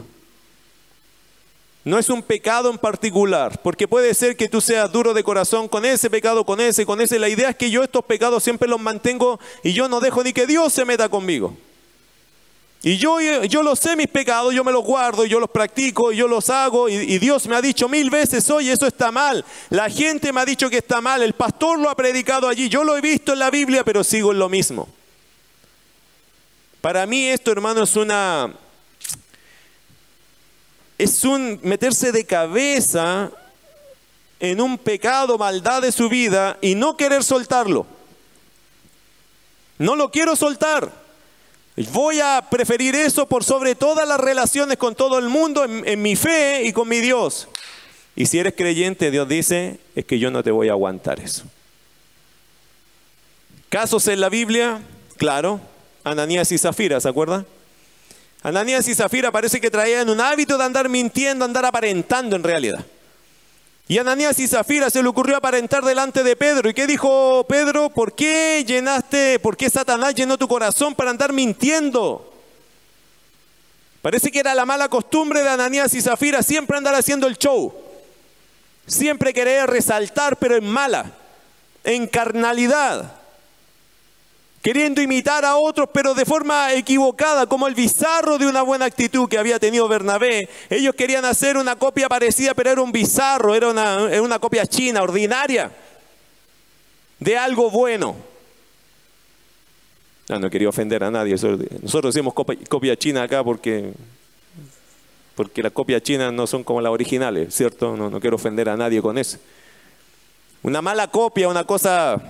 No 1.84 1.98
es 1.98 2.12
un 2.12 2.22
pecado 2.22 2.70
en 2.70 2.78
particular, 2.78 3.60
porque 3.64 3.88
puede 3.88 4.14
ser 4.14 4.38
que 4.38 4.50
tú 4.50 4.62
seas 4.62 4.92
duro 4.92 5.16
de 5.16 5.24
corazón 5.24 5.68
con 5.68 5.84
ese 5.84 6.12
pecado, 6.12 6.46
con 6.46 6.62
ese, 6.62 6.86
con 6.86 7.02
ese. 7.02 7.18
La 7.18 7.28
idea 7.28 7.50
es 7.50 7.56
que 7.56 7.72
yo 7.72 7.82
estos 7.82 8.06
pecados 8.06 8.44
siempre 8.44 8.70
los 8.70 8.80
mantengo 8.80 9.39
y 9.64 9.74
yo 9.74 9.89
no 9.89 10.00
dejo 10.00 10.24
ni 10.24 10.32
que 10.32 10.46
Dios 10.46 10.72
se 10.72 10.86
meta 10.86 11.10
conmigo. 11.10 11.58
Y 12.84 12.98
yo, 12.98 13.20
yo 13.44 13.62
lo 13.62 13.76
sé 13.76 13.96
mis 13.96 14.08
pecados, 14.08 14.56
yo 14.56 14.64
me 14.64 14.72
los 14.72 14.84
guardo, 14.84 15.26
yo 15.26 15.40
los 15.40 15.52
practico, 15.52 16.12
yo 16.12 16.28
los 16.28 16.50
hago. 16.50 16.90
Y, 16.90 17.20
Dios 17.20 17.48
me 17.48 17.56
ha 17.56 17.62
dicho 17.62 17.88
mil 17.88 18.10
veces, 18.10 18.50
oye, 18.50 18.72
eso 18.72 18.88
está 18.88 19.12
mal. 19.12 19.46
La 19.70 19.88
gente 19.88 20.34
me 20.34 20.42
ha 20.42 20.46
dicho 20.46 20.68
que 20.68 20.80
está 20.80 21.00
mal. 21.00 21.22
El 21.22 21.34
pastor 21.34 21.78
lo 21.78 21.92
ha 21.92 21.96
predicado 21.96 22.48
allí. 22.48 22.70
Yo 22.70 22.84
lo 22.84 22.98
he 22.98 23.02
visto 23.02 23.34
en 23.34 23.40
la 23.40 23.52
Biblia, 23.52 23.84
pero 23.84 24.04
sigo 24.04 24.32
en 24.32 24.40
lo 24.40 24.50
mismo. 24.50 24.90
Para 26.82 27.06
mí 27.06 27.28
esto, 27.28 27.52
hermano, 27.52 27.84
es 27.84 27.96
una... 27.96 28.52
Es 30.98 31.24
un 31.24 31.60
meterse 31.64 32.12
de 32.12 32.26
cabeza 32.26 33.32
en 34.40 34.60
un 34.60 34.78
pecado, 34.78 35.38
maldad 35.38 35.84
de 35.84 35.92
su 35.92 36.10
vida 36.10 36.58
y 36.62 36.74
no 36.74 36.98
querer 36.98 37.24
soltarlo. 37.24 37.86
No 39.78 39.96
lo 39.96 40.10
quiero 40.12 40.36
soltar. 40.36 41.01
Voy 41.90 42.20
a 42.20 42.48
preferir 42.50 42.96
eso 42.96 43.26
por 43.26 43.44
sobre 43.44 43.76
todas 43.76 44.08
las 44.08 44.20
relaciones 44.20 44.78
con 44.78 44.96
todo 44.96 45.18
el 45.18 45.30
mundo 45.30 45.64
en, 45.64 46.02
mi 46.02 46.16
fe 46.16 46.64
y 46.64 46.74
con 46.74 46.88
mi 46.88 47.00
Dios. 47.00 47.48
Y 48.16 48.26
si 48.26 48.40
eres 48.40 48.54
creyente, 48.56 49.10
Dios 49.12 49.28
dice, 49.28 49.80
es 49.96 50.06
que 50.06 50.20
yo 50.20 50.32
no 50.32 50.44
te 50.44 50.52
voy 50.52 50.70
a 50.70 50.74
aguantar 50.74 51.20
eso. 51.20 51.44
Casos 53.70 54.08
en 54.08 54.20
la 54.20 54.30
Biblia, 54.30 54.82
claro, 55.18 55.62
Ananías 56.04 56.52
y 56.52 56.58
Zafira, 56.58 57.00
¿se 57.00 57.08
acuerdan? 57.08 57.46
Ananías 58.44 58.88
y 58.88 58.96
Zafira 58.96 59.32
parece 59.32 59.62
que 59.62 59.72
traían 59.72 60.10
un 60.10 60.20
hábito 60.20 60.58
de 60.58 60.64
andar 60.64 60.90
mintiendo, 60.90 61.46
andar 61.46 61.64
aparentando 61.64 62.36
en 62.36 62.44
realidad. 62.44 62.86
Y 63.92 63.98
Ananías 63.98 64.39
y 64.39 64.48
Zafira 64.48 64.89
se 64.89 65.04
le 65.04 65.10
ocurrió 65.10 65.36
aparentar 65.36 65.84
delante 65.84 66.24
de 66.24 66.38
Pedro. 66.38 66.70
¿Y 66.70 66.74
qué 66.74 66.88
dijo 66.88 67.46
Pedro? 67.50 67.89
¿Por 67.89 68.16
qué 68.16 68.64
llenaste, 68.66 69.38
por 69.39 69.58
qué 69.58 69.70
Satanás 69.70 70.16
llenó 70.16 70.38
tu 70.38 70.48
corazón 70.48 70.96
para 70.96 71.10
andar 71.10 71.34
mintiendo? 71.34 72.34
Parece 74.02 74.32
que 74.32 74.39
era 74.39 74.56
la 74.56 74.66
mala 74.66 74.88
costumbre 74.88 75.44
de 75.44 75.50
Ananías 75.50 75.94
y 75.94 76.02
Zafira 76.02 76.42
siempre 76.42 76.78
andar 76.78 76.96
haciendo 76.96 77.28
el 77.28 77.38
show. 77.38 77.74
Siempre 78.88 79.34
querer 79.34 79.70
resaltar, 79.70 80.38
pero 80.38 80.56
en 80.56 80.70
mala, 80.70 81.12
en 81.84 82.08
carnalidad 82.08 83.20
queriendo 84.62 85.01
imitar 85.01 85.43
a 85.43 85.55
otros, 85.57 85.89
pero 85.91 86.14
de 86.14 86.26
forma 86.26 86.74
equivocada, 86.74 87.47
como 87.47 87.68
el 87.68 87.76
bizarro 87.76 88.38
de 88.38 88.45
una 88.45 88.62
buena 88.62 88.86
actitud 88.86 89.28
que 89.28 89.38
había 89.38 89.59
tenido 89.59 89.88
Bernabé. 89.88 90.47
Ellos 90.70 90.93
querían 90.95 91.26
hacer 91.26 91.57
una 91.57 91.76
copia 91.76 92.07
parecida, 92.07 92.53
pero 92.53 92.70
era 92.70 92.82
un 92.82 92.91
bizarro, 92.91 93.55
era 93.55 93.70
una, 93.70 94.39
copia 94.39 94.66
china, 94.68 95.01
ordinaria, 95.01 95.72
de 97.20 97.38
algo 97.38 97.70
bueno. 97.72 98.16
No, 100.30 100.39
no 100.39 100.49
quería 100.49 100.70
ofender 100.70 101.03
a 101.03 101.12
nadie. 101.12 101.34
Nosotros 101.34 102.14
decimos 102.14 102.34
copia, 102.34 102.95
china 102.95 103.24
acá 103.24 103.43
porque, 103.43 103.93
porque 105.36 105.64
las 105.64 105.72
copias 105.72 106.03
chinas 106.03 106.32
no 106.32 106.45
son 106.45 106.64
como 106.64 106.82
las 106.82 106.91
originales, 106.91 107.53
¿cierto? 107.53 107.97
No, 107.97 108.09
no 108.09 108.20
quiero 108.20 108.36
ofender 108.36 108.70
a 108.70 108.78
nadie 108.78 109.01
con 109.01 109.18
eso. 109.18 109.39
Una 110.62 110.84
mala 110.84 111.07
copia, 111.07 111.49
una 111.49 111.64
cosa 111.64 112.22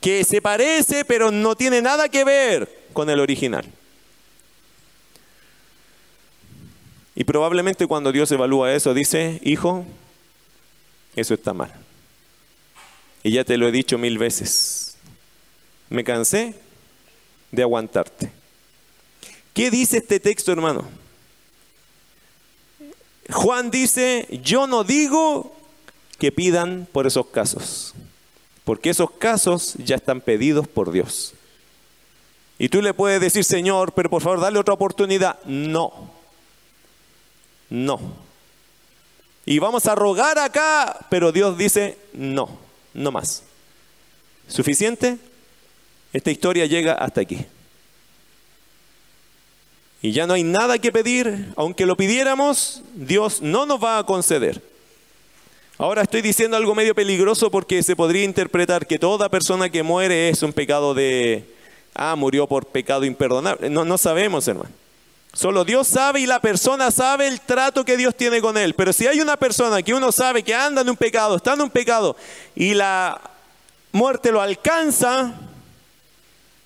que 0.00 0.24
se 0.24 0.40
parece 0.40 1.04
pero 1.04 1.30
no 1.30 1.56
tiene 1.56 1.82
nada 1.82 2.08
que 2.08 2.24
ver 2.24 2.68
con 2.92 3.10
el 3.10 3.20
original. 3.20 3.64
Y 7.14 7.24
probablemente 7.24 7.86
cuando 7.86 8.12
Dios 8.12 8.30
evalúa 8.32 8.72
eso 8.72 8.94
dice, 8.94 9.40
hijo, 9.42 9.84
eso 11.16 11.34
está 11.34 11.52
mal. 11.52 11.72
Y 13.22 13.32
ya 13.32 13.44
te 13.44 13.56
lo 13.56 13.68
he 13.68 13.72
dicho 13.72 13.98
mil 13.98 14.16
veces. 14.16 14.96
Me 15.90 16.04
cansé 16.04 16.54
de 17.50 17.62
aguantarte. 17.62 18.32
¿Qué 19.52 19.70
dice 19.70 19.98
este 19.98 20.20
texto, 20.20 20.52
hermano? 20.52 20.88
Juan 23.30 23.70
dice, 23.70 24.26
yo 24.42 24.66
no 24.66 24.84
digo 24.84 25.54
que 26.18 26.32
pidan 26.32 26.88
por 26.90 27.06
esos 27.06 27.26
casos. 27.26 27.94
Porque 28.70 28.90
esos 28.90 29.10
casos 29.10 29.74
ya 29.78 29.96
están 29.96 30.20
pedidos 30.20 30.68
por 30.68 30.92
Dios. 30.92 31.34
Y 32.56 32.68
tú 32.68 32.80
le 32.80 32.94
puedes 32.94 33.20
decir, 33.20 33.42
Señor, 33.42 33.92
pero 33.94 34.08
por 34.08 34.22
favor, 34.22 34.38
dale 34.38 34.60
otra 34.60 34.74
oportunidad. 34.74 35.42
No. 35.44 36.08
No. 37.68 37.98
Y 39.44 39.58
vamos 39.58 39.86
a 39.86 39.96
rogar 39.96 40.38
acá, 40.38 41.04
pero 41.10 41.32
Dios 41.32 41.58
dice, 41.58 41.98
no, 42.12 42.60
no 42.94 43.10
más. 43.10 43.42
¿Suficiente? 44.46 45.18
Esta 46.12 46.30
historia 46.30 46.66
llega 46.66 46.92
hasta 46.92 47.22
aquí. 47.22 47.44
Y 50.00 50.12
ya 50.12 50.28
no 50.28 50.34
hay 50.34 50.44
nada 50.44 50.78
que 50.78 50.92
pedir, 50.92 51.52
aunque 51.56 51.86
lo 51.86 51.96
pidiéramos, 51.96 52.82
Dios 52.94 53.42
no 53.42 53.66
nos 53.66 53.82
va 53.82 53.98
a 53.98 54.06
conceder. 54.06 54.69
Ahora 55.80 56.02
estoy 56.02 56.20
diciendo 56.20 56.58
algo 56.58 56.74
medio 56.74 56.94
peligroso 56.94 57.50
porque 57.50 57.82
se 57.82 57.96
podría 57.96 58.22
interpretar 58.24 58.86
que 58.86 58.98
toda 58.98 59.30
persona 59.30 59.70
que 59.70 59.82
muere 59.82 60.28
es 60.28 60.42
un 60.42 60.52
pecado 60.52 60.92
de, 60.92 61.42
ah, 61.94 62.16
murió 62.16 62.46
por 62.46 62.66
pecado 62.66 63.06
imperdonable. 63.06 63.70
No, 63.70 63.86
no 63.86 63.96
sabemos, 63.96 64.46
hermano. 64.46 64.68
Solo 65.32 65.64
Dios 65.64 65.88
sabe 65.88 66.20
y 66.20 66.26
la 66.26 66.38
persona 66.38 66.90
sabe 66.90 67.28
el 67.28 67.40
trato 67.40 67.82
que 67.82 67.96
Dios 67.96 68.14
tiene 68.14 68.42
con 68.42 68.58
él. 68.58 68.74
Pero 68.74 68.92
si 68.92 69.06
hay 69.06 69.22
una 69.22 69.38
persona 69.38 69.82
que 69.82 69.94
uno 69.94 70.12
sabe 70.12 70.42
que 70.42 70.54
anda 70.54 70.82
en 70.82 70.90
un 70.90 70.98
pecado, 70.98 71.36
está 71.36 71.54
en 71.54 71.62
un 71.62 71.70
pecado, 71.70 72.14
y 72.54 72.74
la 72.74 73.18
muerte 73.90 74.32
lo 74.32 74.42
alcanza, 74.42 75.32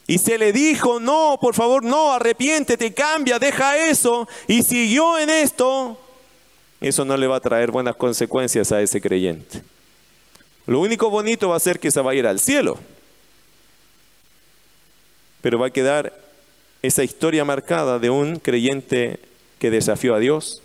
y 0.08 0.18
se 0.18 0.38
le 0.38 0.52
dijo, 0.52 0.98
no, 0.98 1.38
por 1.40 1.54
favor, 1.54 1.84
no, 1.84 2.14
arrepiéntete, 2.14 2.92
cambia, 2.92 3.38
deja 3.38 3.76
eso, 3.76 4.26
y 4.48 4.64
siguió 4.64 5.20
en 5.20 5.30
esto, 5.30 6.00
eso 6.80 7.04
no 7.04 7.16
le 7.16 7.26
va 7.26 7.36
a 7.36 7.40
traer 7.40 7.70
buenas 7.70 7.96
consecuencias 7.96 8.72
a 8.72 8.82
ese 8.82 9.00
creyente. 9.00 9.62
Lo 10.66 10.80
único 10.80 11.10
bonito 11.10 11.50
va 11.50 11.56
a 11.56 11.60
ser 11.60 11.78
que 11.78 11.90
se 11.90 12.00
va 12.00 12.12
a 12.12 12.14
ir 12.14 12.26
al 12.26 12.40
cielo. 12.40 12.78
Pero 15.40 15.58
va 15.58 15.66
a 15.66 15.70
quedar 15.70 16.18
esa 16.82 17.04
historia 17.04 17.44
marcada 17.44 17.98
de 17.98 18.10
un 18.10 18.38
creyente 18.38 19.18
que 19.58 19.70
desafió 19.70 20.14
a 20.14 20.18
Dios 20.18 20.62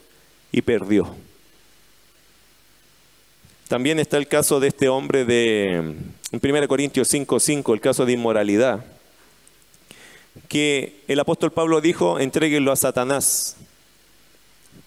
y 0.52 0.62
perdió. 0.62 1.16
También 3.68 4.00
está 4.00 4.18
el 4.18 4.28
caso 4.28 4.60
de 4.60 4.70
este 4.70 4.90
hombre 4.90 5.26
de 5.26 5.96
en 6.32 6.42
1 6.42 6.68
Corintios 6.68 7.08
5:5, 7.14 7.74
el 7.74 7.82
caso 7.82 8.06
de 8.06 8.14
inmoralidad, 8.14 8.86
que 10.48 11.02
el 11.08 11.20
apóstol 11.20 11.52
Pablo 11.52 11.82
dijo, 11.82 12.20
entréguenlo 12.20 12.72
a 12.72 12.76
Satanás 12.76 13.58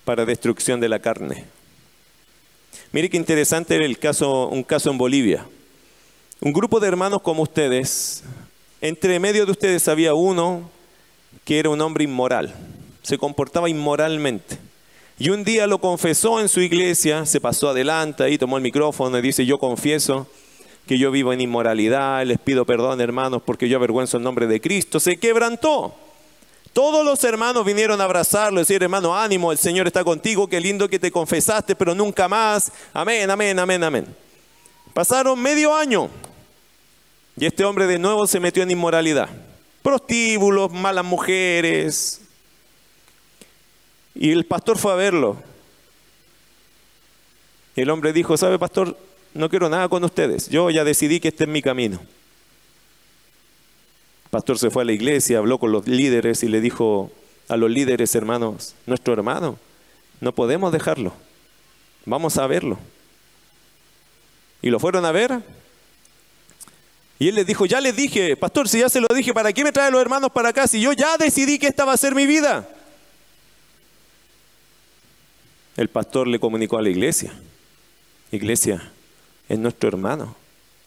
para 0.04 0.24
destrucción 0.24 0.80
de 0.80 0.88
la 0.88 0.98
carne. 0.98 1.44
Mire 2.92 3.08
qué 3.08 3.16
interesante 3.16 3.74
era 3.74 3.84
el 3.84 3.98
caso, 3.98 4.48
un 4.48 4.62
caso 4.62 4.90
en 4.90 4.98
Bolivia. 4.98 5.46
Un 6.40 6.52
grupo 6.52 6.80
de 6.80 6.88
hermanos 6.88 7.22
como 7.22 7.42
ustedes, 7.42 8.22
entre 8.80 9.18
medio 9.20 9.46
de 9.46 9.52
ustedes 9.52 9.86
había 9.88 10.14
uno 10.14 10.70
que 11.44 11.58
era 11.58 11.70
un 11.70 11.80
hombre 11.80 12.04
inmoral, 12.04 12.54
se 13.02 13.16
comportaba 13.16 13.68
inmoralmente. 13.68 14.58
Y 15.18 15.30
un 15.30 15.44
día 15.44 15.66
lo 15.66 15.78
confesó 15.78 16.40
en 16.40 16.48
su 16.48 16.60
iglesia, 16.60 17.24
se 17.26 17.40
pasó 17.40 17.68
adelante 17.68 18.28
y 18.30 18.38
tomó 18.38 18.56
el 18.56 18.62
micrófono 18.62 19.16
y 19.18 19.22
dice, 19.22 19.46
yo 19.46 19.58
confieso 19.58 20.26
que 20.86 20.98
yo 20.98 21.10
vivo 21.10 21.32
en 21.32 21.40
inmoralidad, 21.40 22.26
les 22.26 22.38
pido 22.38 22.64
perdón 22.64 23.00
hermanos 23.00 23.40
porque 23.44 23.68
yo 23.68 23.76
avergüenzo 23.76 24.16
el 24.16 24.24
nombre 24.24 24.46
de 24.46 24.60
Cristo. 24.60 24.98
Se 24.98 25.16
quebrantó. 25.18 25.94
Todos 26.72 27.04
los 27.04 27.22
hermanos 27.24 27.64
vinieron 27.64 28.00
a 28.00 28.04
abrazarlo 28.04 28.60
decir, 28.60 28.82
hermano, 28.82 29.16
ánimo, 29.16 29.52
el 29.52 29.58
Señor 29.58 29.86
está 29.86 30.02
contigo, 30.04 30.48
qué 30.48 30.60
lindo 30.60 30.88
que 30.88 30.98
te 30.98 31.10
confesaste, 31.10 31.74
pero 31.74 31.94
nunca 31.94 32.28
más. 32.28 32.72
Amén, 32.94 33.30
amén, 33.30 33.58
amén, 33.58 33.84
amén. 33.84 34.16
Pasaron 34.94 35.40
medio 35.40 35.74
año 35.74 36.08
y 37.36 37.46
este 37.46 37.64
hombre 37.64 37.86
de 37.86 37.98
nuevo 37.98 38.26
se 38.26 38.40
metió 38.40 38.62
en 38.62 38.70
inmoralidad. 38.70 39.28
Prostíbulos, 39.82 40.72
malas 40.72 41.04
mujeres, 41.04 42.22
y 44.14 44.30
el 44.30 44.44
pastor 44.44 44.78
fue 44.78 44.92
a 44.92 44.96
verlo. 44.96 45.42
Y 47.74 47.80
el 47.80 47.90
hombre 47.90 48.12
dijo, 48.12 48.36
¿sabe 48.36 48.58
pastor? 48.58 48.96
No 49.34 49.48
quiero 49.48 49.68
nada 49.68 49.88
con 49.88 50.04
ustedes. 50.04 50.48
Yo 50.48 50.68
ya 50.70 50.84
decidí 50.84 51.20
que 51.20 51.28
este 51.28 51.44
es 51.44 51.50
mi 51.50 51.62
camino. 51.62 51.98
Pastor 54.32 54.58
se 54.58 54.70
fue 54.70 54.82
a 54.82 54.86
la 54.86 54.92
iglesia, 54.92 55.36
habló 55.36 55.58
con 55.58 55.72
los 55.72 55.86
líderes 55.86 56.42
y 56.42 56.48
le 56.48 56.62
dijo 56.62 57.12
a 57.50 57.58
los 57.58 57.70
líderes, 57.70 58.14
hermanos, 58.14 58.74
nuestro 58.86 59.12
hermano, 59.12 59.58
no 60.22 60.32
podemos 60.34 60.72
dejarlo. 60.72 61.12
Vamos 62.06 62.38
a 62.38 62.46
verlo. 62.46 62.78
Y 64.62 64.70
lo 64.70 64.80
fueron 64.80 65.04
a 65.04 65.12
ver. 65.12 65.42
Y 67.18 67.28
él 67.28 67.34
les 67.34 67.46
dijo, 67.46 67.66
ya 67.66 67.82
les 67.82 67.94
dije, 67.94 68.34
pastor, 68.34 68.70
si 68.70 68.80
ya 68.80 68.88
se 68.88 69.02
lo 69.02 69.08
dije, 69.14 69.34
¿para 69.34 69.52
qué 69.52 69.64
me 69.64 69.70
trae 69.70 69.90
los 69.90 70.00
hermanos 70.00 70.30
para 70.32 70.48
acá 70.48 70.66
si 70.66 70.80
yo 70.80 70.94
ya 70.94 71.18
decidí 71.18 71.58
que 71.58 71.66
esta 71.66 71.84
va 71.84 71.92
a 71.92 71.98
ser 71.98 72.14
mi 72.14 72.24
vida? 72.24 72.66
el 75.76 75.88
pastor 75.88 76.26
le 76.26 76.38
comunicó 76.38 76.78
a 76.78 76.82
la 76.82 76.88
iglesia, 76.88 77.34
iglesia, 78.30 78.90
es 79.46 79.58
nuestro 79.58 79.90
hermano, 79.90 80.34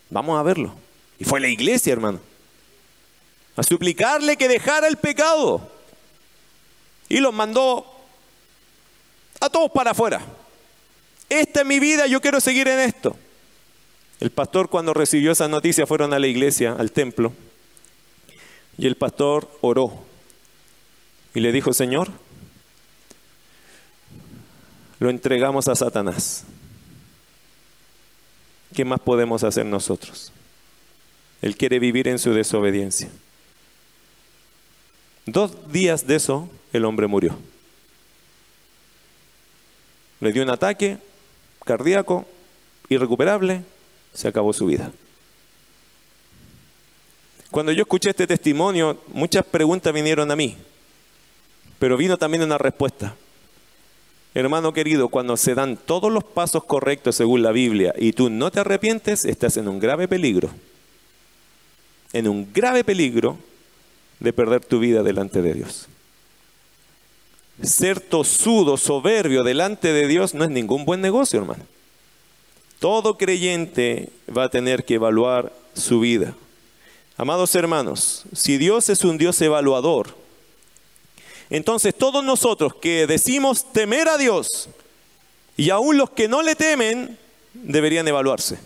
vamos 0.09 0.39
a 0.39 0.41
verlo. 0.41 0.73
Y 1.19 1.25
fue 1.25 1.39
la 1.39 1.47
iglesia, 1.47 1.93
hermano, 1.93 2.19
a 3.55 3.63
suplicarle 3.63 4.37
que 4.37 4.47
dejara 4.47 4.87
el 4.87 4.97
pecado. 4.97 5.69
Y 7.07 7.19
los 7.19 7.33
mandó 7.33 7.85
a 9.39 9.49
todos 9.49 9.71
para 9.71 9.91
afuera. 9.91 10.21
Esta 11.29 11.61
es 11.61 11.65
mi 11.65 11.79
vida, 11.79 12.07
yo 12.07 12.21
quiero 12.21 12.39
seguir 12.39 12.67
en 12.67 12.79
esto. 12.79 13.15
El 14.19 14.31
pastor 14.31 14.69
cuando 14.69 14.93
recibió 14.93 15.31
esa 15.31 15.47
noticia 15.47 15.85
fueron 15.85 16.13
a 16.13 16.19
la 16.19 16.27
iglesia, 16.27 16.73
al 16.73 16.91
templo, 16.91 17.33
y 18.77 18.87
el 18.87 18.95
pastor 18.95 19.49
oró 19.61 20.05
y 21.33 21.39
le 21.39 21.51
dijo, 21.51 21.73
Señor, 21.73 22.09
lo 24.99 25.09
entregamos 25.09 25.67
a 25.67 25.75
Satanás. 25.75 26.45
¿Qué 28.73 28.85
más 28.85 28.99
podemos 28.99 29.43
hacer 29.43 29.65
nosotros? 29.65 30.31
Él 31.41 31.57
quiere 31.57 31.79
vivir 31.79 32.07
en 32.07 32.19
su 32.19 32.33
desobediencia. 32.33 33.09
Dos 35.25 35.71
días 35.71 36.05
de 36.05 36.15
eso, 36.15 36.49
el 36.71 36.85
hombre 36.85 37.07
murió. 37.07 37.35
Le 40.19 40.31
dio 40.31 40.43
un 40.43 40.49
ataque 40.49 40.97
cardíaco, 41.63 42.25
irrecuperable, 42.89 43.63
se 44.13 44.27
acabó 44.27 44.53
su 44.53 44.67
vida. 44.67 44.91
Cuando 47.49 47.71
yo 47.71 47.81
escuché 47.81 48.11
este 48.11 48.27
testimonio, 48.27 49.01
muchas 49.07 49.45
preguntas 49.45 49.93
vinieron 49.93 50.29
a 50.29 50.35
mí, 50.35 50.57
pero 51.79 51.97
vino 51.97 52.17
también 52.17 52.43
una 52.43 52.57
respuesta. 52.57 53.15
Hermano 54.35 54.73
querido, 54.73 55.07
cuando 55.07 55.37
se 55.37 55.55
dan 55.55 55.77
todos 55.77 56.11
los 56.11 56.23
pasos 56.23 56.65
correctos 56.65 57.15
según 57.15 57.41
la 57.41 57.51
Biblia 57.51 57.93
y 57.97 58.11
tú 58.11 58.29
no 58.29 58.51
te 58.51 58.59
arrepientes, 58.59 59.25
estás 59.25 59.57
en 59.57 59.67
un 59.69 59.79
grave 59.79 60.07
peligro. 60.07 60.49
En 62.11 62.27
un 62.27 62.51
grave 62.53 62.83
peligro 62.83 63.37
de 64.19 64.33
perder 64.33 64.63
tu 64.63 64.79
vida 64.79 65.03
delante 65.03 65.41
de 65.41 65.53
Dios. 65.53 65.87
Ser 67.63 67.99
tosudo, 67.99 68.77
soberbio 68.77 69.43
delante 69.43 69.93
de 69.93 70.07
Dios 70.07 70.33
no 70.33 70.43
es 70.43 70.49
ningún 70.49 70.85
buen 70.85 71.01
negocio, 71.01 71.39
hermano. 71.39 71.63
Todo 72.79 73.17
creyente 73.17 74.09
va 74.35 74.45
a 74.45 74.49
tener 74.49 74.83
que 74.83 74.95
evaluar 74.95 75.53
su 75.73 76.01
vida. 76.01 76.35
Amados 77.17 77.55
hermanos, 77.55 78.23
si 78.33 78.57
Dios 78.57 78.89
es 78.89 79.05
un 79.05 79.17
Dios 79.17 79.39
evaluador, 79.41 80.15
entonces 81.49 81.95
todos 81.95 82.23
nosotros 82.23 82.75
que 82.75 83.07
decimos 83.07 83.71
temer 83.71 84.09
a 84.09 84.17
Dios 84.17 84.67
y 85.55 85.69
aún 85.69 85.97
los 85.97 86.09
que 86.09 86.27
no 86.27 86.41
le 86.41 86.55
temen 86.55 87.17
deberían 87.53 88.07
evaluarse. 88.07 88.59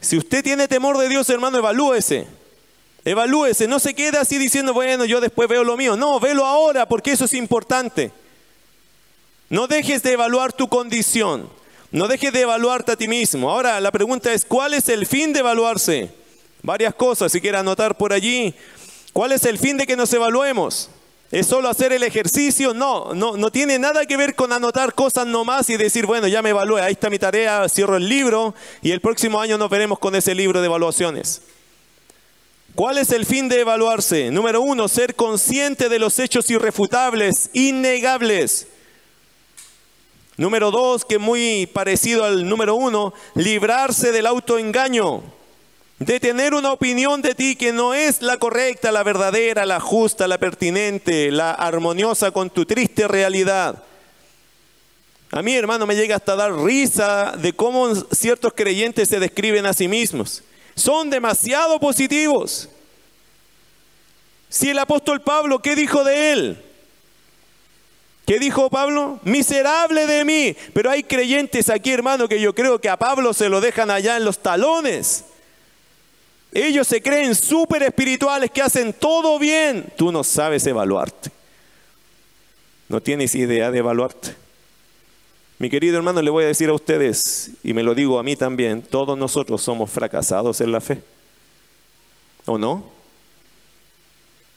Si 0.00 0.18
usted 0.18 0.42
tiene 0.42 0.68
temor 0.68 0.98
de 0.98 1.08
Dios, 1.08 1.30
hermano, 1.30 1.58
evalúese. 1.58 2.26
Evalúese, 3.04 3.66
no 3.66 3.78
se 3.78 3.94
quede 3.94 4.18
así 4.18 4.38
diciendo, 4.38 4.72
bueno, 4.72 5.04
yo 5.04 5.20
después 5.20 5.48
veo 5.48 5.64
lo 5.64 5.76
mío. 5.76 5.96
No, 5.96 6.20
velo 6.20 6.46
ahora 6.46 6.86
porque 6.86 7.12
eso 7.12 7.24
es 7.24 7.34
importante. 7.34 8.12
No 9.48 9.66
dejes 9.66 10.02
de 10.02 10.12
evaluar 10.12 10.52
tu 10.52 10.68
condición. 10.68 11.48
No 11.90 12.08
dejes 12.08 12.32
de 12.32 12.40
evaluarte 12.40 12.92
a 12.92 12.96
ti 12.96 13.08
mismo. 13.08 13.50
Ahora 13.50 13.80
la 13.80 13.90
pregunta 13.90 14.32
es, 14.32 14.44
¿cuál 14.44 14.72
es 14.72 14.88
el 14.88 15.06
fin 15.06 15.32
de 15.32 15.40
evaluarse? 15.40 16.10
Varias 16.62 16.94
cosas, 16.94 17.32
si 17.32 17.40
quiere 17.40 17.58
anotar 17.58 17.96
por 17.96 18.12
allí. 18.12 18.54
¿Cuál 19.12 19.32
es 19.32 19.44
el 19.44 19.58
fin 19.58 19.76
de 19.76 19.86
que 19.86 19.96
nos 19.96 20.12
evaluemos? 20.12 20.88
¿Es 21.32 21.46
solo 21.46 21.68
hacer 21.68 21.92
el 21.92 22.02
ejercicio? 22.02 22.72
No, 22.72 23.14
no, 23.14 23.36
no 23.36 23.50
tiene 23.50 23.78
nada 23.78 24.06
que 24.06 24.16
ver 24.16 24.34
con 24.34 24.52
anotar 24.52 24.94
cosas 24.94 25.26
nomás 25.26 25.68
y 25.70 25.76
decir, 25.76 26.06
bueno, 26.06 26.28
ya 26.28 26.40
me 26.40 26.50
evalué, 26.50 26.80
ahí 26.80 26.92
está 26.92 27.10
mi 27.10 27.18
tarea, 27.18 27.68
cierro 27.68 27.96
el 27.96 28.08
libro 28.08 28.54
y 28.80 28.90
el 28.90 29.00
próximo 29.00 29.40
año 29.40 29.58
nos 29.58 29.68
veremos 29.68 29.98
con 29.98 30.14
ese 30.14 30.34
libro 30.34 30.60
de 30.60 30.66
evaluaciones. 30.66 31.42
¿Cuál 32.74 32.96
es 32.96 33.10
el 33.10 33.26
fin 33.26 33.48
de 33.50 33.60
evaluarse? 33.60 34.30
Número 34.30 34.62
uno, 34.62 34.88
ser 34.88 35.14
consciente 35.14 35.90
de 35.90 35.98
los 35.98 36.18
hechos 36.18 36.48
irrefutables, 36.50 37.50
innegables. 37.52 38.66
Número 40.38 40.70
dos, 40.70 41.04
que 41.04 41.18
muy 41.18 41.66
parecido 41.66 42.24
al 42.24 42.48
número 42.48 42.74
uno, 42.74 43.12
librarse 43.34 44.10
del 44.10 44.26
autoengaño 44.26 45.22
de 45.98 46.18
tener 46.18 46.54
una 46.54 46.72
opinión 46.72 47.22
de 47.22 47.34
ti 47.34 47.54
que 47.56 47.72
no 47.72 47.94
es 47.94 48.22
la 48.22 48.38
correcta, 48.38 48.90
la 48.90 49.02
verdadera, 49.02 49.66
la 49.66 49.78
justa, 49.78 50.26
la 50.26 50.38
pertinente, 50.38 51.30
la 51.30 51.52
armoniosa 51.52 52.30
con 52.30 52.50
tu 52.50 52.64
triste 52.64 53.06
realidad. 53.06 53.82
A 55.30 55.42
mí, 55.42 55.54
hermano, 55.54 55.86
me 55.86 55.94
llega 55.94 56.16
hasta 56.16 56.34
dar 56.34 56.54
risa 56.54 57.34
de 57.38 57.52
cómo 57.52 57.94
ciertos 57.94 58.52
creyentes 58.54 59.08
se 59.08 59.20
describen 59.20 59.66
a 59.66 59.74
sí 59.74 59.88
mismos. 59.88 60.42
Son 60.74 61.10
demasiado 61.10 61.78
positivos. 61.78 62.68
Si 64.48 64.70
el 64.70 64.78
apóstol 64.78 65.20
Pablo, 65.20 65.60
¿qué 65.60 65.74
dijo 65.74 66.04
de 66.04 66.32
él? 66.32 66.62
¿Qué 68.26 68.38
dijo 68.38 68.70
Pablo? 68.70 69.18
Miserable 69.24 70.06
de 70.06 70.24
mí. 70.24 70.56
Pero 70.72 70.90
hay 70.90 71.02
creyentes 71.02 71.68
aquí, 71.68 71.90
hermano, 71.90 72.28
que 72.28 72.40
yo 72.40 72.54
creo 72.54 72.78
que 72.80 72.88
a 72.88 72.96
Pablo 72.96 73.32
se 73.32 73.48
lo 73.48 73.60
dejan 73.60 73.90
allá 73.90 74.16
en 74.16 74.24
los 74.24 74.38
talones. 74.38 75.24
Ellos 76.52 76.86
se 76.86 77.02
creen 77.02 77.34
súper 77.34 77.82
espirituales 77.82 78.50
que 78.50 78.62
hacen 78.62 78.92
todo 78.92 79.38
bien. 79.38 79.92
Tú 79.96 80.12
no 80.12 80.22
sabes 80.22 80.66
evaluarte. 80.66 81.30
No 82.88 83.00
tienes 83.00 83.34
idea 83.34 83.70
de 83.70 83.78
evaluarte. 83.78 84.41
Mi 85.62 85.70
querido 85.70 85.96
hermano, 85.96 86.20
le 86.20 86.28
voy 86.28 86.42
a 86.42 86.48
decir 86.48 86.68
a 86.70 86.72
ustedes, 86.72 87.52
y 87.62 87.72
me 87.72 87.84
lo 87.84 87.94
digo 87.94 88.18
a 88.18 88.24
mí 88.24 88.34
también, 88.34 88.82
todos 88.82 89.16
nosotros 89.16 89.62
somos 89.62 89.88
fracasados 89.92 90.60
en 90.60 90.72
la 90.72 90.80
fe. 90.80 91.00
¿O 92.46 92.58
no? 92.58 92.84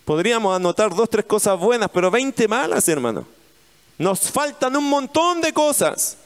Podríamos 0.04 0.56
anotar 0.56 0.96
dos, 0.96 1.08
tres 1.08 1.26
cosas 1.26 1.60
buenas, 1.60 1.92
pero 1.94 2.10
veinte 2.10 2.48
malas, 2.48 2.90
hermano. 2.90 3.28
Nos 4.00 4.32
faltan 4.32 4.76
un 4.76 4.90
montón 4.90 5.42
de 5.42 5.54
cosas 5.54 6.18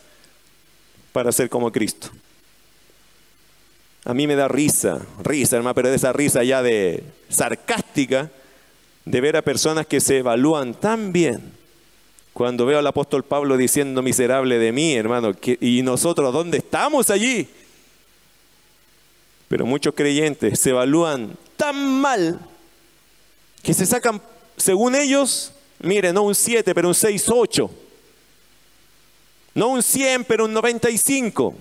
para 1.12 1.34
ser 1.34 1.50
como 1.50 1.70
Cristo. 1.74 2.08
A 4.06 4.14
mí 4.14 4.28
me 4.28 4.36
da 4.38 4.48
risa, 4.48 5.02
risa, 5.22 5.58
hermano, 5.58 5.76
pero 5.76 5.90
de 5.90 5.98
esa 5.98 6.14
risa 6.14 6.42
ya 6.46 6.64
de 6.64 7.04
sarcástica, 7.28 8.32
de 9.04 9.20
ver 9.20 9.36
a 9.36 9.42
personas 9.42 9.86
que 9.88 10.00
se 10.00 10.20
evalúan 10.20 10.74
tan 10.74 11.12
bien 11.12 11.59
Cuando 12.40 12.66
veo 12.66 12.80
al 12.80 12.88
apóstol 12.88 13.26
Pablo 13.26 13.58
diciendo 13.58 14.02
miserable 14.02 14.60
de 14.60 14.72
mí, 14.72 14.94
hermano, 14.94 15.34
¿y 15.60 15.82
nosotros 15.82 16.32
dónde 16.32 16.60
estamos 16.60 17.10
allí? 17.10 17.50
Pero 19.50 19.66
muchos 19.66 19.94
creyentes 19.94 20.58
se 20.58 20.70
evalúan 20.70 21.36
tan 21.58 22.00
mal 22.00 22.40
que 23.62 23.74
se 23.74 23.86
sacan, 23.86 24.22
según 24.56 24.96
ellos, 24.96 25.52
mire, 25.80 26.14
no 26.14 26.22
un 26.22 26.34
7, 26.34 26.74
pero 26.74 26.88
un 26.88 26.96
6, 26.96 27.26
8. 27.28 27.70
No 29.56 29.68
un 29.68 29.84
100, 29.84 30.24
pero 30.24 30.46
un 30.46 30.54
95. 30.54 31.54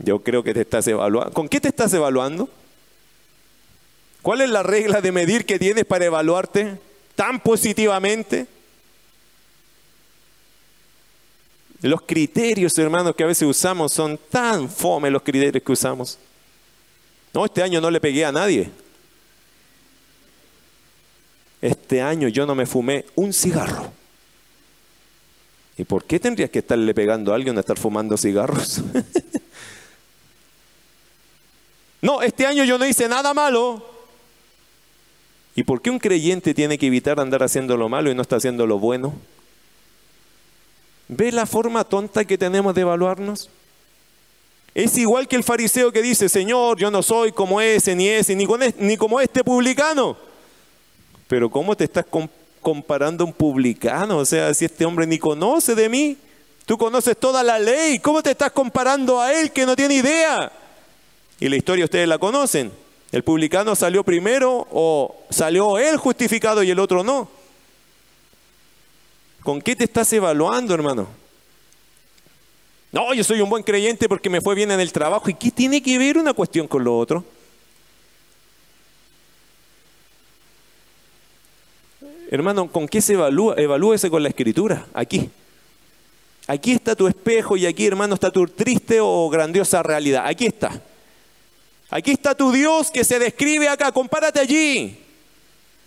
Yo 0.00 0.18
creo 0.20 0.42
que 0.42 0.52
te 0.52 0.62
estás 0.62 0.88
evaluando. 0.88 1.32
¿Con 1.32 1.48
qué 1.48 1.60
te 1.60 1.68
estás 1.68 1.94
evaluando? 1.94 2.50
¿Cuál 4.20 4.40
es 4.40 4.50
la 4.50 4.64
regla 4.64 5.00
de 5.00 5.12
medir 5.12 5.46
que 5.46 5.60
tienes 5.60 5.84
para 5.84 6.06
evaluarte 6.06 6.80
tan 7.14 7.38
positivamente? 7.38 8.48
Los 11.82 12.02
criterios, 12.02 12.76
hermanos, 12.78 13.16
que 13.16 13.24
a 13.24 13.26
veces 13.26 13.48
usamos 13.48 13.92
son 13.92 14.18
tan 14.30 14.68
fome 14.68 15.10
los 15.10 15.22
criterios 15.22 15.64
que 15.64 15.72
usamos. 15.72 16.18
No, 17.32 17.44
este 17.44 17.62
año 17.62 17.80
no 17.80 17.90
le 17.90 18.00
pegué 18.00 18.24
a 18.24 18.32
nadie. 18.32 18.70
Este 21.62 22.02
año 22.02 22.28
yo 22.28 22.46
no 22.46 22.54
me 22.54 22.66
fumé 22.66 23.06
un 23.14 23.32
cigarro. 23.32 23.92
¿Y 25.76 25.84
por 25.84 26.04
qué 26.04 26.20
tendrías 26.20 26.50
que 26.50 26.58
estarle 26.58 26.92
pegando 26.92 27.32
a 27.32 27.36
alguien 27.36 27.56
a 27.56 27.60
estar 27.60 27.78
fumando 27.78 28.16
cigarros? 28.18 28.82
no, 32.02 32.20
este 32.20 32.46
año 32.46 32.64
yo 32.64 32.76
no 32.76 32.84
hice 32.84 33.08
nada 33.08 33.32
malo. 33.32 33.86
¿Y 35.54 35.64
por 35.64 35.80
qué 35.80 35.90
un 35.90 35.98
creyente 35.98 36.52
tiene 36.52 36.76
que 36.76 36.86
evitar 36.86 37.20
andar 37.20 37.42
haciendo 37.42 37.76
lo 37.76 37.88
malo 37.88 38.10
y 38.10 38.14
no 38.14 38.22
está 38.22 38.36
haciendo 38.36 38.66
lo 38.66 38.78
bueno? 38.78 39.14
¿Ve 41.12 41.32
la 41.32 41.44
forma 41.44 41.82
tonta 41.82 42.24
que 42.24 42.38
tenemos 42.38 42.72
de 42.72 42.82
evaluarnos? 42.82 43.50
Es 44.76 44.96
igual 44.96 45.26
que 45.26 45.34
el 45.34 45.42
fariseo 45.42 45.90
que 45.90 46.02
dice, 46.02 46.28
Señor, 46.28 46.78
yo 46.78 46.88
no 46.88 47.02
soy 47.02 47.32
como 47.32 47.60
ese, 47.60 47.96
ni 47.96 48.06
ese, 48.06 48.36
ni, 48.36 48.46
ni 48.78 48.96
como 48.96 49.20
este 49.20 49.42
publicano. 49.42 50.16
Pero 51.26 51.50
¿cómo 51.50 51.76
te 51.76 51.82
estás 51.82 52.06
comparando 52.62 53.24
a 53.24 53.26
un 53.26 53.32
publicano? 53.32 54.18
O 54.18 54.24
sea, 54.24 54.54
si 54.54 54.64
este 54.64 54.84
hombre 54.84 55.04
ni 55.04 55.18
conoce 55.18 55.74
de 55.74 55.88
mí, 55.88 56.16
tú 56.64 56.78
conoces 56.78 57.16
toda 57.16 57.42
la 57.42 57.58
ley, 57.58 57.98
¿cómo 57.98 58.22
te 58.22 58.30
estás 58.30 58.52
comparando 58.52 59.20
a 59.20 59.32
él 59.32 59.50
que 59.50 59.66
no 59.66 59.74
tiene 59.74 59.96
idea? 59.96 60.52
Y 61.40 61.48
la 61.48 61.56
historia 61.56 61.86
ustedes 61.86 62.06
la 62.06 62.18
conocen. 62.18 62.70
El 63.10 63.24
publicano 63.24 63.74
salió 63.74 64.04
primero 64.04 64.68
o 64.70 65.24
salió 65.28 65.76
él 65.76 65.96
justificado 65.96 66.62
y 66.62 66.70
el 66.70 66.78
otro 66.78 67.02
no. 67.02 67.39
¿Con 69.42 69.60
qué 69.60 69.74
te 69.74 69.84
estás 69.84 70.12
evaluando, 70.12 70.74
hermano? 70.74 71.08
No, 72.92 73.14
yo 73.14 73.22
soy 73.22 73.40
un 73.40 73.48
buen 73.48 73.62
creyente 73.62 74.08
porque 74.08 74.28
me 74.28 74.40
fue 74.40 74.54
bien 74.54 74.70
en 74.70 74.80
el 74.80 74.92
trabajo. 74.92 75.30
¿Y 75.30 75.34
qué 75.34 75.50
tiene 75.50 75.82
que 75.82 75.96
ver 75.96 76.18
una 76.18 76.32
cuestión 76.32 76.66
con 76.66 76.84
lo 76.84 76.98
otro? 76.98 77.24
Hermano, 82.30 82.70
¿con 82.70 82.86
qué 82.86 83.00
se 83.00 83.14
evalúa? 83.14 83.54
Evalúese 83.56 84.10
con 84.10 84.22
la 84.22 84.28
escritura, 84.28 84.86
aquí. 84.94 85.30
Aquí 86.46 86.72
está 86.72 86.94
tu 86.94 87.06
espejo 87.06 87.56
y 87.56 87.66
aquí, 87.66 87.86
hermano, 87.86 88.14
está 88.14 88.30
tu 88.30 88.46
triste 88.46 88.98
o 89.00 89.28
grandiosa 89.30 89.82
realidad. 89.82 90.26
Aquí 90.26 90.46
está. 90.46 90.80
Aquí 91.90 92.12
está 92.12 92.34
tu 92.34 92.52
Dios 92.52 92.90
que 92.90 93.04
se 93.04 93.18
describe 93.18 93.68
acá. 93.68 93.90
Compárate 93.92 94.40
allí. 94.40 94.96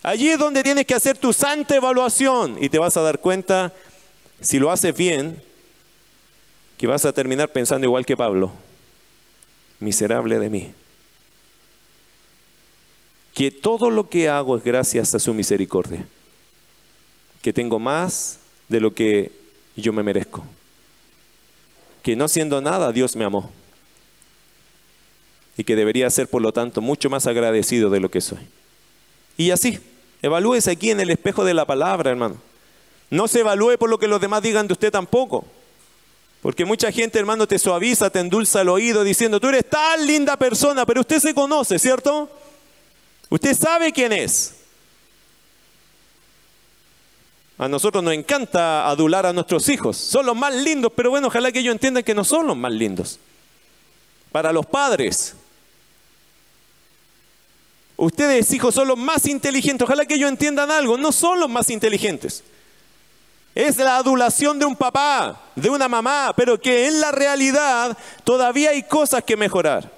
Allí 0.03 0.29
es 0.29 0.37
donde 0.37 0.63
tienes 0.63 0.85
que 0.85 0.93
hacer 0.93 1.17
tu 1.17 1.31
santa 1.31 1.77
evaluación 1.77 2.57
y 2.61 2.67
te 2.67 2.77
vas 2.77 2.97
a 2.97 3.01
dar 3.01 3.19
cuenta, 3.19 3.73
si 4.41 4.59
lo 4.59 4.69
haces 4.69 4.93
bien, 4.95 5.41
que 6.77 6.87
vas 6.87 7.05
a 7.05 7.13
terminar 7.13 7.53
pensando 7.53 7.87
igual 7.87 8.05
que 8.05 8.17
Pablo. 8.17 8.51
Miserable 9.79 10.37
de 10.39 10.49
mí. 10.49 10.73
Que 13.33 13.49
todo 13.49 13.89
lo 13.89 14.09
que 14.09 14.27
hago 14.27 14.57
es 14.57 14.63
gracias 14.65 15.15
a 15.15 15.19
su 15.19 15.33
misericordia. 15.33 16.05
Que 17.41 17.53
tengo 17.53 17.79
más 17.79 18.39
de 18.67 18.81
lo 18.81 18.93
que 18.93 19.31
yo 19.77 19.93
me 19.93 20.03
merezco. 20.03 20.43
Que 22.03 22.17
no 22.17 22.27
siendo 22.27 22.59
nada, 22.59 22.91
Dios 22.91 23.15
me 23.15 23.23
amó. 23.23 23.49
Y 25.55 25.63
que 25.63 25.77
debería 25.77 26.09
ser, 26.09 26.27
por 26.27 26.41
lo 26.41 26.51
tanto, 26.51 26.81
mucho 26.81 27.09
más 27.09 27.25
agradecido 27.25 27.89
de 27.89 28.01
lo 28.01 28.11
que 28.11 28.19
soy. 28.19 28.45
Y 29.37 29.51
así, 29.51 29.79
Evalúese 30.23 30.71
aquí 30.71 30.89
en 30.89 31.01
el 31.01 31.09
espejo 31.09 31.43
de 31.43 31.53
la 31.53 31.65
palabra, 31.65 32.09
hermano. 32.09 32.37
No 33.09 33.27
se 33.27 33.41
evalúe 33.41 33.77
por 33.77 33.89
lo 33.89 33.99
que 33.99 34.07
los 34.07 34.21
demás 34.21 34.41
digan 34.41 34.65
de 34.67 34.73
usted 34.73 34.89
tampoco. 34.89 35.45
Porque 36.41 36.63
mucha 36.63 36.93
gente, 36.93 37.19
hermano, 37.19 37.45
te 37.45 37.59
suaviza, 37.59 38.09
te 38.09 38.19
endulza 38.19 38.61
el 38.61 38.69
oído 38.69 39.03
diciendo, 39.03 39.41
tú 39.41 39.49
eres 39.49 39.69
tan 39.69 40.07
linda 40.07 40.37
persona, 40.37 40.85
pero 40.85 41.01
usted 41.01 41.19
se 41.19 41.33
conoce, 41.33 41.77
¿cierto? 41.77 42.29
Usted 43.29 43.53
sabe 43.53 43.91
quién 43.91 44.13
es. 44.13 44.55
A 47.57 47.67
nosotros 47.67 48.01
nos 48.01 48.13
encanta 48.13 48.87
adular 48.87 49.25
a 49.25 49.33
nuestros 49.33 49.67
hijos. 49.67 49.97
Son 49.97 50.25
los 50.25 50.37
más 50.37 50.55
lindos, 50.55 50.93
pero 50.95 51.09
bueno, 51.09 51.27
ojalá 51.27 51.51
que 51.51 51.59
ellos 51.59 51.73
entiendan 51.73 52.03
que 52.03 52.15
no 52.15 52.23
son 52.23 52.47
los 52.47 52.55
más 52.55 52.71
lindos. 52.71 53.19
Para 54.31 54.53
los 54.53 54.65
padres, 54.65 55.35
Ustedes, 57.95 58.51
hijos, 58.53 58.73
son 58.73 58.87
los 58.87 58.97
más 58.97 59.27
inteligentes. 59.27 59.85
Ojalá 59.85 60.05
que 60.05 60.15
ellos 60.15 60.29
entiendan 60.29 60.71
algo. 60.71 60.97
No 60.97 61.11
son 61.11 61.39
los 61.39 61.49
más 61.49 61.69
inteligentes. 61.69 62.43
Es 63.55 63.77
la 63.77 63.97
adulación 63.97 64.57
de 64.57 64.65
un 64.65 64.75
papá, 64.75 65.39
de 65.55 65.69
una 65.69 65.87
mamá, 65.87 66.33
pero 66.35 66.59
que 66.59 66.87
en 66.87 66.99
la 66.99 67.11
realidad 67.11 67.95
todavía 68.23 68.71
hay 68.71 68.83
cosas 68.83 69.23
que 69.23 69.37
mejorar. 69.37 69.91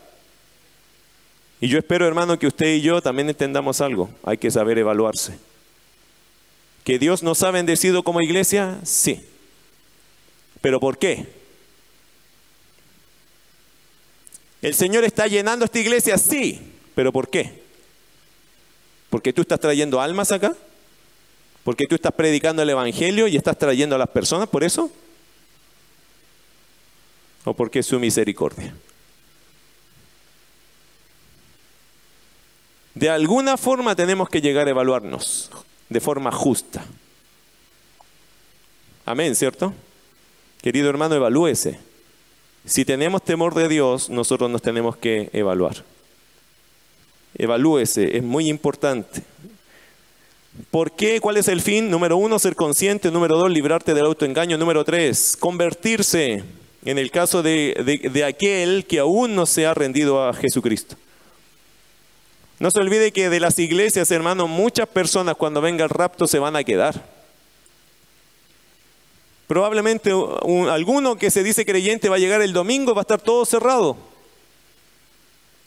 Y 1.62 1.70
yo 1.70 1.80
espero, 1.80 2.06
hermano, 2.06 2.38
que 2.38 2.48
usted 2.48 2.76
y 2.76 2.82
yo 2.82 3.02
también 3.02 3.30
entendamos 3.30 3.80
algo. 3.80 4.10
Hay 4.24 4.38
que 4.38 4.52
saber 4.52 4.78
evaluarse. 4.78 5.40
¿Que 6.84 7.00
Dios 7.00 7.24
nos 7.24 7.42
ha 7.44 7.52
bendecido 7.52 8.04
como 8.04 8.22
iglesia? 8.22 8.78
Sí. 8.84 9.26
¿Pero 10.62 10.82
por 10.82 10.98
qué? 10.98 11.26
¿El 14.62 14.76
Señor 14.76 15.06
está 15.06 15.28
llenando 15.28 15.64
esta 15.66 15.80
iglesia? 15.80 16.18
Sí. 16.18 16.62
¿Pero 16.94 17.14
por 17.14 17.30
qué? 17.30 17.65
Porque 19.10 19.34
tú 19.34 19.42
estás 19.42 19.60
trayendo 19.60 20.02
almas 20.02 20.32
acá. 20.32 20.56
Porque 21.64 21.88
tú 21.88 21.96
estás 21.96 22.14
predicando 22.14 22.62
el 22.62 22.70
Evangelio 22.70 23.28
y 23.28 23.36
estás 23.36 23.58
trayendo 23.58 23.96
a 23.96 24.00
las 24.00 24.10
personas 24.10 24.48
por 24.48 24.64
eso. 24.64 24.92
O 27.44 27.54
porque 27.54 27.80
es 27.80 27.86
su 27.86 28.00
misericordia. 28.00 28.76
De 32.94 33.10
alguna 33.10 33.58
forma 33.58 33.96
tenemos 33.96 34.30
que 34.30 34.42
llegar 34.42 34.68
a 34.68 34.70
evaluarnos 34.70 35.52
de 35.90 36.00
forma 36.00 36.32
justa. 36.32 36.86
Amén, 39.06 39.36
¿cierto? 39.36 39.74
Querido 40.62 40.90
hermano, 40.90 41.16
evalúese. 41.16 41.80
Si 42.66 42.86
tenemos 42.86 43.24
temor 43.24 43.54
de 43.54 43.68
Dios, 43.68 44.10
nosotros 44.10 44.50
nos 44.50 44.62
tenemos 44.62 44.98
que 44.98 45.30
evaluar. 45.34 45.84
Evalúese, 47.38 48.18
es 48.18 48.24
muy 48.24 48.48
importante. 48.50 49.22
¿Por 50.72 50.92
qué? 50.92 51.20
¿Cuál 51.20 51.38
es 51.38 51.48
el 51.48 51.62
fin? 51.62 51.90
Número 51.90 52.18
uno, 52.18 52.40
ser 52.40 52.56
consciente. 52.56 53.12
Número 53.12 53.38
dos, 53.38 53.52
librarte 53.52 53.94
del 53.94 54.06
autoengaño. 54.06 54.58
Número 54.58 54.86
tres, 54.86 55.36
convertirse 55.38 56.44
en 56.86 56.98
el 56.98 57.12
caso 57.12 57.44
de, 57.44 58.10
de, 58.12 58.24
aquel 58.24 58.86
que 58.86 59.00
aún 59.00 59.36
no 59.36 59.46
se 59.46 59.66
ha 59.66 59.74
rendido 59.74 60.24
a 60.24 60.34
Jesucristo. 60.34 60.96
No 62.60 62.72
se 62.72 62.80
olvide 62.80 63.12
que 63.12 63.30
de 63.30 63.40
las 63.40 63.60
iglesias, 63.60 64.12
hermanos, 64.12 64.48
muchas 64.48 64.88
personas 64.88 65.36
cuando 65.36 65.62
venga 65.62 65.84
el 65.84 65.90
rapto 65.90 66.28
se 66.28 66.40
van 66.40 66.56
a 66.56 66.64
quedar. 66.64 67.04
Probablemente 69.48 70.12
alguno 70.70 71.18
que 71.18 71.32
se 71.32 71.44
dice 71.44 71.66
creyente 71.66 72.08
va 72.08 72.16
a 72.16 72.20
llegar 72.20 72.42
el 72.42 72.54
domingo, 72.54 72.96
va 72.96 73.02
a 73.02 73.04
estar 73.04 73.22
todo 73.22 73.46
cerrado. 73.46 73.98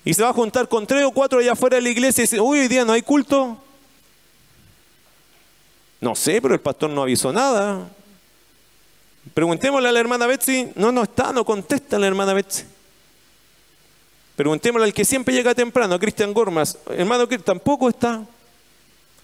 Y 0.09 0.14
se 0.14 0.22
va 0.22 0.30
a 0.30 0.32
juntar 0.32 0.66
con 0.70 0.86
tres 0.86 1.04
o 1.04 1.11
cuatro 1.11 1.38
allá 1.38 1.52
afuera 1.52 1.76
de 1.76 1.82
la 1.82 1.90
iglesia 1.90 2.22
y 2.22 2.24
dice, 2.24 2.40
uy, 2.40 2.61
hoy 2.61 2.68
día 2.68 2.82
no 2.82 2.94
hay 2.94 3.02
culto. 3.02 3.59
No 6.00 6.14
sé, 6.14 6.40
pero 6.40 6.54
el 6.54 6.61
pastor 6.61 6.88
no 6.88 7.02
avisó 7.02 7.30
nada. 7.30 7.90
Preguntémosle 9.34 9.86
a 9.86 9.92
la 9.92 10.00
hermana 10.00 10.26
Betsy, 10.26 10.72
no, 10.76 10.90
no 10.92 11.02
está, 11.02 11.30
no 11.30 11.44
contesta 11.44 11.98
la 11.98 12.06
hermana 12.06 12.32
Betsy. 12.32 12.64
Preguntémosle 14.34 14.86
al 14.86 14.94
que 14.94 15.04
siempre 15.04 15.34
llega 15.34 15.54
temprano, 15.54 15.96
a 15.96 15.98
Cristian 15.98 16.32
Gormas, 16.32 16.78
hermano 16.88 17.28
que 17.28 17.38
tampoco 17.38 17.90
está. 17.90 18.24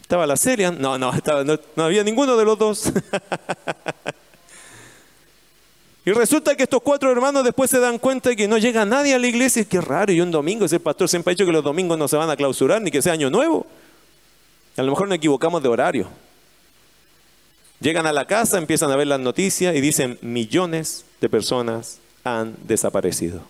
Estaba 0.02 0.26
la 0.26 0.36
serie, 0.36 0.70
no, 0.70 0.98
no, 0.98 1.12
no, 1.12 1.58
no 1.76 1.82
había 1.82 2.04
ninguno 2.04 2.36
de 2.36 2.44
los 2.44 2.58
dos. 2.58 2.92
Y 6.06 6.12
resulta 6.12 6.54
que 6.54 6.64
estos 6.64 6.82
cuatro 6.82 7.10
hermanos 7.10 7.44
después 7.44 7.70
se 7.70 7.80
dan 7.80 7.98
cuenta 7.98 8.28
de 8.28 8.36
que 8.36 8.46
no 8.46 8.58
llega 8.58 8.84
nadie 8.84 9.14
a 9.14 9.18
la 9.18 9.26
iglesia. 9.26 9.64
Qué 9.64 9.80
raro, 9.80 10.12
y 10.12 10.20
un 10.20 10.30
domingo, 10.30 10.66
ese 10.66 10.78
pastor 10.78 11.08
siempre 11.08 11.30
ha 11.30 11.34
dicho 11.34 11.46
que 11.46 11.52
los 11.52 11.64
domingos 11.64 11.96
no 11.96 12.08
se 12.08 12.16
van 12.16 12.28
a 12.28 12.36
clausurar 12.36 12.82
ni 12.82 12.90
que 12.90 13.00
sea 13.00 13.14
año 13.14 13.30
nuevo. 13.30 13.66
A 14.76 14.82
lo 14.82 14.90
mejor 14.90 15.08
nos 15.08 15.16
equivocamos 15.16 15.62
de 15.62 15.68
horario. 15.68 16.08
Llegan 17.80 18.06
a 18.06 18.12
la 18.12 18.26
casa, 18.26 18.58
empiezan 18.58 18.90
a 18.90 18.96
ver 18.96 19.06
las 19.06 19.20
noticias 19.20 19.74
y 19.74 19.80
dicen 19.80 20.18
millones 20.20 21.06
de 21.20 21.28
personas 21.28 21.98
han 22.22 22.54
desaparecido. 22.64 23.42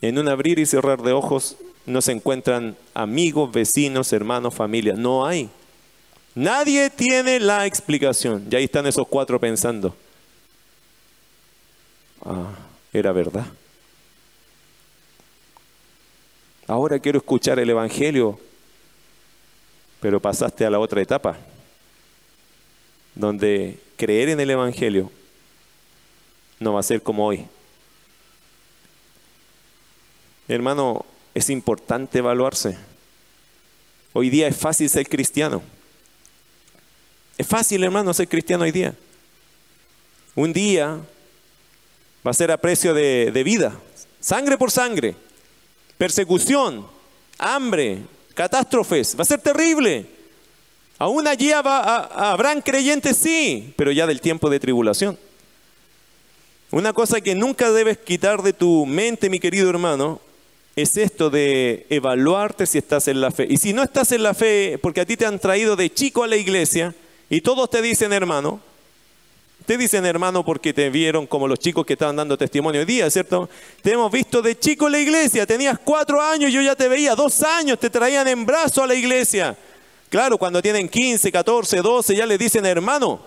En 0.00 0.18
un 0.18 0.28
abrir 0.28 0.58
y 0.58 0.66
cerrar 0.66 1.02
de 1.02 1.12
ojos 1.12 1.56
no 1.86 2.02
se 2.02 2.12
encuentran 2.12 2.76
amigos, 2.94 3.50
vecinos, 3.50 4.12
hermanos, 4.12 4.54
familia. 4.54 4.94
No 4.94 5.26
hay. 5.26 5.50
Nadie 6.38 6.88
tiene 6.88 7.40
la 7.40 7.66
explicación. 7.66 8.46
Y 8.48 8.54
ahí 8.54 8.62
están 8.62 8.86
esos 8.86 9.08
cuatro 9.08 9.40
pensando. 9.40 9.92
Ah, 12.24 12.54
era 12.92 13.10
verdad. 13.10 13.44
Ahora 16.68 17.00
quiero 17.00 17.18
escuchar 17.18 17.58
el 17.58 17.68
Evangelio, 17.68 18.38
pero 19.98 20.20
pasaste 20.20 20.64
a 20.64 20.70
la 20.70 20.78
otra 20.78 21.02
etapa, 21.02 21.36
donde 23.16 23.80
creer 23.96 24.28
en 24.28 24.38
el 24.38 24.50
Evangelio 24.50 25.10
no 26.60 26.74
va 26.74 26.78
a 26.78 26.84
ser 26.84 27.02
como 27.02 27.26
hoy. 27.26 27.46
Hermano, 30.46 31.04
es 31.34 31.50
importante 31.50 32.18
evaluarse. 32.18 32.78
Hoy 34.12 34.30
día 34.30 34.46
es 34.46 34.56
fácil 34.56 34.88
ser 34.88 35.08
cristiano. 35.08 35.77
Es 37.38 37.46
fácil, 37.46 37.84
hermano, 37.84 38.12
ser 38.12 38.26
cristiano 38.28 38.64
hoy 38.64 38.72
día. 38.72 38.94
Un 40.34 40.52
día 40.52 40.98
va 42.26 42.32
a 42.32 42.34
ser 42.34 42.50
a 42.50 42.56
precio 42.56 42.92
de, 42.92 43.42
vida, 43.44 43.78
sangre 44.18 44.58
por 44.58 44.72
sangre, 44.72 45.14
persecución, 45.96 46.84
hambre, 47.38 48.00
catástrofes, 48.34 49.16
va 49.16 49.22
a 49.22 49.24
ser 49.24 49.40
terrible. 49.40 50.06
Aún 50.98 51.28
allí 51.28 51.52
habrán 51.52 52.60
creyentes, 52.60 53.16
sí, 53.16 53.72
pero 53.76 53.92
ya 53.92 54.08
del 54.08 54.20
tiempo 54.20 54.50
de 54.50 54.58
tribulación. 54.58 55.16
Una 56.72 56.92
cosa 56.92 57.20
que 57.20 57.36
nunca 57.36 57.70
debes 57.70 57.98
quitar 57.98 58.42
de 58.42 58.52
tu 58.52 58.84
mente, 58.84 59.30
mi 59.30 59.38
querido 59.38 59.70
hermano, 59.70 60.20
es 60.74 60.96
esto 60.96 61.30
de 61.30 61.86
evaluarte 61.88 62.66
si 62.66 62.78
estás 62.78 63.06
en 63.06 63.20
la 63.20 63.30
fe. 63.30 63.46
Y 63.48 63.58
si 63.58 63.72
no 63.72 63.84
estás 63.84 64.10
en 64.10 64.24
la 64.24 64.34
fe, 64.34 64.78
porque 64.82 65.00
a 65.02 65.06
ti 65.06 65.16
te 65.16 65.24
han 65.24 65.38
traído 65.38 65.76
de 65.76 65.92
chico 65.92 66.24
a 66.24 66.26
la 66.26 66.36
iglesia 66.36 66.94
y 67.30 67.40
todos 67.40 67.68
te 67.70 67.82
dicen 67.82 68.12
hermano, 68.12 68.60
te 69.66 69.76
dicen 69.76 70.06
hermano 70.06 70.44
porque 70.44 70.72
te 70.72 70.88
vieron 70.88 71.26
como 71.26 71.46
los 71.46 71.58
chicos 71.58 71.84
que 71.84 71.92
estaban 71.92 72.16
dando 72.16 72.38
testimonio 72.38 72.80
hoy 72.80 72.86
día, 72.86 73.10
¿cierto? 73.10 73.50
Te 73.82 73.92
hemos 73.92 74.10
visto 74.10 74.40
de 74.40 74.58
chico 74.58 74.86
en 74.86 74.92
la 74.92 74.98
iglesia, 74.98 75.46
tenías 75.46 75.78
cuatro 75.78 76.22
años, 76.22 76.52
yo 76.52 76.62
ya 76.62 76.74
te 76.74 76.88
veía, 76.88 77.14
dos 77.14 77.42
años, 77.42 77.78
te 77.78 77.90
traían 77.90 78.26
en 78.28 78.46
brazo 78.46 78.82
a 78.82 78.86
la 78.86 78.94
iglesia. 78.94 79.56
Claro, 80.08 80.38
cuando 80.38 80.62
tienen 80.62 80.88
15, 80.88 81.30
14, 81.30 81.82
12, 81.82 82.16
ya 82.16 82.24
le 82.24 82.38
dicen 82.38 82.64
hermano. 82.64 83.20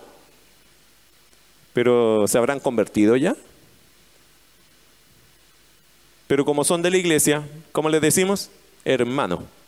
Pero 1.74 2.28
¿se 2.28 2.38
habrán 2.38 2.60
convertido 2.60 3.16
ya? 3.16 3.36
Pero 6.28 6.44
como 6.44 6.64
son 6.64 6.82
de 6.82 6.90
la 6.90 6.98
iglesia, 6.98 7.48
¿cómo 7.72 7.90
les 7.90 8.02
decimos? 8.02 8.50
Hermano. 8.84 9.61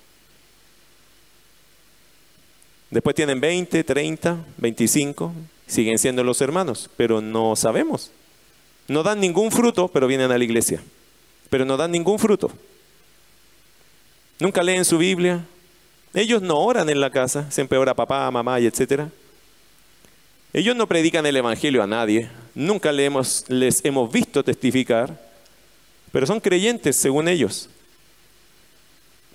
Después 2.94 3.16
tienen 3.16 3.42
20, 3.42 3.84
30, 3.84 4.46
25, 4.58 5.34
siguen 5.68 5.98
siendo 5.98 6.24
los 6.24 6.40
hermanos, 6.42 6.90
pero 6.96 7.22
no 7.22 7.56
sabemos. 7.56 8.12
No 8.88 9.04
dan 9.04 9.20
ningún 9.20 9.52
fruto, 9.52 9.88
pero 9.88 10.08
vienen 10.08 10.32
a 10.32 10.38
la 10.38 10.44
iglesia. 10.44 10.82
Pero 11.50 11.66
no 11.66 11.76
dan 11.76 11.92
ningún 11.92 12.20
fruto. 12.20 12.52
Nunca 14.40 14.64
leen 14.64 14.86
su 14.86 14.98
Biblia. 14.98 15.46
Ellos 16.14 16.42
no 16.42 16.60
oran 16.60 16.90
en 16.90 17.00
la 17.00 17.10
casa, 17.10 17.50
siempre 17.50 17.78
ora 17.78 17.94
papá, 17.94 18.30
mamá 18.30 18.60
y 18.60 18.68
etcétera. 18.68 19.10
Ellos 20.54 20.76
no 20.76 20.88
predican 20.88 21.26
el 21.26 21.36
evangelio 21.36 21.82
a 21.82 21.88
nadie. 21.88 22.30
Nunca 22.54 22.92
les 22.92 23.84
hemos 23.84 24.12
visto 24.12 24.44
testificar 24.44 25.18
pero 26.14 26.28
son 26.28 26.40
creyentes 26.40 26.96
según 26.96 27.28
ellos. 27.28 27.68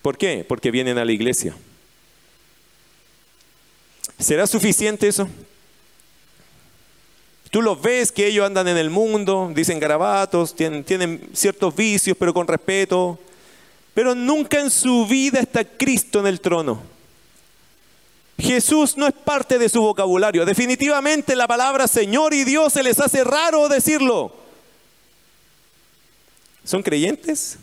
¿Por 0.01 0.17
qué? 0.17 0.47
Porque 0.49 0.71
vienen 0.71 0.97
a 0.97 1.05
la 1.05 1.11
iglesia. 1.11 1.57
¿Será 4.19 4.47
suficiente 4.47 5.07
eso? 5.07 5.29
Tú 7.51 7.63
los 7.63 7.81
ves 7.81 8.13
que 8.13 8.27
ellos 8.27 8.45
andan 8.45 8.69
en 8.69 8.77
el 8.77 8.91
mundo, 8.91 9.51
dicen 9.55 9.79
garabatos, 9.79 10.55
tienen, 10.55 10.85
tienen, 10.85 11.31
ciertos 11.33 11.75
vicios, 11.75 12.17
pero 12.19 12.35
con 12.35 12.47
respeto. 12.47 13.19
Pero 13.95 14.15
nunca 14.15 14.61
en 14.61 14.71
su 14.71 15.07
vida 15.07 15.41
está 15.41 15.65
Cristo 15.65 16.21
en 16.21 16.27
el 16.27 16.41
trono. 16.41 16.83
Jesús 18.39 18.97
no 18.97 19.07
es 19.07 19.15
parte 19.15 19.59
de 19.59 19.69
su 19.69 19.81
vocabulario. 19.81 20.45
Definitivamente 20.45 21.35
la 21.35 21.49
palabra 21.49 21.89
Señor 21.89 22.35
y 22.35 22.45
Dios 22.45 22.73
se 22.73 22.83
les 22.83 23.01
hace 23.01 23.25
raro 23.25 23.69
decirlo. 23.69 24.33
¿Son 26.65 26.83
creyentes? 26.83 27.59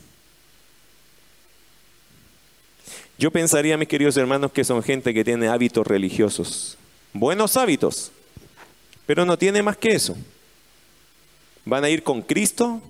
Yo 3.18 3.30
pensaría, 3.30 3.78
mis 3.78 3.88
queridos 3.88 4.16
hermanos, 4.18 4.52
que 4.52 4.62
son 4.62 4.82
gente 4.82 5.14
que 5.14 5.24
tiene 5.24 5.48
hábitos 5.48 5.86
religiosos, 5.86 6.76
buenos 7.14 7.56
hábitos, 7.56 8.12
pero 9.06 9.24
no 9.24 9.38
tiene 9.38 9.62
más 9.62 9.78
que 9.78 9.94
eso. 9.94 10.16
¿Van 11.64 11.82
a 11.82 11.88
ir 11.88 12.02
con 12.02 12.20
Cristo? 12.20 12.80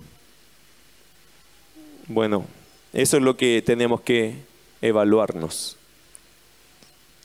Bueno, 2.09 2.45
eso 2.93 3.17
es 3.19 3.23
lo 3.23 3.37
que 3.37 3.63
tenemos 3.65 4.01
que 4.01 4.35
evaluarnos. 4.83 5.77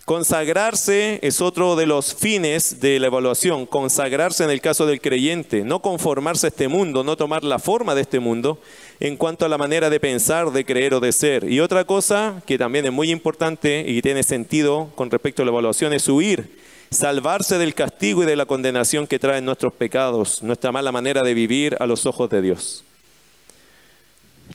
Consagrarse 0.05 1.19
es 1.23 1.41
otro 1.41 1.75
de 1.75 1.85
los 1.85 2.13
fines 2.13 2.81
de 2.81 2.99
la 2.99 3.07
evaluación, 3.07 3.65
consagrarse 3.65 4.43
en 4.43 4.49
el 4.49 4.61
caso 4.61 4.85
del 4.85 5.01
creyente, 5.01 5.63
no 5.63 5.81
conformarse 5.81 6.47
a 6.47 6.49
este 6.49 6.67
mundo, 6.67 7.03
no 7.03 7.17
tomar 7.17 7.43
la 7.43 7.59
forma 7.59 7.95
de 7.95 8.01
este 8.01 8.19
mundo 8.19 8.59
en 9.01 9.17
cuanto 9.17 9.45
a 9.45 9.49
la 9.49 9.57
manera 9.57 9.89
de 9.89 9.99
pensar, 9.99 10.51
de 10.51 10.63
creer 10.63 10.93
o 10.93 10.99
de 10.99 11.11
ser. 11.11 11.51
Y 11.51 11.59
otra 11.59 11.85
cosa 11.85 12.43
que 12.45 12.59
también 12.59 12.85
es 12.85 12.91
muy 12.91 13.09
importante 13.09 13.83
y 13.87 13.99
tiene 14.03 14.21
sentido 14.21 14.91
con 14.93 15.09
respecto 15.09 15.41
a 15.41 15.45
la 15.45 15.51
evaluación 15.51 15.91
es 15.91 16.07
huir, 16.07 16.59
salvarse 16.91 17.57
del 17.57 17.73
castigo 17.73 18.21
y 18.21 18.27
de 18.27 18.35
la 18.35 18.45
condenación 18.45 19.07
que 19.07 19.17
traen 19.17 19.43
nuestros 19.43 19.73
pecados, 19.73 20.43
nuestra 20.43 20.71
mala 20.71 20.91
manera 20.91 21.23
de 21.23 21.33
vivir 21.33 21.75
a 21.79 21.87
los 21.87 22.05
ojos 22.05 22.29
de 22.29 22.43
Dios. 22.43 22.83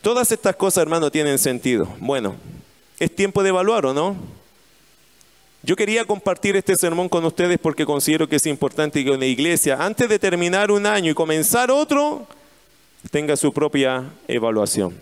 Todas 0.00 0.30
estas 0.30 0.54
cosas, 0.54 0.82
hermano, 0.82 1.10
tienen 1.10 1.40
sentido. 1.40 1.88
Bueno, 1.98 2.36
es 3.00 3.12
tiempo 3.12 3.42
de 3.42 3.48
evaluar 3.48 3.84
o 3.84 3.94
no. 3.94 4.14
Yo 5.64 5.74
quería 5.74 6.04
compartir 6.04 6.54
este 6.54 6.76
sermón 6.76 7.08
con 7.08 7.24
ustedes 7.24 7.58
porque 7.58 7.84
considero 7.84 8.28
que 8.28 8.36
es 8.36 8.46
importante 8.46 9.02
que 9.02 9.10
una 9.10 9.26
iglesia, 9.26 9.76
antes 9.80 10.08
de 10.08 10.20
terminar 10.20 10.70
un 10.70 10.86
año 10.86 11.10
y 11.10 11.14
comenzar 11.14 11.72
otro, 11.72 12.28
tenga 13.10 13.36
su 13.36 13.52
propia 13.52 14.04
evaluación. 14.28 14.98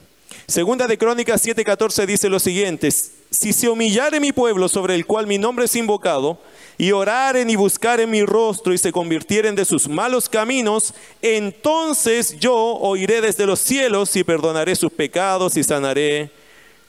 Segunda 0.47 0.87
de 0.87 0.99
Crónicas 0.99 1.45
7:14 1.45 2.07
dice 2.07 2.29
lo 2.29 2.39
siguiente, 2.39 2.91
si 2.91 3.53
se 3.53 3.69
humillare 3.69 4.21
mi 4.21 4.33
pueblo 4.33 4.69
sobre 4.69 4.95
el 4.95 5.07
cual 5.07 5.27
mi 5.27 5.39
nombre 5.39 5.65
es 5.65 5.75
invocado, 5.75 6.39
y 6.77 6.93
oraren 6.93 7.49
y 7.51 7.57
buscaren 7.57 8.11
mi 8.11 8.25
rostro 8.25 8.73
y 8.75 8.79
se 8.79 8.93
convirtieren 8.93 9.55
de 9.55 9.65
sus 9.65 9.89
malos 9.89 10.29
caminos, 10.29 10.93
entonces 11.23 12.39
yo 12.39 12.55
oiré 12.55 13.21
desde 13.21 13.47
los 13.47 13.61
cielos 13.61 14.15
y 14.17 14.25
perdonaré 14.25 14.75
sus 14.75 14.93
pecados 14.93 15.57
y 15.57 15.63
sanaré 15.63 16.31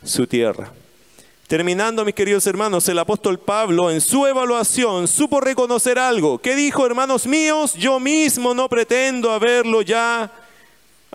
su 0.03 0.26
tierra. 0.26 0.72
Terminando, 1.47 2.03
mis 2.03 2.16
queridos 2.16 2.47
hermanos, 2.47 2.89
el 2.89 2.97
apóstol 2.97 3.38
Pablo 3.38 3.91
en 3.91 4.01
su 4.01 4.26
evaluación 4.26 5.08
supo 5.08 5.39
reconocer 5.39 5.99
algo. 5.99 6.39
¿Qué 6.39 6.56
dijo, 6.56 6.86
hermanos 6.88 7.28
míos? 7.28 7.76
Yo 7.76 7.99
mismo 7.99 8.56
no 8.56 8.68
pretendo 8.68 9.32
haberlo 9.32 9.84
ya 9.84 10.32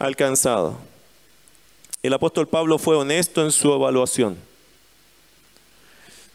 alcanzado. 0.01 0.77
El 2.03 2.13
apóstol 2.13 2.49
Pablo 2.49 2.79
fue 2.79 2.97
honesto 2.97 3.45
en 3.45 3.53
su 3.53 3.73
evaluación. 3.73 4.37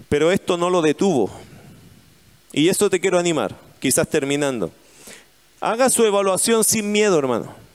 Pero 0.08 0.32
esto 0.32 0.56
no 0.56 0.70
lo 0.70 0.82
detuvo. 0.82 1.30
Y 2.54 2.70
esto 2.70 2.90
te 2.90 3.02
quiero 3.02 3.20
animar, 3.20 3.54
quizás 3.82 4.08
terminando. 4.08 4.72
Haga 5.60 5.90
su 5.90 6.06
evaluación 6.06 6.64
sin 6.64 6.90
miedo, 6.90 7.20
hermano 7.20 7.66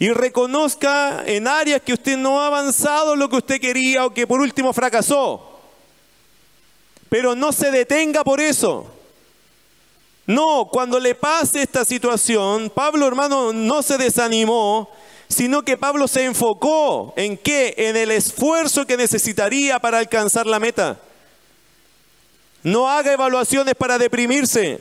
y 0.00 0.08
reconozca 0.12 1.24
en 1.26 1.46
áreas 1.46 1.82
que 1.82 1.92
usted 1.92 2.16
no 2.16 2.40
ha 2.40 2.46
avanzado 2.46 3.14
lo 3.14 3.28
que 3.28 3.36
usted 3.36 3.60
quería 3.60 4.06
o 4.06 4.14
que 4.14 4.26
por 4.26 4.40
último 4.40 4.72
fracasó. 4.72 5.60
Pero 7.10 7.34
no 7.34 7.52
se 7.52 7.70
detenga 7.70 8.24
por 8.24 8.40
eso. 8.40 8.90
No, 10.30 10.68
cuando 10.70 11.00
le 11.00 11.16
pase 11.16 11.60
esta 11.60 11.84
situación, 11.84 12.70
Pablo 12.70 13.08
hermano 13.08 13.52
no 13.52 13.82
se 13.82 13.98
desanimó, 13.98 14.88
sino 15.26 15.62
que 15.62 15.76
Pablo 15.76 16.06
se 16.06 16.24
enfocó 16.24 17.12
en 17.16 17.36
qué? 17.36 17.74
En 17.76 17.96
el 17.96 18.12
esfuerzo 18.12 18.86
que 18.86 18.96
necesitaría 18.96 19.80
para 19.80 19.98
alcanzar 19.98 20.46
la 20.46 20.60
meta. 20.60 21.00
No 22.62 22.88
haga 22.88 23.12
evaluaciones 23.12 23.74
para 23.74 23.98
deprimirse. 23.98 24.78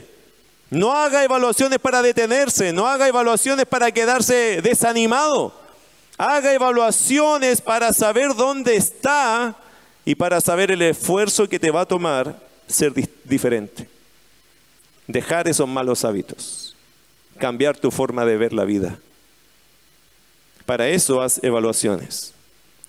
No 0.70 0.93
haga 0.93 1.24
evaluaciones 1.24 1.80
para 1.80 2.04
detenerse, 2.04 2.72
no 2.72 2.86
haga 2.86 3.08
evaluaciones 3.08 3.66
para 3.66 3.91
quedarse 3.91 4.62
desanimado. 4.62 5.52
Haga 6.16 6.54
evaluaciones 6.54 7.60
para 7.60 7.91
saber 7.91 8.36
dónde 8.36 8.76
está 8.76 9.56
y 10.06 10.14
para 10.14 10.41
saber 10.41 10.70
el 10.70 10.84
esfuerzo 10.84 11.50
que 11.50 11.58
te 11.58 11.72
va 11.72 11.82
a 11.82 11.88
tomar 11.88 12.39
ser 12.68 12.93
diferente. 13.24 13.99
Dejar 15.10 15.47
esos 15.47 15.68
malos 15.68 16.05
hábitos, 16.05 16.76
cambiar 17.39 17.76
tu 17.76 17.89
forma 17.89 18.26
de 18.26 18.38
ver 18.38 18.53
la 18.53 18.64
vida. 18.64 18.99
Para 20.68 20.88
eso 20.88 21.22
haz 21.22 21.43
evaluaciones. 21.43 22.34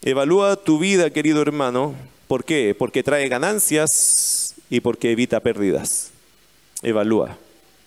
Evalúa 0.03 0.57
tu 0.57 0.79
vida, 0.79 1.09
querido 1.11 1.41
hermano. 1.41 1.95
¿Por 2.29 2.45
qué? 2.45 2.77
Porque 2.79 3.03
trae 3.03 3.27
ganancias 3.29 4.55
y 4.69 4.81
porque 4.81 5.13
evita 5.13 5.41
pérdidas. 5.41 6.11
Evalúa. 6.83 7.39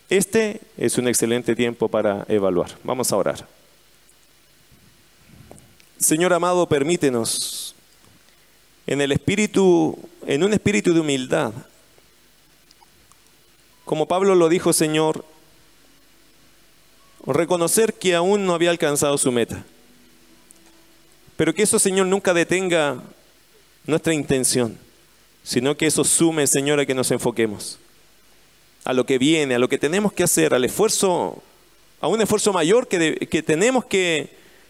Este 0.09 0.61
es 0.77 0.97
un 0.97 1.07
excelente 1.07 1.55
tiempo 1.55 1.87
para 1.87 2.25
evaluar. 2.27 2.71
Vamos 2.83 3.11
a 3.11 3.17
orar. 3.17 3.47
Señor 5.99 6.33
amado, 6.33 6.67
permítenos 6.67 7.75
en 8.87 8.99
el 8.99 9.11
espíritu, 9.11 9.97
en 10.25 10.43
un 10.43 10.53
espíritu 10.53 10.91
de 10.91 11.01
humildad. 11.01 11.53
Como 13.85 14.07
Pablo 14.07 14.35
lo 14.35 14.49
dijo, 14.49 14.73
Señor, 14.73 15.25
reconocer 17.25 17.93
que 17.93 18.15
aún 18.15 18.45
no 18.45 18.53
había 18.53 18.69
alcanzado 18.69 19.17
su 19.17 19.31
meta. 19.31 19.65
Pero 21.37 21.53
que 21.53 21.63
eso, 21.63 21.79
Señor, 21.79 22.07
nunca 22.07 22.33
detenga 22.33 23.01
nuestra 23.85 24.13
intención, 24.13 24.77
sino 25.43 25.75
que 25.75 25.87
eso 25.87 26.03
sume, 26.03 26.47
Señor, 26.47 26.79
a 26.79 26.85
que 26.85 26.93
nos 26.93 27.11
enfoquemos 27.11 27.79
a 28.83 28.93
lo 28.93 29.05
que 29.05 29.17
viene, 29.17 29.55
a 29.55 29.59
lo 29.59 29.69
que 29.69 29.77
tenemos 29.77 30.13
que 30.13 30.23
hacer, 30.23 30.53
al 30.53 30.65
esfuerzo, 30.65 31.41
a 32.01 32.07
un 32.07 32.21
esfuerzo 32.21 32.51
mayor 32.51 32.87
que, 32.87 33.15
que 33.29 33.41
tenemos 33.41 33.85
que, 33.85 34.29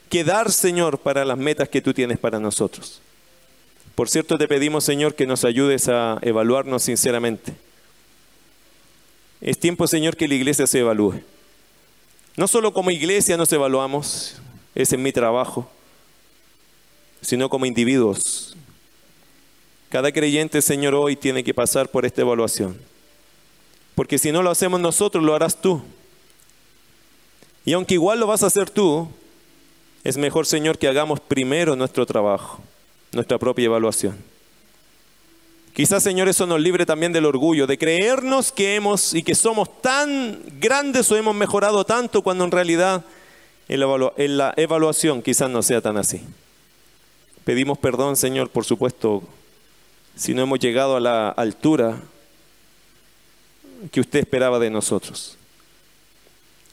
que 0.10 0.24
dar, 0.24 0.52
Señor, 0.52 1.00
para 1.00 1.26
las 1.26 1.38
metas 1.38 1.70
que 1.70 1.82
tú 1.82 1.94
tienes 1.94 2.20
para 2.20 2.40
nosotros. 2.40 3.02
Por 3.96 4.10
cierto, 4.10 4.38
te 4.38 4.48
pedimos, 4.48 4.84
Señor, 4.84 5.16
que 5.16 5.28
nos 5.28 5.46
ayudes 5.46 5.88
a 5.88 6.20
evaluarnos 6.22 6.84
sinceramente. 6.84 7.54
Es 9.44 9.60
tiempo, 9.60 9.88
Señor, 9.88 10.16
que 10.16 10.30
la 10.30 10.36
iglesia 10.36 10.66
se 10.66 10.80
evalúe. 10.80 11.22
No 12.38 12.48
solo 12.48 12.72
como 12.72 12.92
iglesia 12.92 13.36
nos 13.36 13.52
evaluamos, 13.52 14.36
es 14.74 14.94
en 14.94 15.04
mi 15.04 15.12
trabajo, 15.12 15.70
sino 17.22 17.50
como 17.50 17.66
individuos. 17.66 18.56
Cada 19.90 20.14
creyente, 20.14 20.62
Señor, 20.62 20.96
hoy 20.96 21.18
tiene 21.18 21.44
que 21.44 21.54
pasar 21.54 21.90
por 21.90 22.06
esta 22.06 22.22
evaluación. 22.22 22.80
Porque 23.96 24.18
si 24.18 24.32
no 24.32 24.42
lo 24.42 24.50
hacemos 24.50 24.80
nosotros, 24.80 25.22
lo 25.22 25.36
harás 25.36 25.60
tú. 25.60 25.84
Y 27.66 27.74
aunque 27.74 27.96
igual 27.96 28.22
lo 28.22 28.28
vas 28.28 28.44
a 28.44 28.48
hacer 28.48 28.70
tú, 28.70 29.10
es 30.06 30.16
mejor, 30.16 30.46
Señor, 30.46 30.78
que 30.78 30.88
hagamos 30.88 31.20
primero 31.20 31.76
nuestro 31.76 32.06
trabajo, 32.06 32.64
nuestra 33.12 33.38
propia 33.38 33.66
evaluación. 33.66 34.18
Quizás, 35.74 36.04
Señor, 36.04 36.30
eso 36.30 36.46
nos 36.46 36.62
libre 36.62 36.86
también 36.86 37.14
del 37.14 37.26
orgullo, 37.26 37.66
de 37.66 37.80
creernos 37.80 38.52
que 38.52 38.76
hemos 38.76 39.16
y 39.16 39.24
que 39.24 39.34
somos 39.34 39.82
tan 39.82 40.40
grandes 40.60 41.12
o 41.12 41.18
hemos 41.18 41.34
mejorado 41.34 41.84
tanto 41.84 42.22
cuando 42.22 42.44
en 42.44 42.52
realidad 42.52 43.04
en 43.68 44.38
la 44.38 44.54
evaluación 44.56 45.24
quizás 45.24 45.50
no 45.50 45.64
sea 45.64 45.82
tan 45.82 45.98
así. 45.98 46.22
Pedimos 47.44 47.80
perdón, 47.80 48.16
Señor, 48.16 48.52
por 48.52 48.66
supuesto, 48.66 49.24
si 50.16 50.36
no 50.36 50.44
hemos 50.44 50.60
llegado 50.60 50.96
a 50.96 51.00
la 51.00 51.30
altura 51.30 52.00
que 53.92 54.00
usted 54.00 54.20
esperaba 54.20 54.60
de 54.60 54.70
nosotros. 54.70 55.40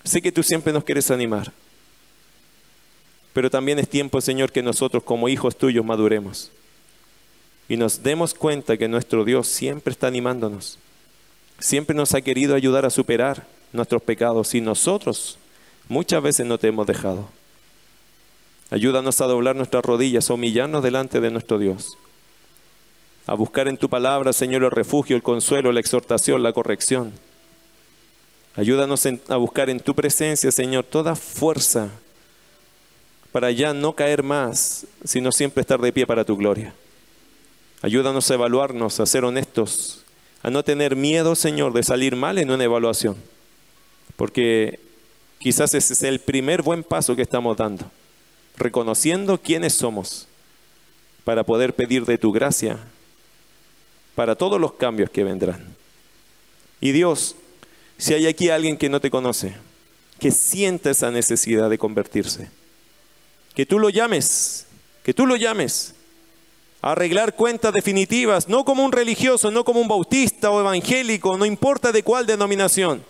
Sé 0.04 0.20
que 0.20 0.30
tú 0.30 0.42
siempre 0.42 0.74
nos 0.74 0.84
quieres 0.84 1.10
animar, 1.10 1.52
pero 3.32 3.48
también 3.48 3.78
es 3.78 3.88
tiempo, 3.88 4.20
Señor, 4.20 4.52
que 4.52 4.62
nosotros 4.62 5.02
como 5.02 5.30
hijos 5.30 5.56
tuyos 5.56 5.86
maduremos 5.86 6.52
y 7.70 7.78
nos 7.78 8.02
demos 8.02 8.34
cuenta 8.34 8.76
que 8.76 8.86
nuestro 8.86 9.24
Dios 9.24 9.48
siempre 9.48 9.92
está 9.92 10.08
animándonos, 10.08 10.78
siempre 11.58 11.96
nos 11.96 12.14
ha 12.14 12.20
querido 12.20 12.54
ayudar 12.54 12.84
a 12.84 12.90
superar 12.90 13.46
nuestros 13.72 14.02
pecados 14.02 14.54
y 14.54 14.60
nosotros 14.60 15.38
muchas 15.88 16.22
veces 16.22 16.44
no 16.44 16.58
te 16.58 16.68
hemos 16.68 16.86
dejado. 16.86 17.30
Ayúdanos 18.70 19.22
a 19.22 19.26
doblar 19.26 19.56
nuestras 19.56 19.82
rodillas, 19.82 20.28
a 20.28 20.34
humillarnos 20.34 20.82
delante 20.82 21.18
de 21.18 21.30
nuestro 21.30 21.58
Dios 21.58 21.96
a 23.30 23.34
buscar 23.34 23.68
en 23.68 23.76
tu 23.76 23.88
palabra, 23.88 24.32
Señor, 24.32 24.64
el 24.64 24.72
refugio, 24.72 25.14
el 25.14 25.22
consuelo, 25.22 25.70
la 25.70 25.78
exhortación, 25.78 26.42
la 26.42 26.52
corrección. 26.52 27.12
Ayúdanos 28.56 29.06
a 29.28 29.36
buscar 29.36 29.70
en 29.70 29.78
tu 29.78 29.94
presencia, 29.94 30.50
Señor, 30.50 30.84
toda 30.84 31.14
fuerza 31.14 31.90
para 33.30 33.52
ya 33.52 33.72
no 33.72 33.92
caer 33.92 34.24
más, 34.24 34.84
sino 35.04 35.30
siempre 35.30 35.60
estar 35.60 35.80
de 35.80 35.92
pie 35.92 36.08
para 36.08 36.24
tu 36.24 36.36
gloria. 36.36 36.74
Ayúdanos 37.82 38.30
a 38.30 38.34
evaluarnos, 38.34 39.00
a 39.00 39.06
ser 39.06 39.24
honestos, 39.24 40.04
a 40.42 40.50
no 40.50 40.62
tener 40.62 40.96
miedo, 40.96 41.34
Señor, 41.34 41.72
de 41.72 41.82
salir 41.82 42.14
mal 42.16 42.38
en 42.38 42.50
una 42.50 42.64
evaluación, 42.64 43.16
porque 44.16 44.80
quizás 45.38 45.74
ese 45.74 45.94
es 45.94 46.02
el 46.02 46.20
primer 46.20 46.62
buen 46.62 46.82
paso 46.82 47.16
que 47.16 47.22
estamos 47.22 47.56
dando, 47.56 47.90
reconociendo 48.56 49.40
quiénes 49.40 49.74
somos, 49.74 50.28
para 51.24 51.44
poder 51.44 51.74
pedir 51.74 52.04
de 52.04 52.18
tu 52.18 52.32
gracia 52.32 52.78
para 54.14 54.34
todos 54.34 54.60
los 54.60 54.74
cambios 54.74 55.08
que 55.10 55.24
vendrán. 55.24 55.64
Y 56.80 56.92
Dios, 56.92 57.36
si 57.96 58.12
hay 58.14 58.26
aquí 58.26 58.50
alguien 58.50 58.76
que 58.76 58.88
no 58.88 59.00
te 59.00 59.10
conoce, 59.10 59.54
que 60.18 60.30
sienta 60.30 60.90
esa 60.90 61.10
necesidad 61.10 61.70
de 61.70 61.78
convertirse, 61.78 62.50
que 63.54 63.64
tú 63.64 63.78
lo 63.78 63.88
llames, 63.88 64.66
que 65.04 65.14
tú 65.14 65.26
lo 65.26 65.36
llames 65.36 65.94
arreglar 66.82 67.34
cuentas 67.34 67.72
definitivas, 67.72 68.48
no 68.48 68.64
como 68.64 68.84
un 68.84 68.92
religioso, 68.92 69.50
no 69.50 69.64
como 69.64 69.80
un 69.80 69.88
bautista 69.88 70.50
o 70.50 70.60
evangélico, 70.60 71.36
no 71.36 71.44
importa 71.44 71.92
de 71.92 72.02
cuál 72.02 72.26
denominación. 72.26 73.04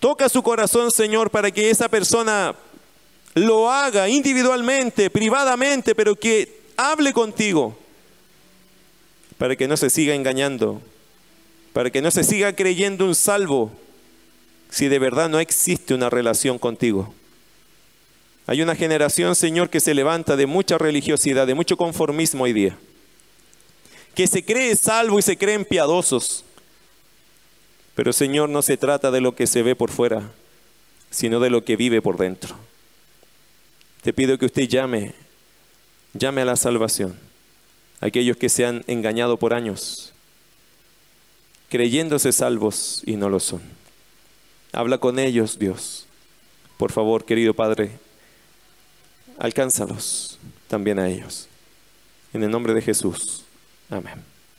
Toca 0.00 0.28
su 0.28 0.42
corazón, 0.42 0.90
Señor, 0.90 1.30
para 1.30 1.50
que 1.50 1.70
esa 1.70 1.88
persona 1.88 2.54
lo 3.34 3.70
haga 3.70 4.08
individualmente, 4.08 5.10
privadamente, 5.10 5.94
pero 5.94 6.14
que 6.16 6.62
hable 6.76 7.12
contigo 7.12 7.76
para 9.42 9.56
que 9.56 9.66
no 9.66 9.76
se 9.76 9.90
siga 9.90 10.14
engañando, 10.14 10.80
para 11.72 11.90
que 11.90 12.00
no 12.00 12.12
se 12.12 12.22
siga 12.22 12.54
creyendo 12.54 13.04
un 13.04 13.16
salvo 13.16 13.72
si 14.70 14.86
de 14.86 15.00
verdad 15.00 15.28
no 15.28 15.40
existe 15.40 15.94
una 15.94 16.08
relación 16.08 16.60
contigo. 16.60 17.12
Hay 18.46 18.62
una 18.62 18.74
generación, 18.74 19.34
Señor, 19.34 19.70
que 19.70 19.80
se 19.80 19.94
levanta 19.94 20.36
de 20.36 20.46
mucha 20.46 20.78
religiosidad, 20.78 21.46
de 21.46 21.54
mucho 21.54 21.76
conformismo 21.76 22.44
hoy 22.44 22.52
día, 22.52 22.76
que 24.14 24.26
se 24.26 24.44
cree 24.44 24.74
salvo 24.76 25.18
y 25.18 25.22
se 25.22 25.36
creen 25.36 25.64
piadosos. 25.64 26.44
Pero, 27.94 28.12
Señor, 28.12 28.48
no 28.48 28.62
se 28.62 28.76
trata 28.76 29.10
de 29.10 29.20
lo 29.20 29.34
que 29.34 29.46
se 29.46 29.62
ve 29.62 29.76
por 29.76 29.90
fuera, 29.90 30.30
sino 31.10 31.40
de 31.40 31.50
lo 31.50 31.64
que 31.64 31.76
vive 31.76 32.02
por 32.02 32.16
dentro. 32.16 32.56
Te 34.02 34.12
pido 34.12 34.38
que 34.38 34.46
usted 34.46 34.66
llame, 34.68 35.14
llame 36.14 36.42
a 36.42 36.46
la 36.46 36.56
salvación 36.56 37.16
aquellos 38.02 38.36
que 38.36 38.48
se 38.48 38.66
han 38.66 38.84
engañado 38.88 39.36
por 39.36 39.54
años, 39.54 40.12
creyéndose 41.68 42.32
salvos 42.32 43.00
y 43.06 43.14
no 43.14 43.30
lo 43.30 43.38
son. 43.38 43.62
Habla 44.72 44.98
con 44.98 45.20
ellos, 45.20 45.56
Dios. 45.56 46.06
Por 46.78 46.90
favor, 46.90 47.24
querido 47.24 47.54
Padre, 47.54 47.92
alcánzalos 49.42 50.38
también 50.68 51.00
a 51.00 51.08
ellos. 51.08 51.48
En 52.32 52.44
el 52.44 52.50
nombre 52.50 52.74
de 52.74 52.80
Jesús. 52.80 53.44
Amén. 53.90 54.31